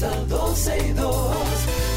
[0.00, 1.36] comienza 12 y 2.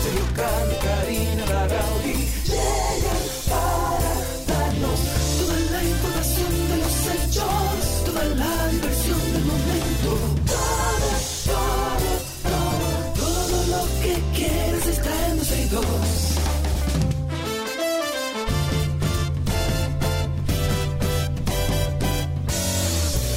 [0.04, 2.14] Sergio Carlos, Karina, Larrauri
[2.46, 4.14] llegan para
[4.48, 5.00] darnos
[5.40, 10.10] toda la información de los hechos, toda la diversión del momento.
[10.46, 11.10] Todo,
[11.46, 12.10] todo,
[12.52, 15.86] todo, todo lo que quieras está en 12 y 2.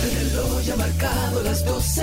[0.02, 2.02] El reloj ya ha marcado las 12,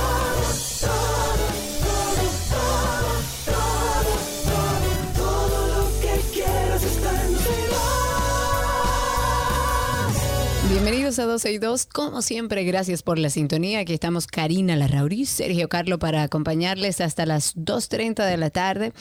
[11.15, 13.79] 262 como siempre, gracias por la sintonía.
[13.79, 18.93] Aquí estamos Karina Larrauri, Sergio Carlo para acompañarles hasta las 2.30 de la tarde.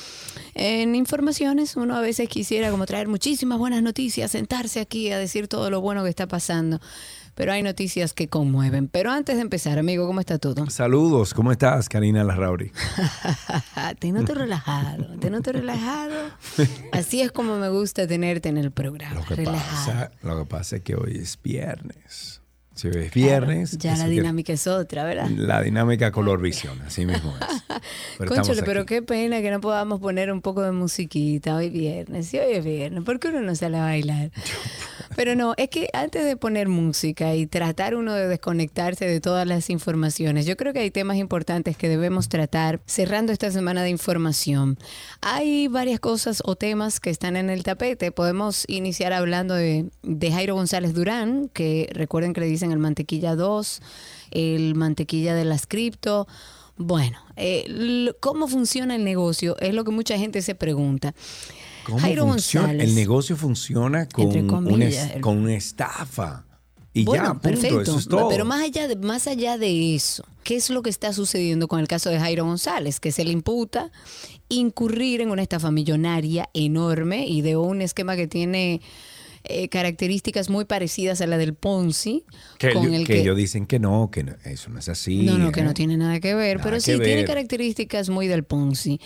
[0.55, 5.47] En informaciones, uno a veces quisiera como traer muchísimas buenas noticias, sentarse aquí a decir
[5.47, 6.81] todo lo bueno que está pasando.
[7.35, 8.89] Pero hay noticias que conmueven.
[8.89, 10.69] Pero antes de empezar, amigo, ¿cómo está todo?
[10.71, 12.73] Saludos, ¿cómo estás, Karina Larrauri?
[13.99, 16.15] te noto relajado, te noto relajado.
[16.93, 19.15] Así es como me gusta tenerte en el programa.
[19.15, 19.87] Lo que, relajado.
[19.87, 22.40] pasa, lo que pasa es que hoy es viernes.
[22.81, 23.77] Si es viernes.
[23.77, 25.29] Ya la dinámica es otra, ¿verdad?
[25.29, 27.63] La dinámica color visión, así mismo es.
[28.19, 32.27] Pero Conchole, pero qué pena que no podamos poner un poco de musiquita hoy viernes.
[32.27, 33.05] Sí, hoy es viernes.
[33.05, 34.31] ¿Por qué uno no sale a bailar?
[35.17, 39.47] Pero no, es que antes de poner música y tratar uno de desconectarse de todas
[39.47, 43.91] las informaciones, yo creo que hay temas importantes que debemos tratar cerrando esta semana de
[43.91, 44.79] información.
[45.21, 48.13] Hay varias cosas o temas que están en el tapete.
[48.13, 53.37] Podemos iniciar hablando de, de Jairo González Durán, que recuerden que le dicen el mantequilla
[53.37, 53.83] 2,
[54.31, 56.27] el mantequilla de las cripto.
[56.77, 59.57] Bueno, eh, ¿cómo funciona el negocio?
[59.61, 61.15] Es lo que mucha gente se pregunta.
[61.85, 62.69] ¿Cómo Jairo funciona?
[62.69, 62.89] González.
[62.89, 66.45] El negocio funciona con, una, con una estafa.
[66.93, 67.81] Y bueno, ya, punto, perfecto.
[67.83, 68.29] eso es todo.
[68.29, 71.81] Pero más allá, de, más allá de eso, ¿qué es lo que está sucediendo con
[71.81, 72.99] el caso de Jairo González?
[72.99, 73.93] Que se le imputa
[74.49, 78.81] incurrir en una estafa millonaria enorme y de un esquema que tiene
[79.45, 82.25] eh, características muy parecidas a la del Ponzi.
[82.59, 85.23] que, con el que ellos dicen que no, que no- eso no es así.
[85.23, 85.65] No, no, que ¿eh?
[85.65, 89.01] no tiene nada que ver, Nada pero que sí tiene características muy del Ponzi,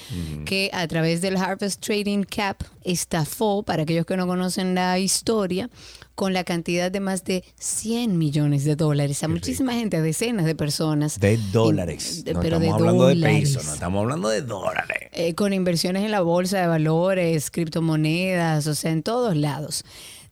[0.45, 5.71] que a través del Harvest Trading Cap estafó, para aquellos que no conocen la historia,
[6.15, 10.47] con la cantidad de más de 100 millones de dólares a muchísima gente, a decenas
[10.47, 11.19] de personas.
[11.19, 12.23] De dólares.
[12.25, 13.41] De- no pero estamos de hablando de dólares.
[13.41, 15.09] pesos, no estamos hablando de dólares.
[15.13, 19.85] Eh, con inversiones en la bolsa de valores, criptomonedas, o sea, en todos lados.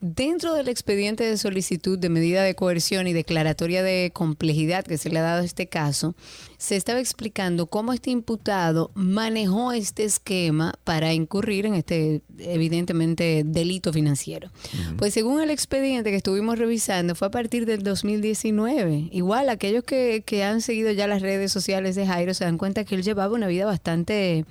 [0.04, 5.10] Dentro del expediente de solicitud de medida de coerción y declaratoria de complejidad que se
[5.10, 6.16] le ha dado a este caso,
[6.58, 13.92] se estaba explicando cómo este imputado manejó este esquema para incurrir en este, evidentemente, delito
[13.92, 14.50] financiero.
[14.98, 19.08] Pues según el expediente que estuvimos revisando, fue a partir del 2019.
[19.12, 22.84] Igual, aquellos que, que han seguido ya las redes sociales de Jairo se dan cuenta
[22.84, 24.46] que él llevaba una vida bastante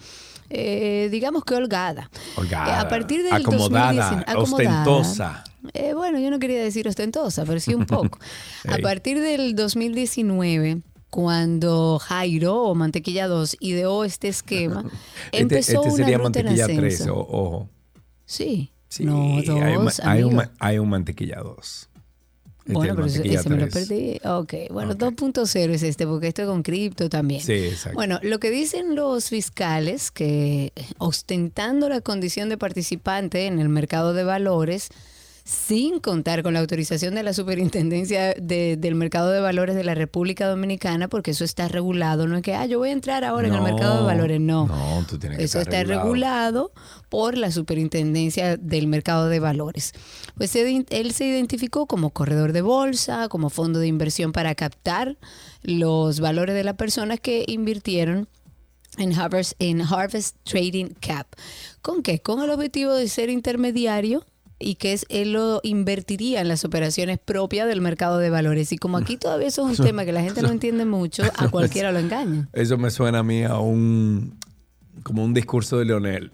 [0.54, 2.10] eh, digamos que holgada.
[2.36, 5.44] Holgada, Eh, a partir del acomodada, 2019 ostentosa.
[5.74, 8.20] Eh, bueno, yo no quería decir ostentosa, pero sí un poco.
[8.68, 8.82] A Ey.
[8.82, 14.84] partir del 2019, cuando Jairo o Mantequilla 2 ideó este esquema,
[15.32, 16.82] Este, empezó este una sería ruta en mantequilla ascenso.
[16.82, 17.70] 3, o- ojo.
[18.26, 18.72] Sí.
[18.90, 21.90] Sí, no, dos, hay, un, hay, un, hay un mantequilla 2.
[22.74, 23.88] Bueno, pero ese, me lo 3.
[23.88, 24.20] perdí.
[24.24, 25.00] Ok, bueno, Ok.
[25.00, 27.42] 2.0 es este, porque esto es con cripto también.
[27.42, 27.96] Sí, exacto.
[27.96, 34.14] Bueno, lo que dicen los fiscales, que ostentando la condición de participante en el mercado
[34.14, 34.90] de valores,
[35.52, 39.94] sin contar con la autorización de la Superintendencia de- del Mercado de Valores de la
[39.96, 43.50] República Dominicana, porque eso está regulado, no es que, ah, yo voy a entrar ahora
[43.50, 44.68] en el mercado de valores, no.
[44.68, 46.72] no, tú tienes que Eso estar está regulado.
[47.10, 49.92] por la Superintendencia del Mercado de Valores.
[50.38, 55.18] Pues él se identificó como corredor de bolsa, como fondo de inversión para captar
[55.64, 58.30] los valores de las personas que invirtieron
[58.98, 61.28] en Harvest, en Harvest Trading Cap.
[61.82, 62.20] ¿Con qué?
[62.22, 64.24] Con el objetivo de ser intermediario
[64.62, 68.72] y que es, él lo invertiría en las operaciones propias del mercado de valores.
[68.72, 71.50] Y como aquí todavía eso es un tema que la gente no entiende mucho, a
[71.50, 72.50] cualquiera lo engaña.
[72.54, 74.38] Eso me suena a mí a un
[75.04, 76.32] como un discurso de Leonel.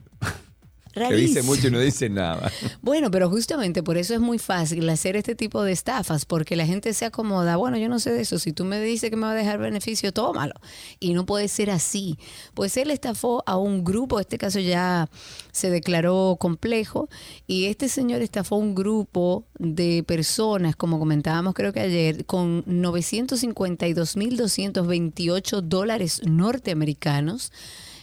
[0.98, 1.56] Que dice Rarísimo.
[1.56, 2.52] mucho y no dice nada.
[2.82, 6.66] Bueno, pero justamente por eso es muy fácil hacer este tipo de estafas, porque la
[6.66, 9.24] gente se acomoda, bueno, yo no sé de eso, si tú me dices que me
[9.24, 10.54] va a dejar beneficio, tómalo.
[11.00, 12.18] Y no puede ser así.
[12.54, 15.10] Pues él estafó a un grupo, este caso ya
[15.52, 17.10] se declaró complejo,
[17.46, 22.64] y este señor estafó a un grupo de personas, como comentábamos creo que ayer, con
[22.66, 27.52] 952.228 dólares norteamericanos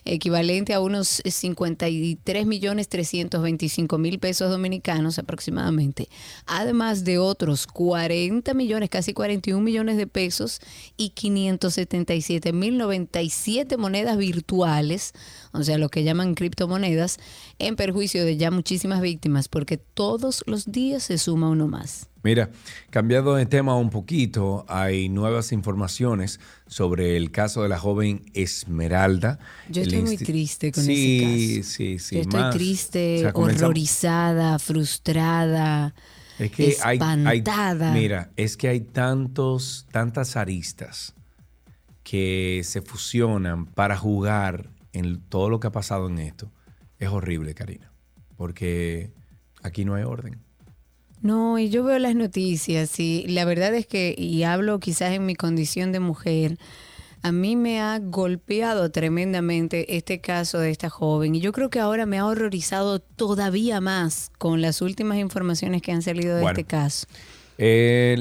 [0.04, 6.08] equivalente a unos 53 millones 325 mil pesos dominicanos aproximadamente,
[6.46, 10.60] además de otros 40 millones, casi 41 millones de pesos
[10.96, 15.12] y 577 mil 97 monedas virtuales,
[15.52, 17.18] o sea, lo que llaman criptomonedas,
[17.58, 22.08] en perjuicio de ya muchísimas víctimas, porque todos los días se suma uno más.
[22.24, 22.50] Mira,
[22.88, 29.38] cambiando de tema un poquito, hay nuevas informaciones sobre el caso de la joven Esmeralda.
[29.68, 31.34] Yo estoy muy triste con ese caso.
[31.34, 35.94] Sí, sí, Yo estoy triste, horrorizada, frustrada.
[36.38, 37.92] Es que espantada.
[37.92, 41.14] mira, es que hay tantos, tantas aristas
[42.02, 46.50] que se fusionan para jugar en todo lo que ha pasado en esto.
[46.98, 47.92] Es horrible, Karina,
[48.36, 49.12] porque
[49.62, 50.43] aquí no hay orden.
[51.24, 55.24] No, y yo veo las noticias y la verdad es que, y hablo quizás en
[55.24, 56.58] mi condición de mujer,
[57.22, 61.80] a mí me ha golpeado tremendamente este caso de esta joven y yo creo que
[61.80, 66.64] ahora me ha horrorizado todavía más con las últimas informaciones que han salido de este
[66.64, 67.06] caso.
[67.56, 68.16] Eh,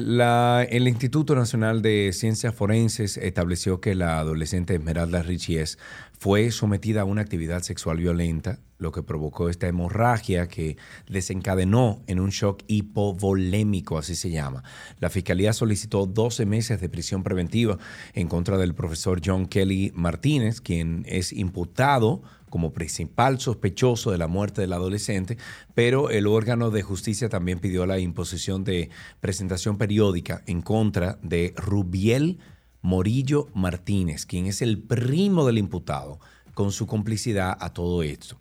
[0.70, 5.78] el Instituto Nacional de Ciencias Forenses estableció que la adolescente Esmeralda Richies
[6.18, 10.76] fue sometida a una actividad sexual violenta, lo que provocó esta hemorragia que
[11.08, 14.62] desencadenó en un shock hipovolémico, así se llama.
[15.00, 17.78] La fiscalía solicitó 12 meses de prisión preventiva
[18.14, 24.28] en contra del profesor John Kelly Martínez, quien es imputado como principal sospechoso de la
[24.28, 25.38] muerte del adolescente,
[25.74, 28.90] pero el órgano de justicia también pidió la imposición de
[29.20, 32.38] presentación periódica en contra de Rubiel
[32.80, 36.20] Morillo Martínez, quien es el primo del imputado,
[36.54, 38.38] con su complicidad a todo esto.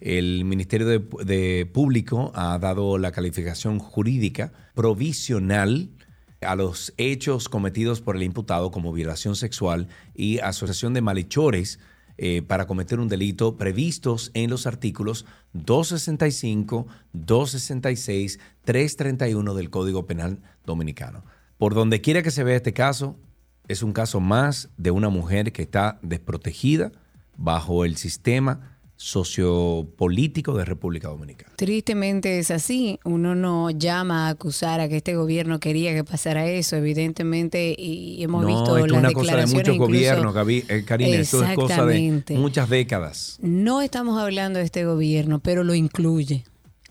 [0.00, 5.90] El Ministerio de, Público ha dado la calificación jurídica provisional
[6.40, 11.78] a los hechos cometidos por el imputado como violación sexual y asociación de malhechores
[12.16, 20.40] eh, para cometer un delito previstos en los artículos 265, 266, 331 del Código Penal
[20.64, 21.24] Dominicano.
[21.58, 23.16] Por donde quiera que se vea este caso,
[23.68, 26.92] es un caso más de una mujer que está desprotegida
[27.36, 28.73] bajo el sistema
[29.04, 31.52] sociopolítico de República Dominicana.
[31.56, 32.98] Tristemente es así.
[33.04, 38.22] Uno no llama a acusar a que este gobierno quería que pasara eso, evidentemente, y
[38.22, 42.22] hemos visto es las una cosa de muchos gobiernos, eh, Karina, esto es cosa de
[42.30, 43.38] muchas décadas.
[43.42, 46.44] No estamos hablando de este gobierno, pero lo incluye.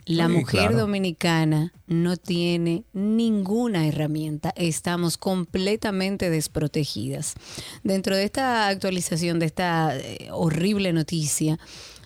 [0.05, 4.53] La mujer dominicana no tiene ninguna herramienta.
[4.55, 7.35] Estamos completamente desprotegidas.
[7.83, 11.57] Dentro de esta actualización, de esta eh, horrible noticia,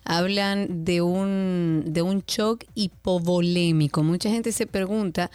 [0.08, 4.04] hablan de un, de un shock hipovolémico.
[4.04, 5.30] Mucha gente se pregunta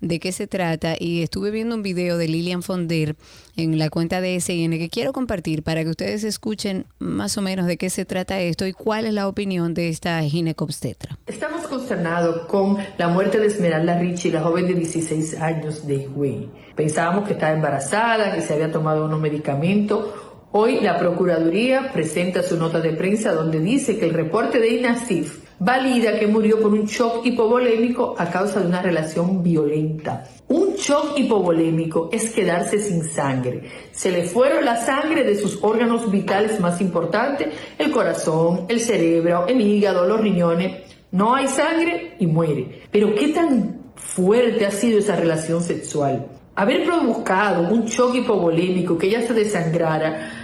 [0.00, 3.16] de qué se trata y estuve viendo un video de Lilian Fonder
[3.56, 7.66] en la cuenta de SN que quiero compartir para que ustedes escuchen más o menos
[7.66, 11.18] de qué se trata esto y cuál es la opinión de esta ginecobstetra.
[11.26, 16.50] Estamos consternados con la muerte de Esmeralda Richie, la joven de 16 años de Higüey.
[16.74, 20.06] Pensábamos que estaba embarazada, que se había tomado unos medicamentos
[20.54, 25.38] Hoy la Procuraduría presenta su nota de prensa donde dice que el reporte de INASIF
[25.58, 30.28] valida que murió por un shock hipovolémico a causa de una relación violenta.
[30.48, 33.62] Un shock hipovolémico es quedarse sin sangre.
[33.92, 39.46] Se le fueron la sangre de sus órganos vitales más importantes, el corazón, el cerebro,
[39.46, 40.82] el hígado, los riñones.
[41.12, 42.82] No hay sangre y muere.
[42.90, 46.26] Pero ¿qué tan fuerte ha sido esa relación sexual?
[46.54, 50.41] Haber provocado un shock hipovolémico, que ella se desangrara,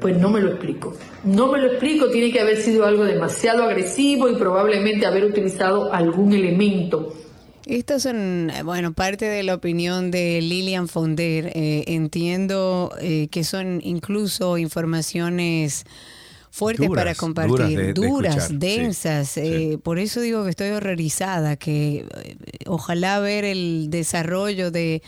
[0.00, 0.96] pues no me lo explico.
[1.24, 5.92] No me lo explico, tiene que haber sido algo demasiado agresivo y probablemente haber utilizado
[5.92, 7.14] algún elemento.
[7.66, 11.52] Estas son, bueno, parte de la opinión de Lilian Fonder.
[11.54, 15.84] Eh, entiendo eh, que son incluso informaciones
[16.50, 19.36] fuertes para compartir, duras, densas.
[19.36, 22.06] Eh, por eso digo que estoy horrorizada, que
[22.66, 25.02] ojalá ver el desarrollo de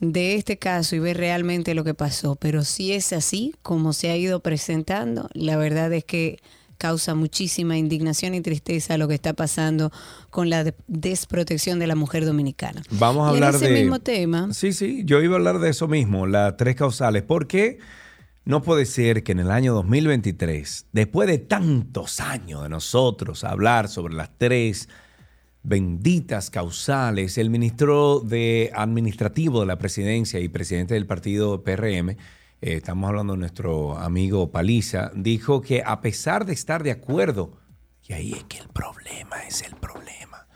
[0.00, 2.36] de este caso y ver realmente lo que pasó.
[2.36, 6.38] Pero si es así, como se ha ido presentando, la verdad es que
[6.78, 9.92] causa muchísima indignación y tristeza lo que está pasando
[10.30, 12.82] con la desprotección de la mujer dominicana.
[12.90, 14.48] Vamos a hablar ese de mismo tema.
[14.54, 17.22] Sí, sí, yo iba a hablar de eso mismo, las tres causales.
[17.22, 17.78] ¿Por qué
[18.46, 23.88] no puede ser que en el año 2023, después de tantos años de nosotros hablar
[23.88, 24.88] sobre las tres
[25.62, 32.16] benditas causales, el ministro de Administrativo de la Presidencia y presidente del partido PRM, eh,
[32.60, 37.58] estamos hablando de nuestro amigo Paliza, dijo que a pesar de estar de acuerdo,
[38.06, 40.46] y ahí es que el problema es el problema,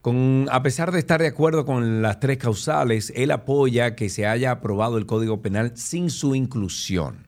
[0.00, 4.26] con, a pesar de estar de acuerdo con las tres causales, él apoya que se
[4.26, 7.26] haya aprobado el Código Penal sin su inclusión.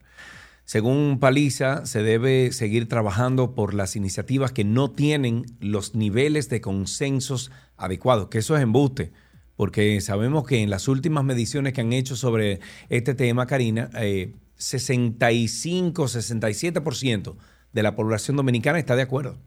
[0.65, 6.63] Según Paliza, se debe seguir trabajando por las iniciativas que no tienen los niveles de
[6.63, 9.13] consensos adecuados, que eso es embuste,
[9.57, 14.33] porque sabemos que en las últimas mediciones que han hecho sobre este tema, Karina, eh,
[14.57, 17.37] 65, 67%
[17.73, 19.39] de la población dominicana está de acuerdo.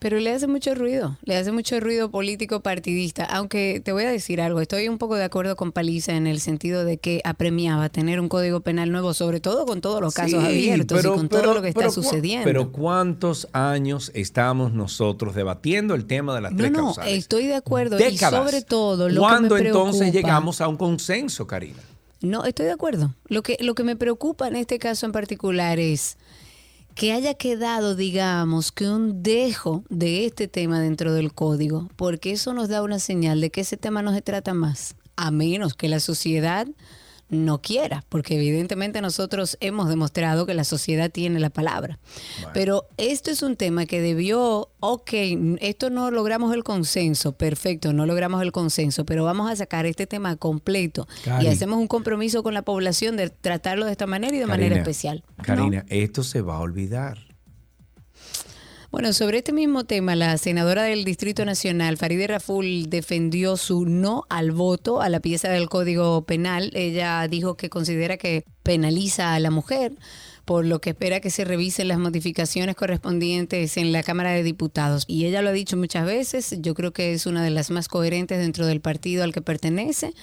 [0.00, 4.10] Pero le hace mucho ruido, le hace mucho ruido político partidista, aunque te voy a
[4.10, 7.90] decir algo, estoy un poco de acuerdo con Paliza en el sentido de que apremiaba
[7.90, 11.28] tener un código penal nuevo, sobre todo con todos los casos Sí, abiertos y con
[11.28, 12.44] todo lo que está pero sucediendo.
[12.46, 17.18] Pero ¿cuántos años estamos nosotros debatiendo el tema de las no, tres no, causales?
[17.18, 18.32] estoy de acuerdo Décadas.
[18.32, 21.78] y sobre todo lo ¿Cuándo que me entonces llegamos a un consenso, Karina?
[22.22, 23.14] No, estoy de acuerdo.
[23.28, 26.16] Lo que, lo que me preocupa en este caso en particular es
[27.00, 32.52] que haya quedado, digamos, que un dejo de este tema dentro del código, porque eso
[32.52, 35.88] nos da una señal de que ese tema no se trata más, a menos que
[35.88, 36.66] la sociedad
[37.30, 41.98] no quiera, porque evidentemente nosotros hemos demostrado que la sociedad tiene la palabra.
[42.52, 45.10] Pero esto es un tema que debió, ok,
[45.60, 50.06] esto no logramos el consenso, perfecto, no logramos el consenso, pero vamos a sacar este
[50.06, 51.46] tema completo Cari.
[51.46, 54.70] y hacemos un compromiso con la población de tratarlo de esta manera y de manera
[54.70, 55.24] Karina, especial.
[55.38, 55.44] ¿no?
[55.44, 57.29] Karina, esto se va a olvidar.
[58.90, 64.24] Bueno, sobre este mismo tema, la senadora del Distrito Nacional, Farideh Raful, defendió su no
[64.28, 66.72] al voto a la pieza del Código Penal.
[66.74, 69.92] Ella dijo que considera que penaliza a la mujer,
[70.44, 75.04] por lo que espera que se revisen las modificaciones correspondientes en la Cámara de Diputados.
[75.06, 77.86] Y ella lo ha dicho muchas veces, yo creo que es una de las más
[77.86, 80.14] coherentes dentro del partido al que pertenece.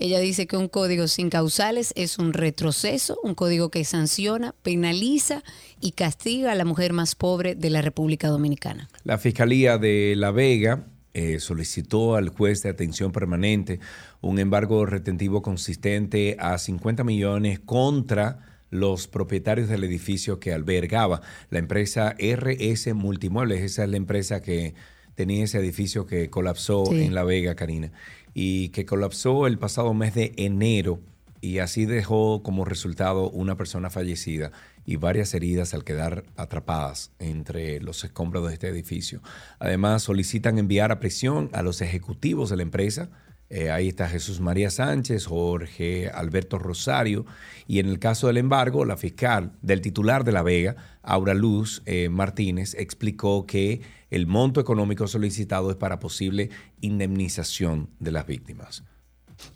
[0.00, 5.42] Ella dice que un código sin causales es un retroceso, un código que sanciona, penaliza
[5.78, 8.88] y castiga a la mujer más pobre de la República Dominicana.
[9.04, 13.78] La Fiscalía de La Vega eh, solicitó al juez de atención permanente
[14.22, 21.58] un embargo retentivo consistente a 50 millones contra los propietarios del edificio que albergaba la
[21.58, 23.60] empresa RS Multimuebles.
[23.62, 24.74] Esa es la empresa que
[25.16, 27.02] tenía ese edificio que colapsó Sí.
[27.02, 27.92] en La Vega, Karina,
[28.34, 31.00] y que colapsó el pasado mes de enero
[31.40, 34.52] y así dejó como resultado una persona fallecida
[34.84, 39.22] y varias heridas al quedar atrapadas entre los escombros de este edificio.
[39.58, 43.08] Además, solicitan enviar a prisión a los ejecutivos de la empresa.
[43.48, 47.24] Eh, ahí está Jesús María Sánchez, Jorge Alberto Rosario.
[47.66, 51.82] Y en el caso del embargo, la fiscal del titular de La Vega, Aura Luz
[51.86, 53.80] eh, Martínez, explicó que
[54.10, 56.50] el monto económico solicitado es para posible
[56.80, 58.84] indemnización de las víctimas.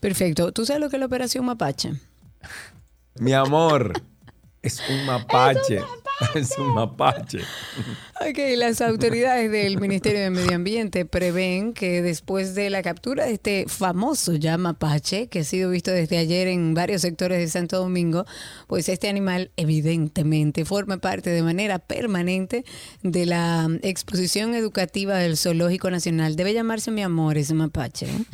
[0.01, 0.53] Perfecto.
[0.53, 1.95] ¿Tú sabes lo que es la operación Mapache?
[3.17, 3.93] Mi amor,
[4.63, 5.81] es un mapache.
[6.35, 7.40] Es un mapache.
[8.21, 13.33] Ok, las autoridades del Ministerio de Medio Ambiente prevén que después de la captura de
[13.33, 17.78] este famoso ya mapache, que ha sido visto desde ayer en varios sectores de Santo
[17.78, 18.25] Domingo,
[18.66, 22.64] pues este animal evidentemente forma parte de manera permanente
[23.02, 26.37] de la exposición educativa del Zoológico Nacional.
[26.37, 28.06] Debe llamarse mi amor ese mapache.
[28.06, 28.25] ¿eh?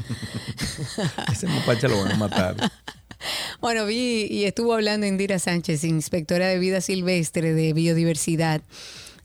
[1.32, 2.56] Ese mapache lo van a matar.
[3.60, 8.62] Bueno, vi y estuvo hablando Indira Sánchez, inspectora de vida silvestre de biodiversidad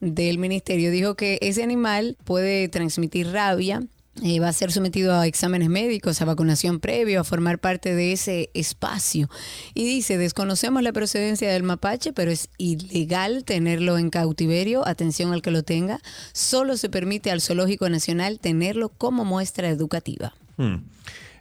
[0.01, 0.91] del ministerio.
[0.91, 3.81] Dijo que ese animal puede transmitir rabia.
[4.23, 8.13] eh, va a ser sometido a exámenes médicos, a vacunación previo, a formar parte de
[8.13, 9.29] ese espacio.
[9.73, 15.41] Y dice, desconocemos la procedencia del mapache, pero es ilegal tenerlo en cautiverio, atención al
[15.41, 15.99] que lo tenga.
[16.31, 20.33] Solo se permite al Zoológico Nacional tenerlo como muestra educativa.
[20.55, 20.77] Hmm.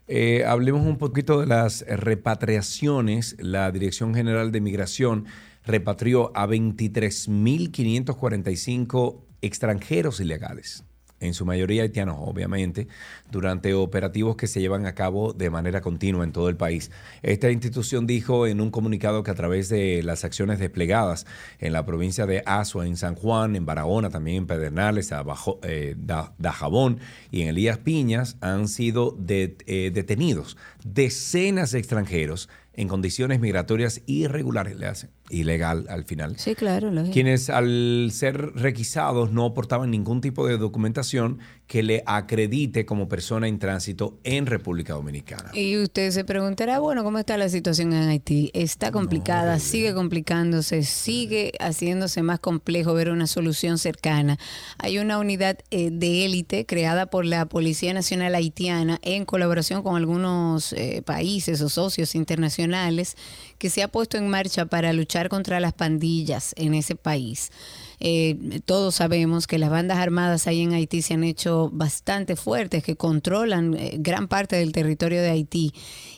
[0.06, 3.36] Eh, hablemos un poquito de las repatriaciones.
[3.38, 5.24] La Dirección General de Migración
[5.64, 10.84] repatrió a 23.545 extranjeros ilegales,
[11.20, 12.88] en su mayoría haitianos, obviamente,
[13.30, 16.90] durante operativos que se llevan a cabo de manera continua en todo el país.
[17.22, 21.26] Esta institución dijo en un comunicado que a través de las acciones desplegadas
[21.60, 25.94] en la provincia de Azua, en San Juan, en Barahona, también en Pedernales, Abajo, eh,
[25.96, 26.98] Da- Dajabón
[27.30, 34.76] y en Elías Piñas han sido eh, detenidos decenas de extranjeros en condiciones migratorias irregulares,
[34.76, 36.90] le hacen ilegal al final Sí, claro.
[36.90, 37.12] lógico.
[37.12, 43.48] quienes al ser requisados no aportaban ningún tipo de documentación que le acredite como persona
[43.48, 45.50] en tránsito en República Dominicana.
[45.54, 48.50] Y usted se preguntará, bueno, ¿cómo está la situación en Haití?
[48.52, 54.38] Está complicada, sigue complicándose, sigue haciéndose más complejo ver una solución cercana.
[54.78, 59.96] Hay una unidad eh, de élite creada por la Policía Nacional Haitiana en colaboración con
[59.96, 63.16] algunos eh, países o socios internacionales
[63.64, 67.50] que se ha puesto en marcha para luchar contra las pandillas en ese país.
[67.98, 72.84] eh, todos sabemos que las bandas armadas ahí en Haití se han hecho bastante fuertes,
[72.84, 75.72] que controlan eh, gran parte del territorio de Haití.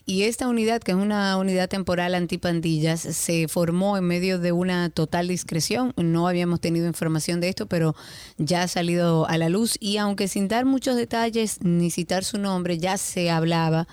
[0.06, 4.90] Y esta unidad, que es una unidad temporal antipandillas, se formó en medio de una
[4.90, 5.92] total discreción.
[5.96, 7.94] No habíamos tenido información de esto, pero
[8.38, 9.76] ya ha salido a la luz.
[9.78, 13.86] Y aunque sin dar muchos detalles ni citar su nombre, ya se hablaba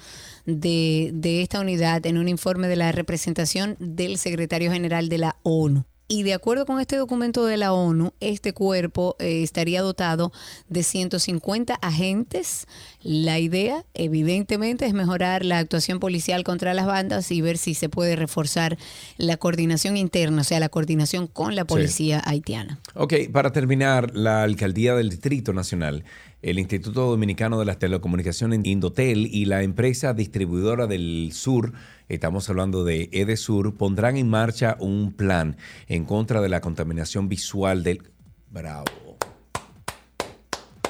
[0.46, 5.36] de, de esta unidad en un informe de la representación del secretario general de la
[5.44, 5.86] ONU.
[6.07, 10.31] Y de acuerdo con este documento de la ONU, este cuerpo eh, estaría dotado
[10.67, 12.67] de 150 agentes.
[13.01, 17.89] La idea, evidentemente, es mejorar la actuación policial contra las bandas y ver si se
[17.89, 18.77] puede reforzar
[19.17, 22.79] la coordinación interna, o sea, la coordinación con la policía haitiana.
[22.95, 26.03] Ok, para terminar, la alcaldía del Distrito Nacional
[26.43, 31.72] el Instituto Dominicano de las Telecomunicaciones Indotel y la empresa distribuidora del Sur,
[32.13, 37.84] estamos hablando de Edesur, pondrán en marcha un plan en contra de la contaminación visual
[37.84, 38.03] del...
[38.50, 38.86] Bravo.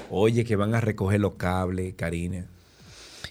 [0.09, 2.52] Oye, que van a recoger los cables, Karina.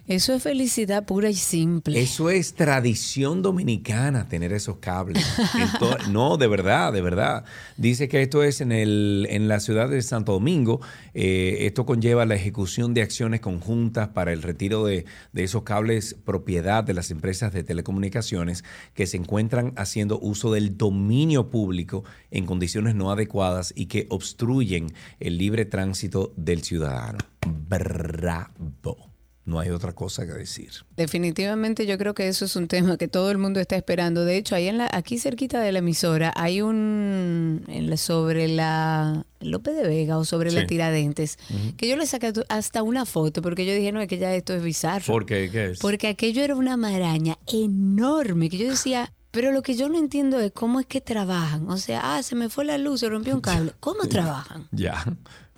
[0.09, 2.00] Eso es felicidad pura y simple.
[2.00, 5.25] Eso es tradición dominicana, tener esos cables.
[5.54, 7.44] Entonces, no, de verdad, de verdad.
[7.76, 10.80] Dice que esto es en, el, en la ciudad de Santo Domingo.
[11.14, 16.14] Eh, esto conlleva la ejecución de acciones conjuntas para el retiro de, de esos cables
[16.25, 22.44] propiedad de las empresas de telecomunicaciones que se encuentran haciendo uso del dominio público en
[22.44, 27.18] condiciones no adecuadas y que obstruyen el libre tránsito del ciudadano.
[27.47, 29.12] Bravo.
[29.44, 30.70] No hay otra cosa que decir.
[30.96, 34.25] Definitivamente yo creo que eso es un tema que todo el mundo está esperando.
[34.25, 38.46] De hecho, ahí en la, aquí cerquita de la emisora hay un en la- sobre
[38.49, 41.38] la López de Vega o sobre la Tiradentes,
[41.76, 44.54] que yo le saqué hasta una foto porque yo dije, no, es que ya esto
[44.54, 45.04] es bizarro.
[45.06, 45.50] ¿Por qué?
[45.50, 45.78] ¿Qué es?
[45.80, 50.38] Porque aquello era una maraña enorme que yo decía, pero lo que yo no entiendo
[50.38, 51.68] es cómo es que trabajan.
[51.68, 53.72] O sea, ah, se me fue la luz, se rompió un cable.
[53.80, 54.68] ¿Cómo trabajan?
[54.70, 55.04] Ya,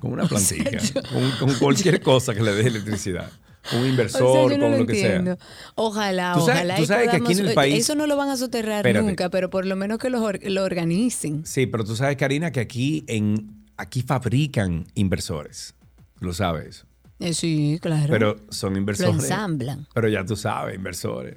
[0.00, 0.78] con una plantilla,
[1.12, 3.30] con, con cualquier cosa que le dé electricidad.
[3.72, 5.38] Un O sea, inversor, yo no con lo lo que sea.
[5.74, 6.76] Ojalá, Tú sabes- ojalá.
[6.76, 9.06] tú sabes que aquí en el país- Eso no lo van a soterrar Espérate.
[9.06, 11.44] nunca, pero por lo menos que lo, lo organicen.
[11.46, 15.74] Sí, pero tú sabes, Karina, que aquí, en, aquí fabrican inversores.
[16.20, 16.84] Lo sabes.
[17.20, 18.08] Eh, sí, claro.
[18.10, 19.14] Pero son lo inversores.
[19.14, 19.86] ensamblan.
[19.94, 21.36] Pero ya tú sabes, inversores.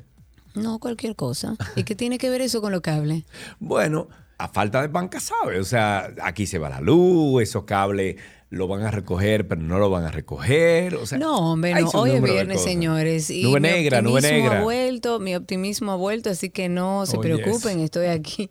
[0.55, 1.55] No, cualquier cosa.
[1.75, 3.23] ¿Y qué tiene que ver eso con los cables?
[3.59, 4.07] Bueno,
[4.39, 5.59] a falta de banca, ¿sabes?
[5.59, 8.15] O sea, aquí se va la luz, esos cables
[8.49, 10.95] lo van a recoger, pero no lo van a recoger.
[10.95, 11.89] O sea, No, hombre, no.
[11.89, 13.29] Hoy es viernes, señores.
[13.29, 14.59] Y Nube mi negra, nube optimismo negra.
[14.59, 17.85] ha vuelto, mi optimismo ha vuelto, así que no se Oh, preocupen, yes.
[17.85, 18.49] estoy aquí.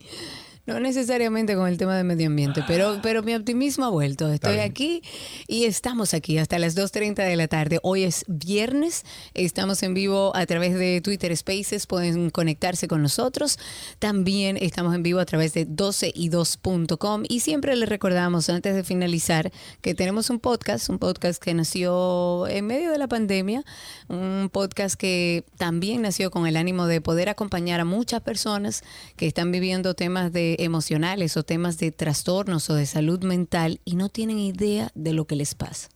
[0.67, 4.33] No necesariamente con el tema de medio ambiente, pero, pero mi optimismo ha vuelto.
[4.33, 5.01] Estoy aquí
[5.47, 7.79] y estamos aquí hasta las 2.30 de la tarde.
[7.85, 13.61] Hoy es viernes, estamos en vivo a través de Twitter Spaces, pueden conectarse con nosotros.
[14.01, 19.53] También estamos en vivo a través de 12y2.com y siempre les recordamos antes de finalizar
[19.83, 23.63] que tenemos un podcast, un podcast que nació en medio de la pandemia,
[24.09, 28.83] un podcast que también nació con el ánimo de poder acompañar a muchas personas
[29.15, 33.97] que están viviendo temas de emocionales o temas de trastornos o de salud mental y
[33.97, 35.89] no tienen idea de lo que les pasa.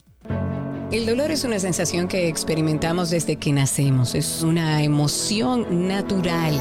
[0.90, 6.60] El dolor es una sensación que experimentamos desde que nacemos, es una emoción natural.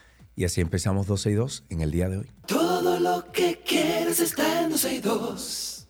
[0.35, 2.31] y así empezamos 12 y 2 en el día de hoy.
[2.47, 5.80] Todo lo que quieres está en 12 y 2.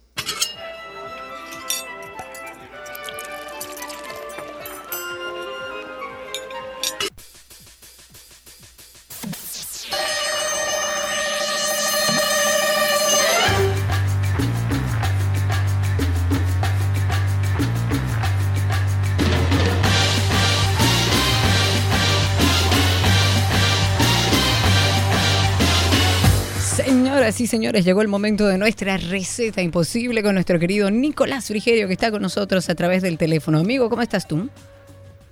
[27.41, 31.93] Y señores, llegó el momento de nuestra receta imposible con nuestro querido Nicolás Frigerio que
[31.93, 33.57] está con nosotros a través del teléfono.
[33.57, 34.47] Amigo, ¿cómo estás tú?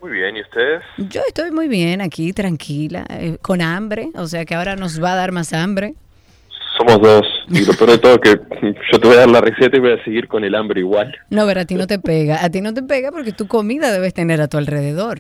[0.02, 0.82] Muy bien, ¿y ustedes?
[0.98, 5.14] Yo estoy muy bien aquí, tranquila, eh, con hambre, o sea que ahora nos va
[5.14, 5.94] a dar más hambre.
[6.80, 7.28] Somos dos.
[7.48, 8.40] Y lo peor de todo que
[8.92, 11.16] yo te voy a dar la receta y voy a seguir con el hambre igual.
[11.30, 12.44] No, pero a ti no te pega.
[12.44, 15.20] A ti no te pega porque tu comida debes tener a tu alrededor.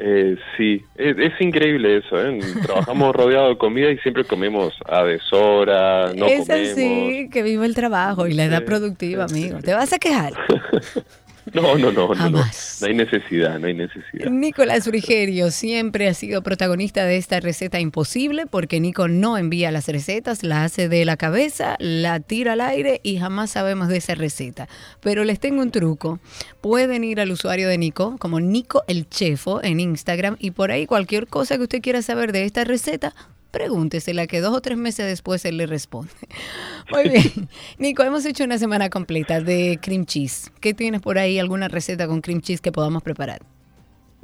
[0.00, 2.24] Eh, sí, es, es increíble eso.
[2.24, 2.38] ¿eh?
[2.62, 6.70] Trabajamos rodeado de comida y siempre comemos a deshora, no es comemos.
[6.72, 9.58] así, que vive el trabajo y la edad Sí, productiva, amigo.
[9.60, 10.34] ¿Te vas a quejar?
[11.54, 12.14] No, no, no, no, no.
[12.14, 12.78] Jamás.
[12.80, 14.30] No hay necesidad, no hay necesidad.
[14.30, 19.88] Nicolás Frigerio siempre ha sido protagonista de esta receta imposible porque Nico no envía las
[19.88, 24.14] recetas, la hace de la cabeza, la tira al aire y jamás sabemos de esa
[24.14, 24.68] receta.
[25.00, 26.20] Pero les tengo un truco.
[26.60, 30.86] Pueden ir al usuario de Nico como Nico el Chefo en Instagram y por ahí
[30.86, 33.14] cualquier cosa que usted quiera saber de esta receta,
[33.50, 36.12] pregúntesela que dos o tres meses después él le responde.
[36.92, 37.48] Muy bien.
[37.78, 40.52] Nico, hemos hecho una semana completa de cream cheese.
[40.60, 41.38] ¿Qué tienes por ahí?
[41.38, 43.40] ¿Alguna receta con cream cheese que podamos preparar?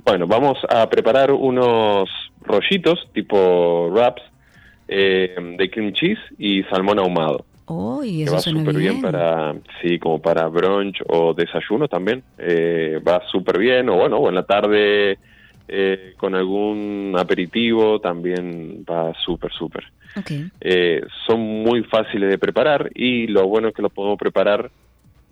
[0.05, 2.09] Bueno, vamos a preparar unos
[2.43, 4.23] rollitos tipo wraps
[4.89, 7.45] eh, de cream cheese y salmón ahumado.
[7.67, 9.01] Oh, y que eso va suena súper bien.
[9.01, 12.23] para, sí, como para brunch o desayuno también.
[12.37, 15.19] Eh, va súper bien, o bueno, o en la tarde
[15.68, 19.85] eh, con algún aperitivo también va súper, súper.
[20.61, 24.70] Eh, son muy fáciles de preparar y lo bueno es que lo podemos preparar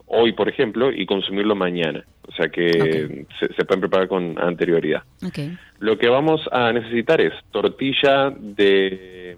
[0.06, 2.04] hoy, por ejemplo, y consumirlo mañana.
[2.26, 5.02] O sea que se, se pueden preparar con anterioridad.
[5.78, 9.36] Lo que vamos a necesitar es tortilla de,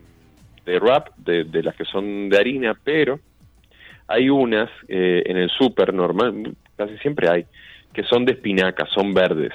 [0.65, 3.21] de wrap, de, de las que son de harina, pero
[4.07, 7.47] hay unas eh, en el súper normal, casi siempre hay,
[7.93, 9.53] que son de espinaca, son verdes,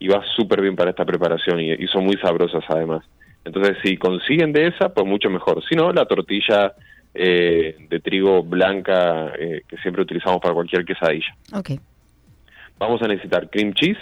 [0.00, 3.04] y va súper bien para esta preparación y, y son muy sabrosas además.
[3.44, 5.62] Entonces, si consiguen de esa, pues mucho mejor.
[5.68, 6.72] Si no, la tortilla
[7.14, 11.70] eh, de trigo blanca eh, que siempre utilizamos para cualquier quesadilla Ok.
[12.78, 13.98] vamos a necesitar cream cheese,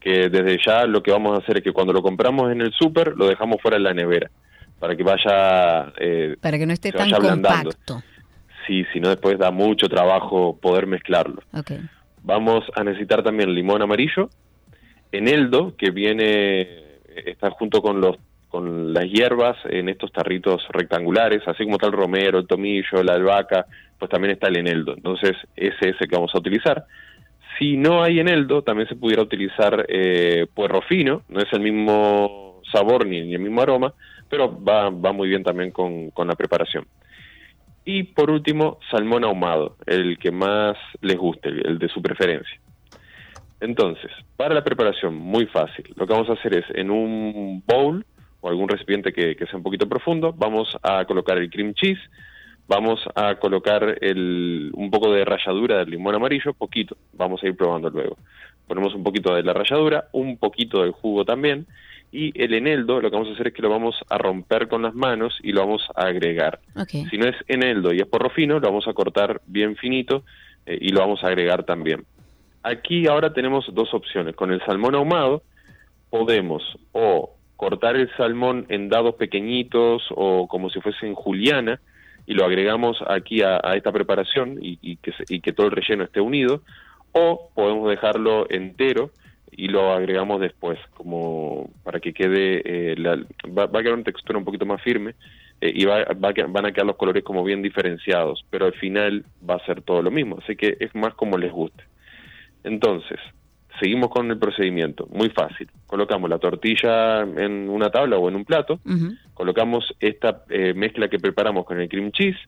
[0.00, 2.72] que desde ya lo que vamos a hacer es que cuando lo compramos en el
[2.72, 4.30] súper lo dejamos fuera de la nevera,
[4.78, 5.92] para que vaya...
[5.98, 7.70] eh, Para que no esté tan ablandando.
[7.70, 8.02] compacto.
[8.66, 11.42] Sí, si no después da mucho trabajo poder mezclarlo.
[12.22, 14.28] Vamos a necesitar también limón amarillo,
[15.12, 18.16] eneldo, que viene, está junto con los
[18.50, 23.14] con las hierbas en estos tarritos rectangulares, así como está el romero, el tomillo, la
[23.14, 23.64] albahaca,
[23.96, 24.92] pues también está el eneldo.
[24.92, 26.84] Entonces, ese es el que vamos a utilizar.
[27.58, 32.60] Si no hay eneldo, también se pudiera utilizar eh, puerro fino, no es el mismo
[32.72, 33.94] sabor ni, ni el mismo aroma,
[34.28, 36.86] pero va, va muy bien también con, con la preparación.
[37.84, 42.60] Y por último, salmón ahumado, el que más les guste, el de su preferencia.
[43.60, 45.84] Entonces, para la preparación, muy fácil.
[45.96, 48.04] Lo que vamos a hacer es, en un bowl
[48.40, 52.00] o algún recipiente que, que sea un poquito profundo, vamos a colocar el cream cheese,
[52.66, 57.56] vamos a colocar el, un poco de ralladura del limón amarillo, poquito, vamos a ir
[57.56, 58.16] probando luego.
[58.66, 61.66] Ponemos un poquito de la ralladura, un poquito del jugo también,
[62.12, 64.82] y el eneldo lo que vamos a hacer es que lo vamos a romper con
[64.82, 66.60] las manos y lo vamos a agregar.
[67.10, 70.24] Si no es eneldo y es porro fino, lo vamos a cortar bien finito
[70.64, 72.04] eh, y lo vamos a agregar también.
[72.62, 74.34] Aquí ahora tenemos dos opciones.
[74.36, 75.42] Con el salmón ahumado
[76.10, 81.80] podemos o cortar el salmón en dados pequeñitos o como si fuese en juliana
[82.26, 85.66] y lo agregamos aquí a, a esta preparación y, y que se- y que todo
[85.66, 86.62] el relleno esté unido
[87.12, 89.10] o podemos dejarlo entero
[89.52, 93.16] y lo agregamos después como para que quede eh, la-
[93.56, 95.14] va, a quedar una textura un poquito más firme
[95.60, 99.24] eh, y va, va van a quedar los colores como bien diferenciados pero al final
[99.48, 101.84] va a ser todo lo mismo así que es más como les guste
[102.64, 103.18] entonces
[103.78, 108.44] seguimos con el procedimiento muy fácil colocamos la tortilla en una tabla o en un
[108.44, 108.80] plato
[109.34, 112.38] colocamos esta eh, mezcla que preparamos con el cream cheese,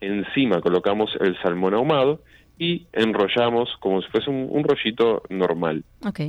[0.00, 2.20] encima colocamos el salmón ahumado
[2.58, 5.82] y enrollamos como si fuese un, un rollito normal.
[6.06, 6.20] Ok.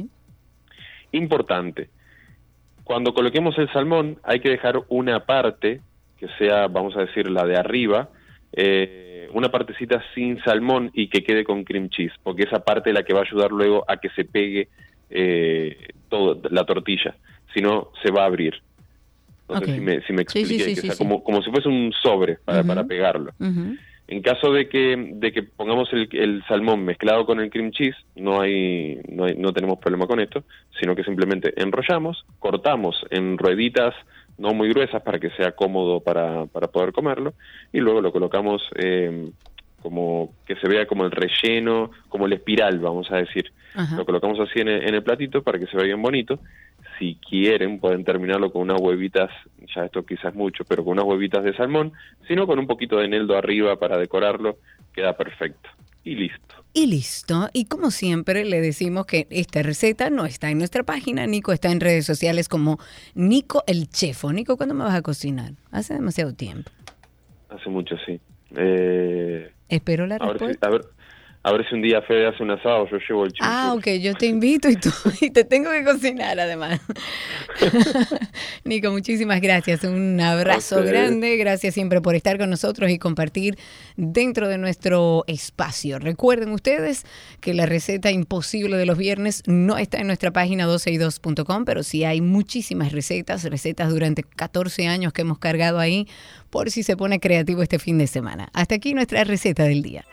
[1.12, 1.90] Importante,
[2.84, 5.82] cuando coloquemos el salmón hay que dejar una parte
[6.18, 8.10] que sea, vamos a decir, la de arriba,
[8.56, 12.94] eh, una partecita sin salmón y que quede con cream cheese, porque esa parte es
[12.96, 14.70] la que va a ayudar luego a que se pegue
[15.10, 15.76] eh,
[16.10, 17.16] todo, la tortilla,
[17.54, 18.54] si no se va a abrir.
[19.50, 19.66] No Ok.
[19.66, 20.96] sé si me, si me Sí, sí, expliqué, sí, que sea.
[20.98, 23.34] Como, como si fuese un sobre para, para pegarlo.
[24.08, 27.96] En caso de que, de que pongamos el, el salmón mezclado con el cream cheese,
[28.16, 30.44] no hay, no hay- no tenemos problema con esto,
[30.80, 33.94] sino que simplemente enrollamos, cortamos en rueditas
[34.38, 37.34] no muy gruesas para que sea cómodo para, para poder comerlo,
[37.72, 39.30] y luego lo colocamos eh,
[39.82, 43.52] como que se vea como el relleno, como el espiral, vamos a decir.
[43.76, 43.96] Ajá.
[43.98, 46.40] Lo colocamos así en el, en el platito para que se vea bien bonito.
[46.98, 49.30] si quieren, pueden terminarlo con unas huevitas,
[49.76, 51.92] ya esto quizás mucho, pero con unas huevitas de salmón,
[52.28, 54.58] sino con un poquito de eneldo arriba para decorarlo,
[54.94, 55.70] queda perfecto.
[56.04, 56.56] Y listo.
[56.74, 57.50] Y listo.
[57.54, 61.26] Y como siempre le decimos que esta receta no está en nuestra página.
[61.28, 62.78] Nico está en redes sociales como
[63.14, 64.34] Nico el Chefo.
[64.34, 65.54] Nico, ¿cuándo me vas a cocinar?
[65.72, 66.72] Hace demasiado tiempo.
[67.50, 68.20] Hace mucho, sí.
[68.56, 70.68] Eh, Espero la a, ver si, respuesta.
[70.68, 70.82] a, ver,
[71.46, 73.54] a ver si un día Fede hace un asado, yo llevo el chimichurri.
[73.54, 74.90] Ah, ok, yo te invito y, tú,
[75.22, 76.80] y te tengo que cocinar además.
[78.64, 79.84] Nico, muchísimas gracias.
[79.84, 81.36] Un abrazo grande.
[81.36, 83.58] Gracias siempre por estar con nosotros y compartir
[83.98, 86.00] dentro de nuestro espacio.
[86.00, 87.06] Recuerden ustedes
[87.42, 92.06] que la receta imposible de los viernes no está en nuestra página 12y2.com, pero sí
[92.06, 96.08] hay muchísimas recetas, recetas durante 14 años que hemos cargado ahí
[96.50, 98.50] por si se pone creativo este fin de semana.
[98.54, 100.06] Hasta aquí nuestra receta del día.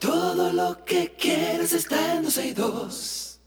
[0.00, 3.40] Todo lo que quieras está en 12 y 2.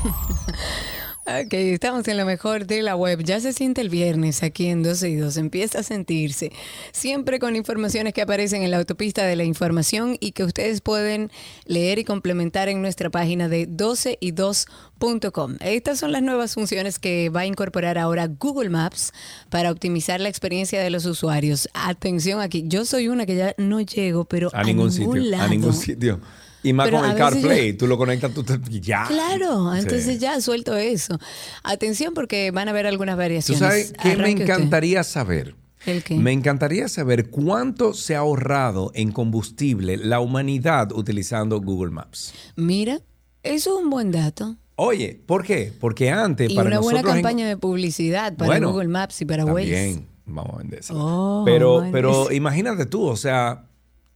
[1.30, 3.22] Ok, estamos en lo mejor de la web.
[3.22, 5.36] Ya se siente el viernes aquí en 12 y 2.
[5.36, 6.50] Empieza a sentirse.
[6.90, 11.30] Siempre con informaciones que aparecen en la autopista de la información y que ustedes pueden
[11.66, 15.56] leer y complementar en nuestra página de 12y2.com.
[15.60, 19.12] Estas son las nuevas funciones que va a incorporar ahora Google Maps
[19.50, 21.68] para optimizar la experiencia de los usuarios.
[21.74, 22.64] Atención aquí.
[22.66, 25.14] Yo soy una que ya no llego, pero A ningún sitio.
[25.14, 25.44] lado.
[25.44, 26.18] A ningún sitio.
[26.62, 29.04] Y más Pero con el CarPlay, yo- tú lo conectas, tú te, ya.
[29.06, 29.80] Claro, Sí.
[29.80, 31.18] entonces ya suelto eso.
[31.62, 33.58] Atención porque van a haber algunas ¿Tú variaciones.
[33.60, 34.42] sabes qué me usted.
[34.42, 35.54] encantaría saber?
[35.86, 36.16] ¿El qué?
[36.16, 42.34] Me encantaría saber cuánto se ha ahorrado en combustible la humanidad utilizando Google Maps.
[42.56, 43.00] Mira,
[43.42, 44.56] eso es un buen dato.
[44.76, 45.72] Oye, ¿por qué?
[45.80, 49.24] Porque antes Y para una buena en- campaña de publicidad para Bueno, Google Maps y
[49.24, 49.70] para Waze.
[49.70, 50.94] También, vamos a vender eso.
[50.96, 53.64] Oh, pero, pero imagínate tú, o sea,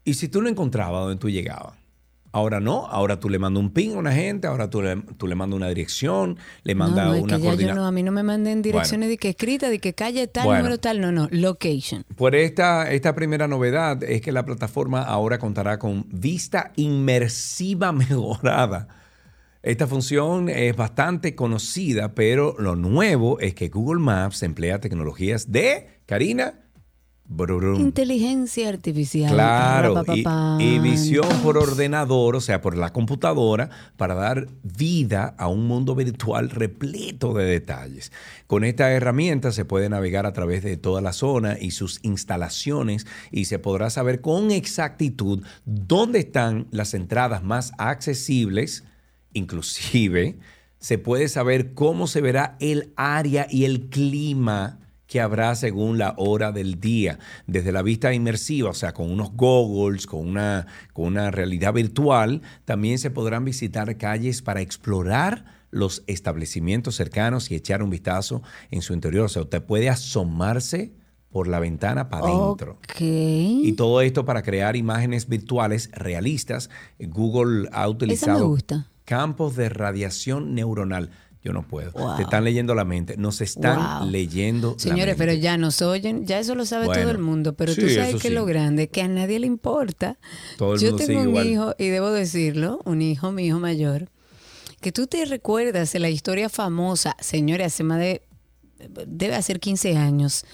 [0.04, 1.74] y si tú no encontrabas donde tú llegabas.
[2.36, 5.28] Ahora no, ahora tú le mandas un ping a una gente, ahora tú le, tú
[5.28, 7.76] le mandas una dirección, le No, mandas no, es una que coordinación.
[7.76, 10.62] no, a mí no me manden direcciones de que escrita, de que calle tal, Bueno.
[10.64, 12.04] número tal, no, no, location.
[12.16, 18.88] Por esta, esta primera novedad es que la plataforma ahora contará con vista inmersiva mejorada.
[19.62, 26.00] Esta función es bastante conocida, pero lo nuevo es que Google Maps emplea tecnologías de,
[26.06, 26.63] Karina,
[27.26, 27.80] Brurum.
[27.80, 29.32] Inteligencia artificial.
[29.32, 30.24] Claro, y,
[30.62, 35.94] y visión por ordenador, o sea, por la computadora, para dar vida a un mundo
[35.94, 38.12] virtual repleto de detalles.
[38.46, 43.06] Con esta herramienta se puede navegar a través de toda la zona y sus instalaciones
[43.30, 48.84] y se podrá saber con exactitud dónde están las entradas más accesibles,
[49.32, 50.38] inclusive
[50.78, 54.83] se puede saber cómo se verá el área y el clima
[55.14, 59.30] que habrá según la hora del día, desde la vista inmersiva, o sea, con unos
[59.36, 66.02] goggles, con una, con una realidad virtual, también se podrán visitar calles para explorar los
[66.08, 69.26] establecimientos cercanos y echar un vistazo en su interior.
[69.26, 70.94] O sea, usted puede asomarse
[71.30, 72.80] por la ventana para adentro.
[72.98, 76.70] Y todo esto para crear imágenes virtuales realistas.
[76.98, 78.88] Google ha utilizado gusta.
[79.04, 81.10] campos de radiación neuronal.
[81.44, 81.92] Yo no puedo.
[81.92, 82.16] Wow.
[82.16, 83.16] Te están leyendo la mente.
[83.18, 84.10] Nos están Wow.
[84.10, 85.18] leyendo Señores, la mente.
[85.18, 87.94] pero ya nos oyen, ya eso lo sabe Bueno, todo el mundo, pero tú sí,
[87.94, 88.34] sabes eso que sí.
[88.34, 90.18] lo grande, que a nadie le importa.
[90.56, 91.46] Todo el Yo mundo tengo un igual.
[91.46, 94.08] hijo, y debo decirlo, un hijo, mi hijo mayor,
[94.80, 98.22] que tú te recuerdas de la historia famosa, señores, hace más de,
[99.06, 100.44] debe hacer 15 años,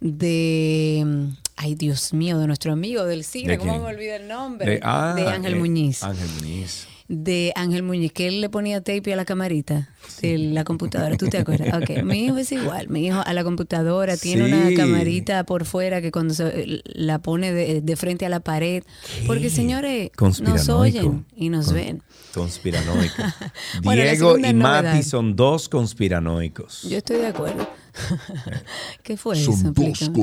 [0.00, 3.82] de, ay Dios mío, de nuestro amigo del cine, ¿De ¿cómo quién?
[3.84, 4.70] me olvida el nombre?
[4.72, 6.02] De, ah, de Ángel eh, Muñiz.
[6.02, 6.86] Ángel Muñiz.
[7.12, 9.88] De Ángel Muñiz, que él le ponía tape a la camarita
[10.22, 11.16] de la computadora.
[11.16, 11.74] ¿Tú te acuerdas?
[11.74, 12.88] Ok, mi hijo es igual.
[12.88, 14.52] Mi hijo a la computadora tiene Sí.
[14.52, 18.84] una camarita por fuera que cuando se, la pone de, de frente a la pared.
[19.26, 22.02] Porque, señores, nos oyen y nos Con- ven.
[22.32, 23.22] Conspiranoico.
[23.82, 25.02] Bueno, Diego y Mati novedad.
[25.02, 26.82] son dos conspiranoicos.
[26.84, 27.68] Yo estoy de acuerdo.
[29.02, 29.72] ¿Qué fue Son eso?
[29.72, 30.16] dos Explícame.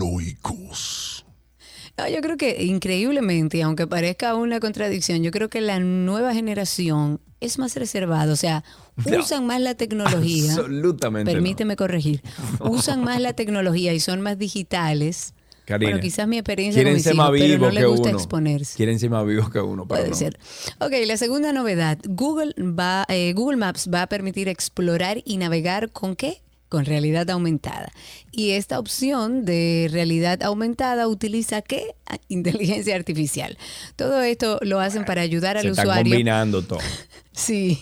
[0.00, 1.26] conspiranoicos.
[2.00, 7.20] No, yo creo que increíblemente, aunque parezca una contradicción, yo creo que la nueva generación
[7.40, 8.32] es más reservada.
[8.32, 8.64] O sea,
[9.06, 9.18] No.
[9.18, 10.52] usan más la tecnología.
[10.54, 11.36] Absolutamente no.
[11.36, 12.22] Permíteme corregir.
[12.60, 15.34] Usan más la tecnología y son más digitales.
[15.64, 18.18] Karina, bueno, quizás mi experiencia con mis ser hijos, más pero no les gusta uno.
[18.18, 18.76] exponerse.
[18.76, 20.16] Quieren ser más vivos que uno, pero Puede no.
[20.16, 20.38] ser.
[20.80, 21.96] Ok, la segunda novedad.
[22.08, 26.42] Google, va, eh, Google Maps va a permitir explorar y navegar con qué?
[26.70, 27.92] Con realidad aumentada.
[28.32, 31.94] Y esta opción de realidad aumentada utiliza qué?
[32.28, 33.58] Inteligencia artificial.
[33.96, 36.12] Todo esto lo hacen para ayudar al Se está usuario.
[36.12, 36.78] combinando todo.
[37.32, 37.78] Sí,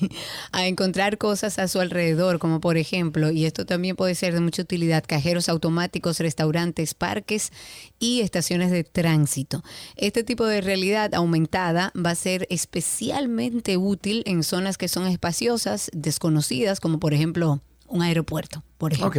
[0.53, 4.41] a encontrar cosas a su alrededor, como por ejemplo, y esto también puede ser de
[4.41, 7.51] mucha utilidad, cajeros automáticos, restaurantes, parques
[7.99, 9.65] y estaciones de tránsito.
[9.97, 15.91] Este tipo de realidad aumentada va a ser especialmente útil en zonas que son espaciosas,
[15.95, 19.09] desconocidas, como por ejemplo un aeropuerto, por ejemplo.
[19.09, 19.17] Ok.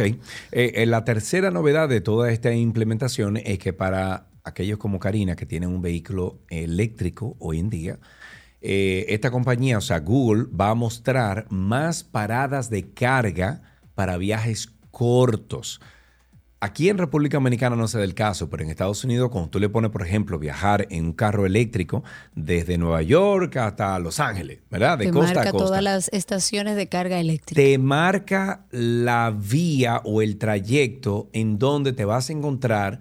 [0.52, 5.36] Eh, eh, la tercera novedad de toda esta implementación es que para aquellos como Karina
[5.36, 7.98] que tienen un vehículo eléctrico hoy en día,
[8.60, 13.62] eh, esta compañía, o sea, Google, va a mostrar más paradas de carga
[13.94, 15.80] para viajes cortos.
[16.62, 19.58] Aquí en República Dominicana no se da el caso, pero en Estados Unidos, cuando tú
[19.58, 24.58] le pones, por ejemplo, viajar en un carro eléctrico desde Nueva York hasta Los Ángeles,
[24.70, 24.98] ¿verdad?
[24.98, 27.58] De Te costa marca a costa todas las estaciones de carga eléctrica.
[27.58, 33.00] te marca la vía o el trayecto en donde te vas a encontrar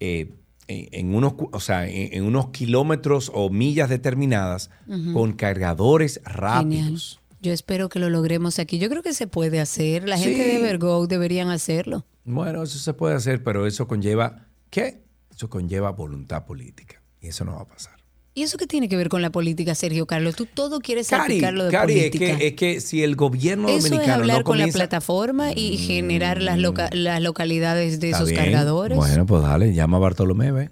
[0.00, 0.34] eh,
[0.66, 4.68] en, en unos, o sea, en, en unos kilómetros o millas determinadas
[5.14, 7.00] con cargadores Genial.
[7.40, 8.78] Yo espero que lo logremos aquí.
[8.78, 10.08] Yo creo que se puede hacer.
[10.08, 12.04] La gente de Vergo deberían hacerlo.
[12.24, 15.02] Bueno, eso se puede hacer, pero eso conlleva, ¿qué?
[15.34, 17.00] Eso conlleva voluntad política.
[17.20, 17.96] Y eso no va a pasar.
[18.34, 20.36] ¿Y eso qué tiene que ver con la política, Sergio Carlos?
[20.36, 22.38] Tú todo quieres Cari, salpicarlo de Cari, es política.
[22.38, 25.76] que, es que si el gobierno Eso es dominicano hablar no con la plataforma y
[25.78, 28.44] generar las, loca- las localidades de Está esos bien.
[28.44, 28.96] cargadores.
[28.96, 30.70] Bueno, pues dale, llama a Bartolomé, ve.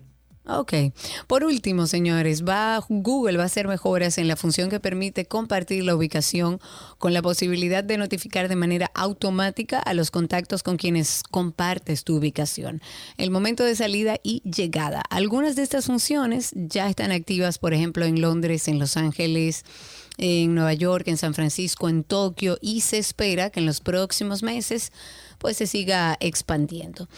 [0.48, 0.72] Ok.
[1.26, 5.82] Por último, señores, va Google va a hacer mejoras en la función que permite compartir
[5.82, 6.60] la ubicación
[6.98, 12.16] con la posibilidad de notificar de manera automática a los contactos con quienes compartes tu
[12.16, 12.80] ubicación.
[13.16, 15.02] El momento de salida y llegada.
[15.10, 19.64] Algunas de estas funciones ya están activas, por ejemplo, en Londres, en Los Ángeles,
[20.16, 24.42] en Nueva York, en San Francisco, en Tokio y se espera que en los próximos
[24.42, 24.92] meses
[25.38, 27.08] pues se siga expandiendo.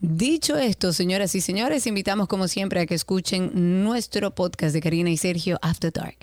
[0.00, 5.10] Dicho esto, señoras y señores, invitamos como siempre a que escuchen nuestro podcast de Karina
[5.10, 6.18] y Sergio After Dark.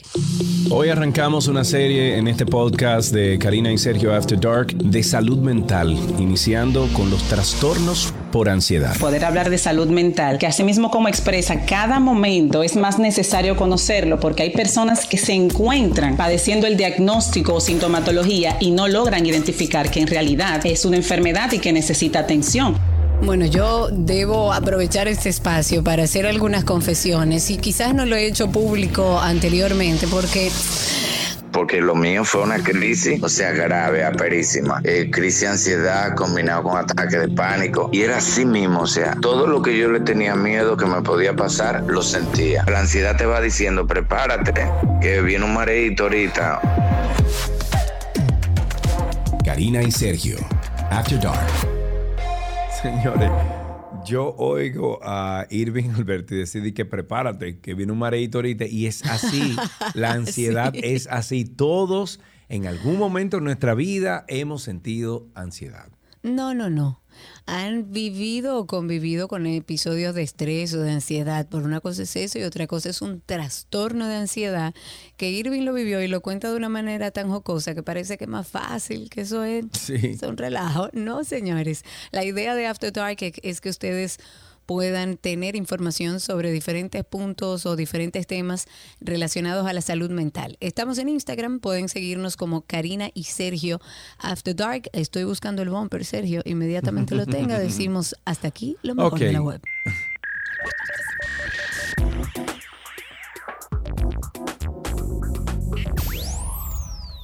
[0.69, 5.39] Hoy arrancamos una serie en este podcast de Karina y Sergio After Dark de salud
[5.39, 8.97] mental, iniciando con los trastornos por ansiedad.
[8.97, 14.21] poder hablar de salud mental, que asimismo como expresa cada momento es más necesario conocerlo
[14.21, 19.91] porque hay personas que se encuentran padeciendo el diagnóstico o sintomatología y no logran identificar
[19.91, 22.94] que en realidad es una enfermedad y que necesita atención.
[23.21, 28.25] Bueno, yo debo aprovechar este espacio para hacer algunas confesiones y quizás no lo he
[28.27, 30.51] hecho público anteriormente porque
[31.55, 34.81] porque lo mío fue una crisis, o sea, grave, aperísima.
[34.83, 37.89] Eh, crisis de ansiedad combinado con ataque de pánico.
[37.93, 41.01] Y era así mismo, o sea, todo lo que yo le tenía miedo que me
[41.01, 42.65] podía pasar, lo sentía.
[42.67, 44.69] La ansiedad te va diciendo, prepárate,
[45.01, 46.59] que viene un mareito ahorita.
[49.45, 50.35] Karina y Sergio
[50.91, 51.74] After Dark.
[52.85, 53.31] Señores,
[54.05, 58.67] yo oigo a Irving Alberti decir que prepárate, que viene un mareito ahorita.
[58.67, 59.55] Y es así.
[59.95, 60.81] La ansiedad Sí.
[60.83, 61.45] es así.
[61.45, 65.87] Todos en algún momento en nuestra vida hemos sentido ansiedad.
[66.21, 67.01] No, no, no.
[67.47, 71.47] Han vivido o convivido con episodios de estrés o de ansiedad.
[71.47, 74.73] Por una cosa es eso y otra cosa es un trastorno de ansiedad
[75.15, 78.23] que Irving lo vivió y lo cuenta de una manera tan jocosa que parece que
[78.23, 79.93] es más fácil, que eso es, Sí.
[79.95, 80.89] es un relajo.
[80.93, 81.83] No, señores.
[82.11, 84.17] La idea de After Dark es- es que ustedes
[84.65, 88.67] puedan tener información sobre diferentes puntos o diferentes temas
[88.99, 90.57] relacionados a la salud mental.
[90.59, 93.79] Estamos en Instagram, pueden seguirnos como Karina y Sergio
[94.17, 94.89] After Dark.
[94.93, 99.41] Estoy buscando el bumper, Sergio, inmediatamente lo tenga, decimos hasta aquí lo mejor de la
[99.41, 99.61] web.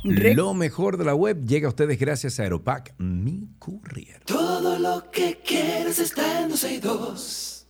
[0.04, 4.22] Re- Lo mejor de la web llega a ustedes gracias a Aeropack, mi courier.
[4.26, 7.68] Todo lo que quieres está en 262.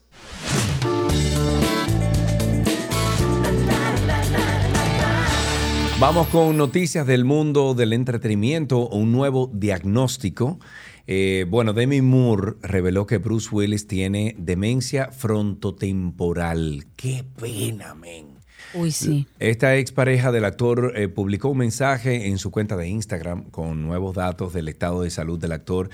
[5.99, 10.59] Vamos con noticias del mundo del entretenimiento, un nuevo diagnóstico.
[11.05, 16.85] Eh, bueno, Demi Moore reveló que Bruce Willis tiene demencia frontotemporal.
[16.95, 18.30] ¡Qué pena, men!
[18.73, 19.27] Uy, sí.
[19.39, 24.15] Esta expareja del actor eh, publicó un mensaje en su cuenta de Instagram con nuevos
[24.15, 25.89] datos del estado de salud del actor.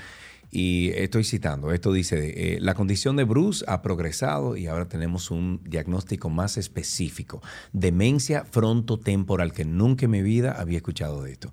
[0.50, 5.30] Y estoy citando, esto dice, eh, la condición de Bruce ha progresado y ahora tenemos
[5.30, 11.52] un diagnóstico más específico, demencia frontotemporal, que nunca en mi vida había escuchado de esto.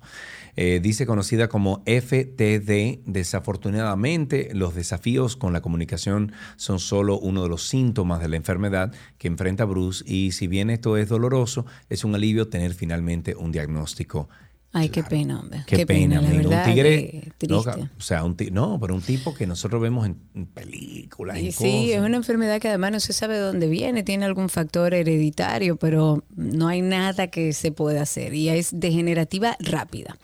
[0.56, 7.50] Eh, dice conocida como FTD, desafortunadamente los desafíos con la comunicación son solo uno de
[7.50, 12.04] los síntomas de la enfermedad que enfrenta Bruce y si bien esto es doloroso, es
[12.04, 14.30] un alivio tener finalmente un diagnóstico
[14.72, 15.64] Ay, qué pena, hombre.
[15.66, 16.36] Qué, pena, la men.
[16.36, 16.66] verdad.
[16.68, 17.32] un tigre.
[17.38, 17.54] triste.
[17.98, 21.38] o sea, un ti- no, pero un tipo que nosotros vemos en, en películas.
[21.38, 24.26] Y en sí, es una enfermedad que además no se sabe de dónde viene, tiene
[24.26, 30.18] algún factor hereditario, pero no hay nada que se pueda hacer y es degenerativa rápida.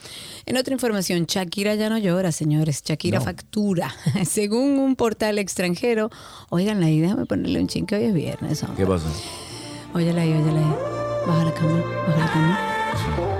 [0.44, 3.24] En otra información, Shakira ya no llora, señores, Shakira No.
[3.24, 3.94] factura.
[4.26, 6.10] Según un portal extranjero,
[6.50, 8.62] oigan ahí, déjame ponerle un chin que hoy es viernes.
[8.64, 8.84] hombre.
[8.84, 9.06] ¿Qué pasó?
[9.94, 10.76] Óyala ahí, óyala ahí.
[11.26, 13.31] Baja la cama, baja la cama.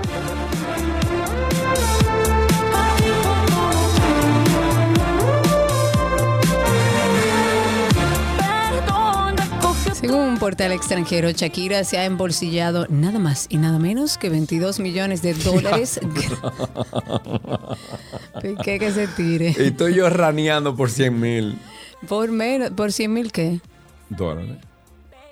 [10.03, 14.81] Según un portal extranjero, Shakira se ha embolsillado nada más y nada menos que 22
[14.81, 15.97] millones de dólares.
[18.65, 19.55] ¿Qué que se tire?
[19.57, 21.57] Estoy yo raneando por 100 mil
[22.05, 23.61] Por menos, por 100 mil qué?
[24.09, 24.57] dólares.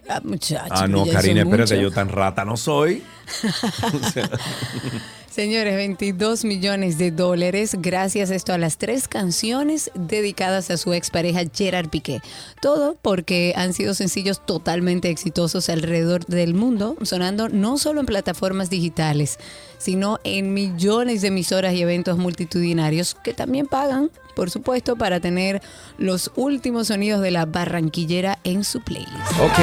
[0.08, 0.74] Ah, muchacho.
[0.74, 1.90] Ah, no, Karina, es espérate, mucho.
[1.90, 3.04] yo tan rata no soy.
[5.32, 11.44] Señores, 22 millones de dólares gracias esto a las tres canciones dedicadas a su expareja
[11.54, 12.20] Gerard Piqué.
[12.62, 18.70] Todo porque han sido sencillos totalmente exitosos alrededor del mundo, sonando no solo en plataformas
[18.70, 19.40] digitales,
[19.78, 25.62] sino en millones de emisoras y eventos multitudinarios que también pagan, por supuesto, para tener
[25.98, 29.32] los últimos sonidos de la barranquillera en su playlist.
[29.40, 29.60] Ok.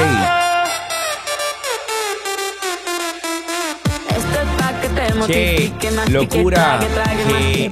[5.29, 5.71] Qué
[6.11, 6.81] locura.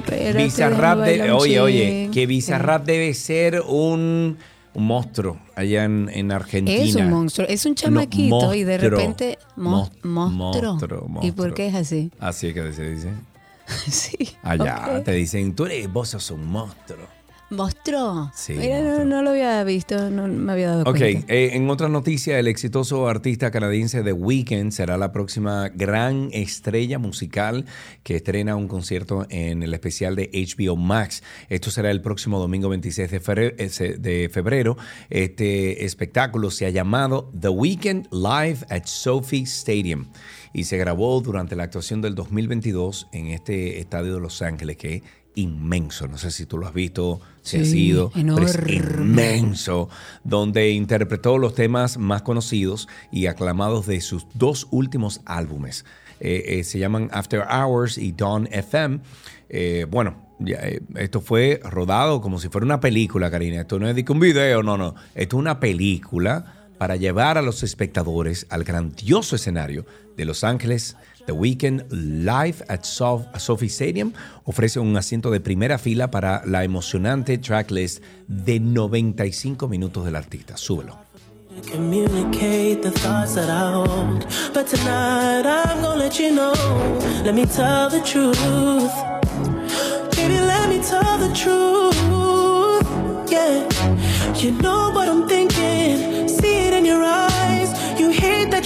[0.05, 4.37] Que Bizarrap de- oye, oye, que Bizarrap debe ser un,
[4.75, 6.83] un monstruo allá en, en Argentina.
[6.83, 10.77] Es un monstruo, es un chamaquito y de repente mo- Mo- monstruo.
[10.77, 12.11] monstruo, ¿Y por qué es así?
[12.19, 13.09] Así es que se dice.
[13.89, 14.35] sí.
[14.43, 15.03] Allá ok.
[15.05, 17.16] te dicen, tú eres, vos sos un monstruo.
[17.49, 18.31] Monstruo.
[18.35, 21.33] Sí, Mira, no, no lo había visto, no me había dado Ok, cuenta.
[21.33, 26.99] eh, en otra noticia, el exitoso artista canadiense The Weeknd será la próxima gran estrella
[26.99, 27.65] musical
[28.03, 31.23] que estrena un concierto en el especial de HBO Max.
[31.49, 33.55] Esto será el próximo domingo 26 de febrero.
[33.99, 34.77] De febrero.
[35.09, 40.07] Este espectáculo se ha llamado The Weeknd Live at Sophie Stadium
[40.53, 45.03] y se grabó durante la actuación del 2022 en este estadio de Los Ángeles que
[45.37, 46.07] inmenso.
[46.07, 49.89] No sé si tú lo has visto, si has Sí, ido, pero es inmenso,
[50.23, 55.85] donde interpretó los temas más conocidos y aclamados de sus dos últimos álbumes.
[56.19, 58.99] Eh, eh, se llaman After Hours y Dawn FM.
[59.49, 60.15] Eh, bueno,
[60.95, 63.61] esto fue rodado como si fuera una película, Karina.
[63.61, 64.95] Esto no es de un video, no, no.
[65.15, 69.85] Esto es una película para llevar a los espectadores al grandioso escenario
[70.15, 70.95] de Los Ángeles.
[71.27, 74.13] The Weeknd Live at Sophie Stadium
[74.45, 80.55] ofrece un asiento de primera fila para la emocionante tracklist de 95 minutos del artista.
[80.55, 80.97] Súbelo.
[94.39, 96.27] You know what I'm thinking.
[96.27, 97.36] See it in your eyes.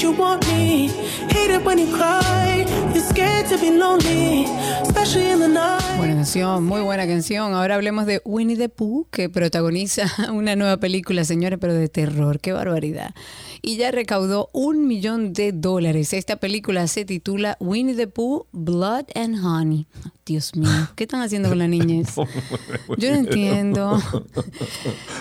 [0.02, 0.90] You want me.
[1.30, 2.66] Hate it when you cry.
[2.92, 4.46] You're scared to be lonely.
[4.82, 5.96] Especially in the night.
[5.96, 7.54] Buena canción, muy buena canción.
[7.54, 12.40] Ahora hablemos de Winnie the Pooh, que protagoniza una nueva película, señores, pero de terror.
[12.40, 13.14] Qué barbaridad.
[13.62, 16.14] Y ya recaudó un millón de dólares.
[16.14, 19.86] Esta película se titula Winnie the Pooh, Blood and Honey.
[20.26, 22.16] Dios mío, ¿qué están haciendo con la niñez?
[22.98, 24.02] Yo no entiendo.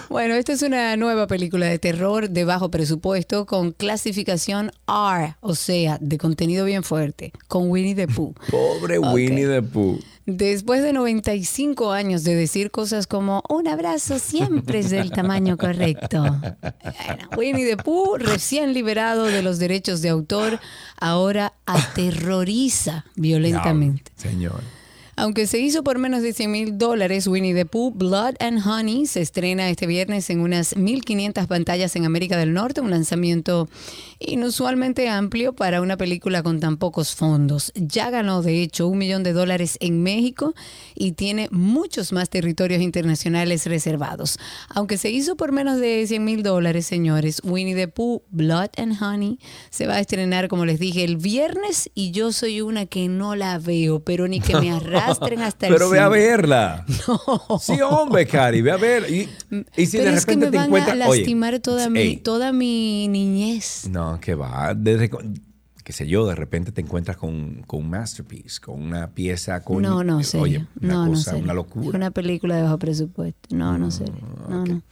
[0.08, 5.54] Bueno, esta es una nueva película de terror de bajo presupuesto con clasificación R, o
[5.54, 8.34] sea, de contenido bien fuerte, con Winnie the Pooh.
[8.50, 9.14] Pobre Ok.
[9.14, 10.00] Winnie the Pooh.
[10.26, 16.22] Después de 95 años de decir cosas como un abrazo siempre es del tamaño correcto.
[16.22, 16.56] Bueno,
[17.36, 20.58] Winnie the Pooh, recién liberado de los derechos de autor,
[20.96, 24.10] ahora aterroriza violentamente.
[24.16, 24.60] Señor.
[25.20, 29.04] Aunque se hizo por menos de 100 mil dólares, Winnie the Pooh Blood and Honey
[29.04, 33.68] se estrena este viernes en unas 1.500 pantallas en América del Norte, un lanzamiento
[34.18, 37.70] inusualmente amplio para una película con tan pocos fondos.
[37.74, 40.54] Ya ganó, de hecho, un millón de dólares en México
[40.94, 44.38] y tiene muchos más territorios internacionales reservados.
[44.70, 48.96] Aunque se hizo por menos de 100 mil dólares, señores, Winnie the Pooh Blood and
[49.02, 53.06] Honey se va a estrenar, como les dije, el viernes y yo soy una que
[53.08, 54.70] no la veo, pero ni que me
[55.10, 56.18] arrastren hasta el Pero ve a cine.
[56.18, 56.86] verla.
[57.60, 59.10] Sí, hombre, Cari, ve a ver.
[59.10, 59.28] Y,
[59.76, 61.00] y si Pero de es que repente me te van encuentras.
[61.00, 63.88] a oye, lastimar toda, mi, toda mi niñez.
[63.90, 64.74] No, que va.
[64.74, 65.22] De reco-
[65.84, 69.82] qué sé yo, de repente te encuentras con, con un masterpiece, con una pieza, con.
[69.82, 70.42] no, no, serio.
[70.44, 71.42] Oye, una no, no, cosa, serio.
[71.44, 71.96] una Es locura.
[71.98, 73.54] una película de bajo presupuesto.
[73.56, 74.14] No, no, serio.
[74.48, 74.82] No, no.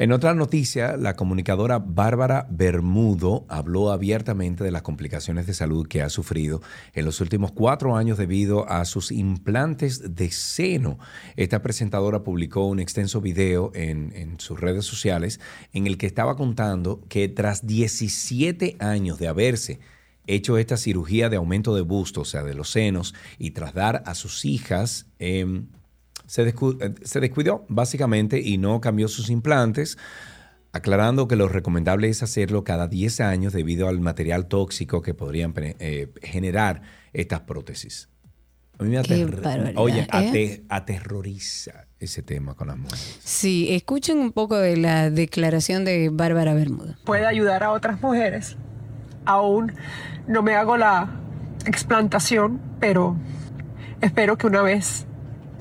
[0.00, 6.02] En otra noticia, la comunicadora Bárbara Bermudo habló abiertamente de las complicaciones de salud que
[6.02, 6.62] ha sufrido
[6.94, 11.00] en los últimos cuatro años debido a sus implantes de seno.
[11.34, 15.40] Esta presentadora publicó un extenso video en, sus redes sociales
[15.72, 19.80] en el que estaba contando que tras 17 años de haberse
[20.28, 24.04] hecho esta cirugía de aumento de busto, o sea, de los senos, y tras dar
[24.06, 25.06] a sus hijas...
[25.18, 25.66] em,
[26.28, 29.98] se, descu- eh, se descuidó básicamente y no cambió sus implantes,
[30.72, 35.52] aclarando que lo recomendable es hacerlo cada 10 años debido al material tóxico que podrían
[35.56, 38.08] eh, generar estas prótesis.
[38.78, 40.06] A mí me aterra- Oye, ¿eh?
[40.10, 43.18] ate- aterroriza ese tema con las mujeres.
[43.24, 46.94] Sí, escuchen un poco de la declaración de Bárbara Bermudo.
[47.04, 48.56] puede ayudar a otras mujeres.
[49.24, 49.72] Aún
[50.28, 51.10] no me hago la
[51.66, 53.16] explantación, pero
[54.00, 55.06] espero que una vez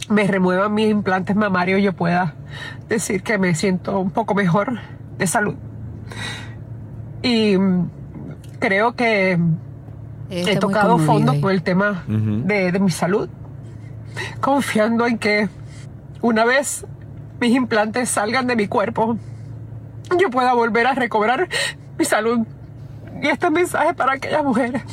[0.09, 2.35] me remuevan mis implantes mamarios yo pueda
[2.87, 4.79] decir que me siento un poco mejor
[5.17, 5.55] de salud.
[7.21, 7.89] Y mm,
[8.59, 9.39] creo que
[10.29, 11.41] Está he tocado fondo ahí.
[11.41, 13.29] por el tema de, de mi salud,
[14.41, 15.49] confiando en que
[16.21, 16.85] una vez
[17.39, 19.17] mis implantes salgan de mi cuerpo,
[20.19, 21.47] yo pueda volver a recobrar
[21.97, 22.39] mi salud.
[23.21, 24.83] Y este mensaje para aquellas mujeres.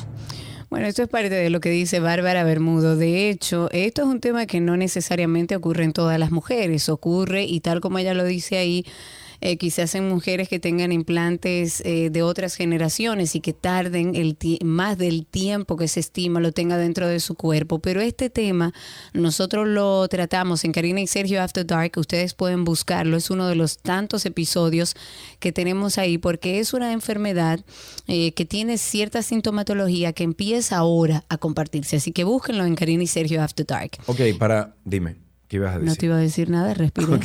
[0.75, 2.97] Bueno, esto es parte de lo que dice Bárbara Bermudo.
[2.97, 6.89] De hecho, esto es un tema que no necesariamente ocurre en todas las mujeres.
[6.89, 8.85] Ocurre, y tal como ella lo dice ahí,
[9.41, 14.37] eh, quizás en mujeres que tengan implantes eh, de otras generaciones y que tarden el
[14.65, 17.79] más del tiempo que se estima lo tenga dentro de su cuerpo.
[17.79, 18.73] Pero este tema
[19.13, 21.93] nosotros lo tratamos en Karina y Sergio After Dark.
[21.97, 23.17] Ustedes pueden buscarlo.
[23.17, 24.95] Es uno de los tantos episodios
[25.41, 27.61] que tenemos ahí porque es una enfermedad
[28.07, 31.97] eh, que tiene cierta sintomatología que empieza ahora a compartirse.
[31.97, 33.93] Así que búsquenlo en Karina y Sergio After Dark.
[34.07, 34.75] Ok, para...
[34.85, 35.24] Dime,
[35.55, 35.89] ¿qué ibas a decir?
[35.89, 37.21] No te iba a decir nada, respira.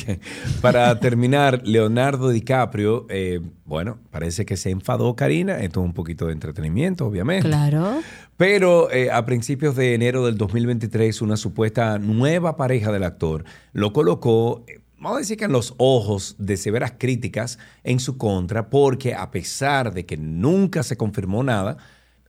[0.62, 5.60] Para terminar, Leonardo DiCaprio, eh, bueno, parece que se enfadó Karina.
[5.60, 7.48] Esto es un poquito de entretenimiento, obviamente.
[7.48, 8.02] Claro.
[8.38, 13.94] Pero eh, a principios de enero del 2023, una supuesta nueva pareja del actor lo
[13.94, 18.70] colocó, eh, vamos a decir que en los ojos de severas críticas en su contra,
[18.70, 21.78] porque a pesar de que nunca se confirmó nada,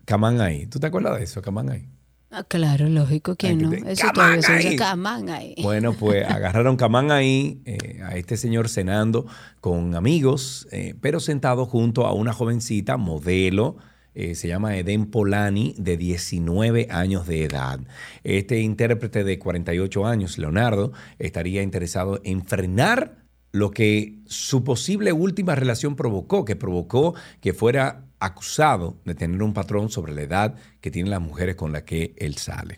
[0.06, 0.66] Camán ahí.
[0.66, 1.86] ¿Tú te acuerdas de eso, Camán ahí?
[2.32, 3.70] Ah, claro, lógico que no.
[3.70, 5.54] de- Eso todavía se ¡Camán usa camán ahí.
[5.62, 9.26] Bueno, pues agarraron Camán ahí, eh, a este señor cenando
[9.60, 13.76] con amigos, eh, pero sentado junto a una jovencita, modelo,
[14.14, 17.80] eh, se llama Eden Polani, de 19 años de edad.
[18.22, 23.16] Este intérprete de 48 años, Leonardo, estaría interesado en frenar
[23.52, 29.52] lo que su posible última relación provocó, que provocó que fuera acusado de tener un
[29.52, 32.76] patrón sobre la edad que tienen las mujeres con las que él sale.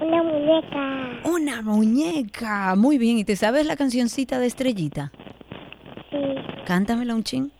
[0.00, 1.20] una muñeca.
[1.24, 2.74] Una muñeca.
[2.76, 3.18] Muy bien.
[3.18, 5.12] ¿Y te sabes la cancioncita de Estrellita?
[6.10, 6.18] Sí.
[6.64, 7.52] Cántamela un chin.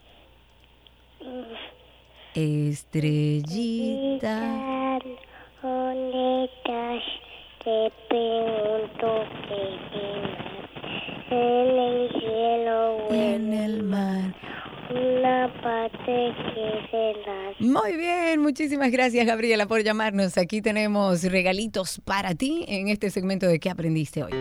[2.35, 3.79] Estrellita.
[5.63, 7.03] ¿Dónde estás?
[7.65, 10.58] Te pregunto qué
[11.31, 14.35] En el cielo o En el mar.
[14.91, 20.39] una parte que se Muy bien, muchísimas gracias Gabriela por llamarnos.
[20.39, 24.33] Aquí tenemos regalitos para ti en este segmento de ¿Qué aprendiste hoy?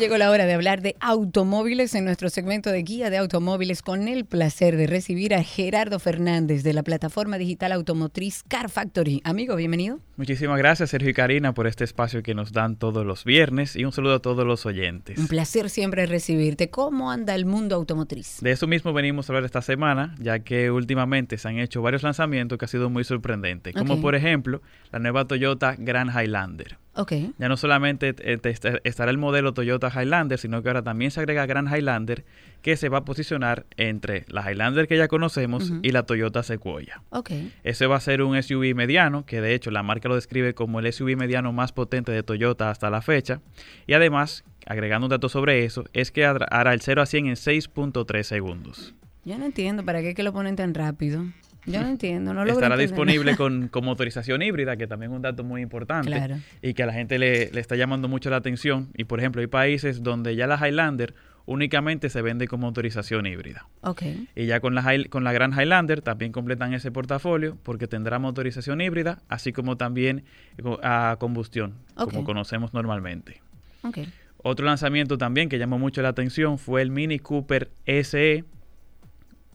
[0.00, 4.08] Llegó la hora de hablar de automóviles en nuestro segmento de guía de automóviles con
[4.08, 9.20] el placer de recibir a Gerardo Fernández de la plataforma digital automotriz Car Factory.
[9.24, 10.00] Amigo, bienvenido.
[10.16, 13.84] Muchísimas gracias Sergio y Karina por este espacio que nos dan todos los viernes y
[13.84, 15.18] un saludo a todos los oyentes.
[15.18, 16.70] Un placer siempre recibirte.
[16.70, 18.38] ¿Cómo anda el mundo automotriz?
[18.40, 22.02] De eso mismo venimos a hablar esta semana, ya que últimamente se han hecho varios
[22.04, 26.78] lanzamientos que ha sido muy sorprendentes, como por ejemplo la nueva Toyota Grand Highlander.
[27.38, 28.38] Ya no solamente eh,
[28.84, 32.24] estará el modelo Toyota Highlander, sino que ahora también se agrega Grand Highlander,
[32.62, 37.02] que se va a posicionar entre la Highlander que ya conocemos y la Toyota Sequoia.
[37.10, 37.30] Ok.
[37.64, 40.80] Ese va a ser un SUV mediano, que de hecho la marca lo describe como
[40.80, 43.40] el SUV mediano más potente de Toyota hasta la fecha.
[43.86, 47.26] Y además, agregando un dato sobre eso, es que hará hará el 0 a 100
[47.26, 48.94] en 6.3 segundos.
[49.24, 51.24] Yo no entiendo para qué que lo ponen tan rápido.
[51.66, 55.22] Yo no entiendo, no logro Estará disponible con, con motorización híbrida, que también es un
[55.22, 56.36] dato muy importante Claro.
[56.62, 58.88] y que a la gente le, le está llamando mucho la atención.
[58.96, 61.14] Y por ejemplo, hay países donde ya la Highlander
[61.46, 63.66] únicamente se vende con motorización híbrida.
[63.80, 64.02] Ok.
[64.36, 68.80] Y ya con la, con la Gran Highlander también completan ese portafolio porque tendrá motorización
[68.80, 70.24] híbrida, así como también
[70.62, 73.40] co- a combustión, como conocemos normalmente.
[73.82, 73.98] Ok.
[74.42, 77.70] Otro lanzamiento también que llamó mucho la atención fue el Mini Cooper
[78.04, 78.44] SE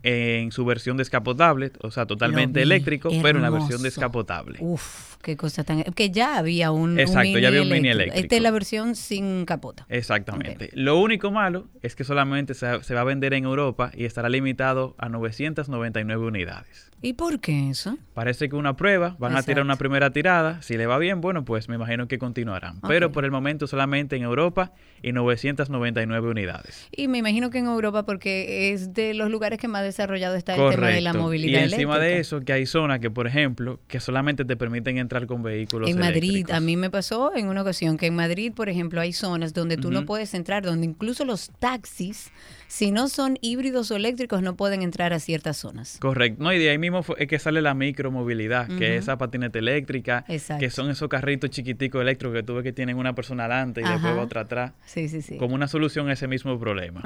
[0.08, 4.60] en su versión descapotable, o sea, totalmente eléctrico, pero en la versión descapotable.
[4.62, 5.84] Uf, qué cosa tan...
[5.84, 8.24] Que ya había un, un Exacto, ya había un mini eléctrico.
[8.24, 9.86] Esta es la versión sin capota.
[9.90, 10.70] Exactamente.
[10.74, 14.30] Lo único malo es que solamente se, se va a vender en Europa y estará
[14.30, 16.92] limitado a 999 unidades.
[17.02, 17.98] ¿Y por qué eso?
[18.14, 21.46] Parece que una prueba, van a tirar una primera tirada, si le va bien, bueno,
[21.46, 22.80] pues me imagino que continuarán.
[22.88, 24.72] Pero por el momento solamente en Europa
[25.04, 26.88] y 999 unidades.
[26.92, 30.56] Y me imagino que en Europa porque es de los lugares que más desarrollado está
[30.56, 33.80] el tema de la movilidad Y encima de eso, que hay zonas que, por ejemplo,
[33.88, 36.56] que solamente te permiten entrar con vehículos En Madrid, eléctricos.
[36.56, 39.78] a mí me pasó en una ocasión que en Madrid, por ejemplo, hay zonas donde
[39.78, 42.32] tú no puedes entrar, donde incluso los taxis,
[42.68, 45.98] si no son híbridos o eléctricos, no pueden entrar a ciertas zonas.
[46.02, 46.44] Correcto.
[46.44, 50.26] No, y de ahí mismo es que sale la micromovilidad, que es esa patineta eléctrica,
[50.28, 50.60] Exacto.
[50.60, 53.84] que son esos carritos chiquiticos eléctricos que tú ves que tienen una persona adelante y
[53.84, 54.16] después Ajá.
[54.16, 54.74] va otra atrás.
[54.86, 55.38] Sí, sí, sí.
[55.38, 57.02] Como una solución a ese mismo problema.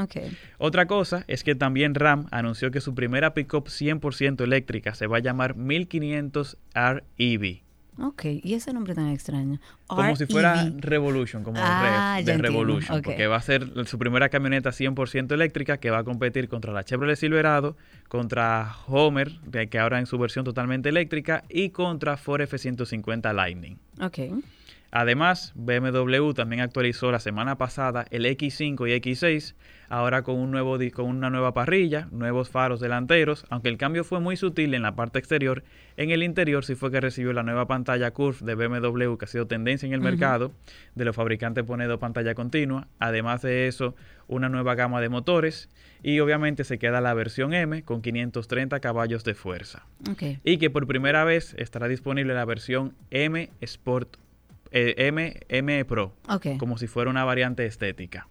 [0.58, 5.18] Otra cosa es que también RAM anunció que su primera pickup 100% eléctrica se va
[5.18, 7.62] a llamar 1500 REV.
[8.02, 9.60] Ok, y ese nombre tan extraño.
[9.88, 10.80] Como si fuera REV.
[10.80, 15.78] Revolution, como Ah, Rev, de Revolution, porque va a ser su primera camioneta 100% eléctrica
[15.78, 17.76] que va a competir contra la Chevrolet Silverado,
[18.08, 19.32] contra Homer,
[19.70, 23.78] que ahora en su versión totalmente eléctrica, y contra Ford F-150 Lightning.
[24.02, 24.20] Ok.
[24.92, 29.54] Además, BMW también actualizó la semana pasada el X5 y X6,
[29.88, 34.20] ahora con, un nuevo, con una nueva parrilla, nuevos faros delanteros, aunque el cambio fue
[34.20, 35.64] muy sutil en la parte exterior,
[35.96, 39.28] en el interior sí fue que recibió la nueva pantalla Curve de BMW, que ha
[39.28, 40.52] sido tendencia en el mercado,
[40.96, 43.96] de los fabricantes poniendo pantalla continua, además de eso,
[44.28, 45.70] una nueva gama de motores,
[46.02, 49.86] y obviamente se queda la versión M con 530 caballos de fuerza.
[50.44, 54.18] Y que por primera vez estará disponible la versión M Sport
[54.72, 56.14] eh, M, M Pro,
[56.58, 58.28] como si fuera una variante estética.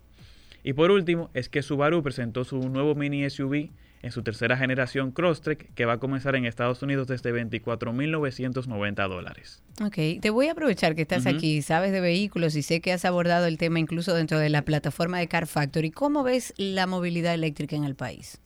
[0.63, 3.71] Y por último, es que Subaru presentó su nuevo mini SUV
[4.03, 9.63] en su tercera generación Crosstrek, que va a comenzar en Estados Unidos desde 24.990 dólares.
[9.85, 13.05] Ok, te voy a aprovechar que estás aquí, sabes de vehículos y sé que has
[13.05, 15.91] abordado el tema incluso dentro de la plataforma de Car Factory.
[15.91, 18.41] ¿Cómo ves la movilidad eléctrica en el país?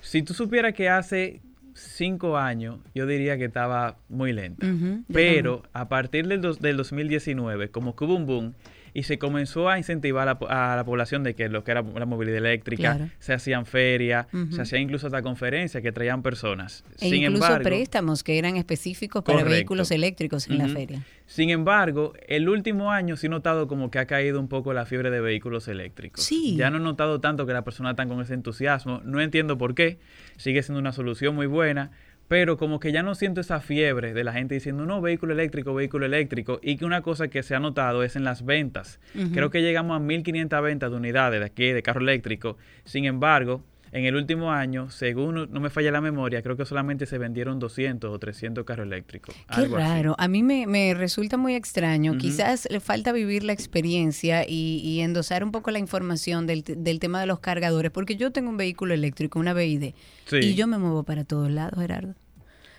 [0.00, 1.40] Si tú supieras que hace
[1.74, 4.66] cinco años, yo diría que estaba muy lenta.
[5.12, 8.54] Pero a partir del, dos- del 2019, como que hubo un boom
[8.94, 11.82] y se comenzó a incentivar a la, a la población de que lo que era
[11.82, 13.10] la movilidad eléctrica, Claro.
[13.18, 16.84] se hacían ferias, se hacían incluso hasta conferencias que traían personas.
[17.00, 19.52] E Sin incluso embargo, préstamos que eran específicos para Correcto.
[19.52, 21.02] vehículos eléctricos en la feria.
[21.26, 24.86] Sin embargo, el último año sí he notado como que ha caído un poco la
[24.86, 26.22] fiebre de vehículos eléctricos.
[26.22, 26.54] Sí.
[26.56, 29.00] Ya no he notado tanto que las personas están con ese entusiasmo.
[29.04, 29.98] No entiendo por qué.
[30.36, 31.90] Sigue siendo una solución muy buena.
[32.28, 35.74] Pero como que ya no siento esa fiebre de la gente diciendo, no, vehículo eléctrico,
[35.74, 36.58] vehículo eléctrico.
[36.62, 39.00] Y que una cosa que se ha notado es en las ventas.
[39.32, 42.56] Creo que llegamos a 1.500 ventas de unidades de aquí, de carro eléctrico.
[42.84, 43.62] Sin embargo,
[43.94, 47.58] en el último año, según no me falla la memoria, creo que solamente se vendieron
[47.58, 49.34] 200 o 300 carros eléctricos.
[49.34, 49.84] Qué algo así.
[49.86, 52.18] raro, a mí me, me resulta muy extraño.
[52.18, 56.98] Quizás le falta vivir la experiencia y, y endosar un poco la información del, del
[56.98, 59.94] tema de los cargadores, porque yo tengo un vehículo eléctrico, una BID,
[60.26, 60.36] Sí.
[60.38, 62.14] y yo me muevo para todos lados, Gerardo.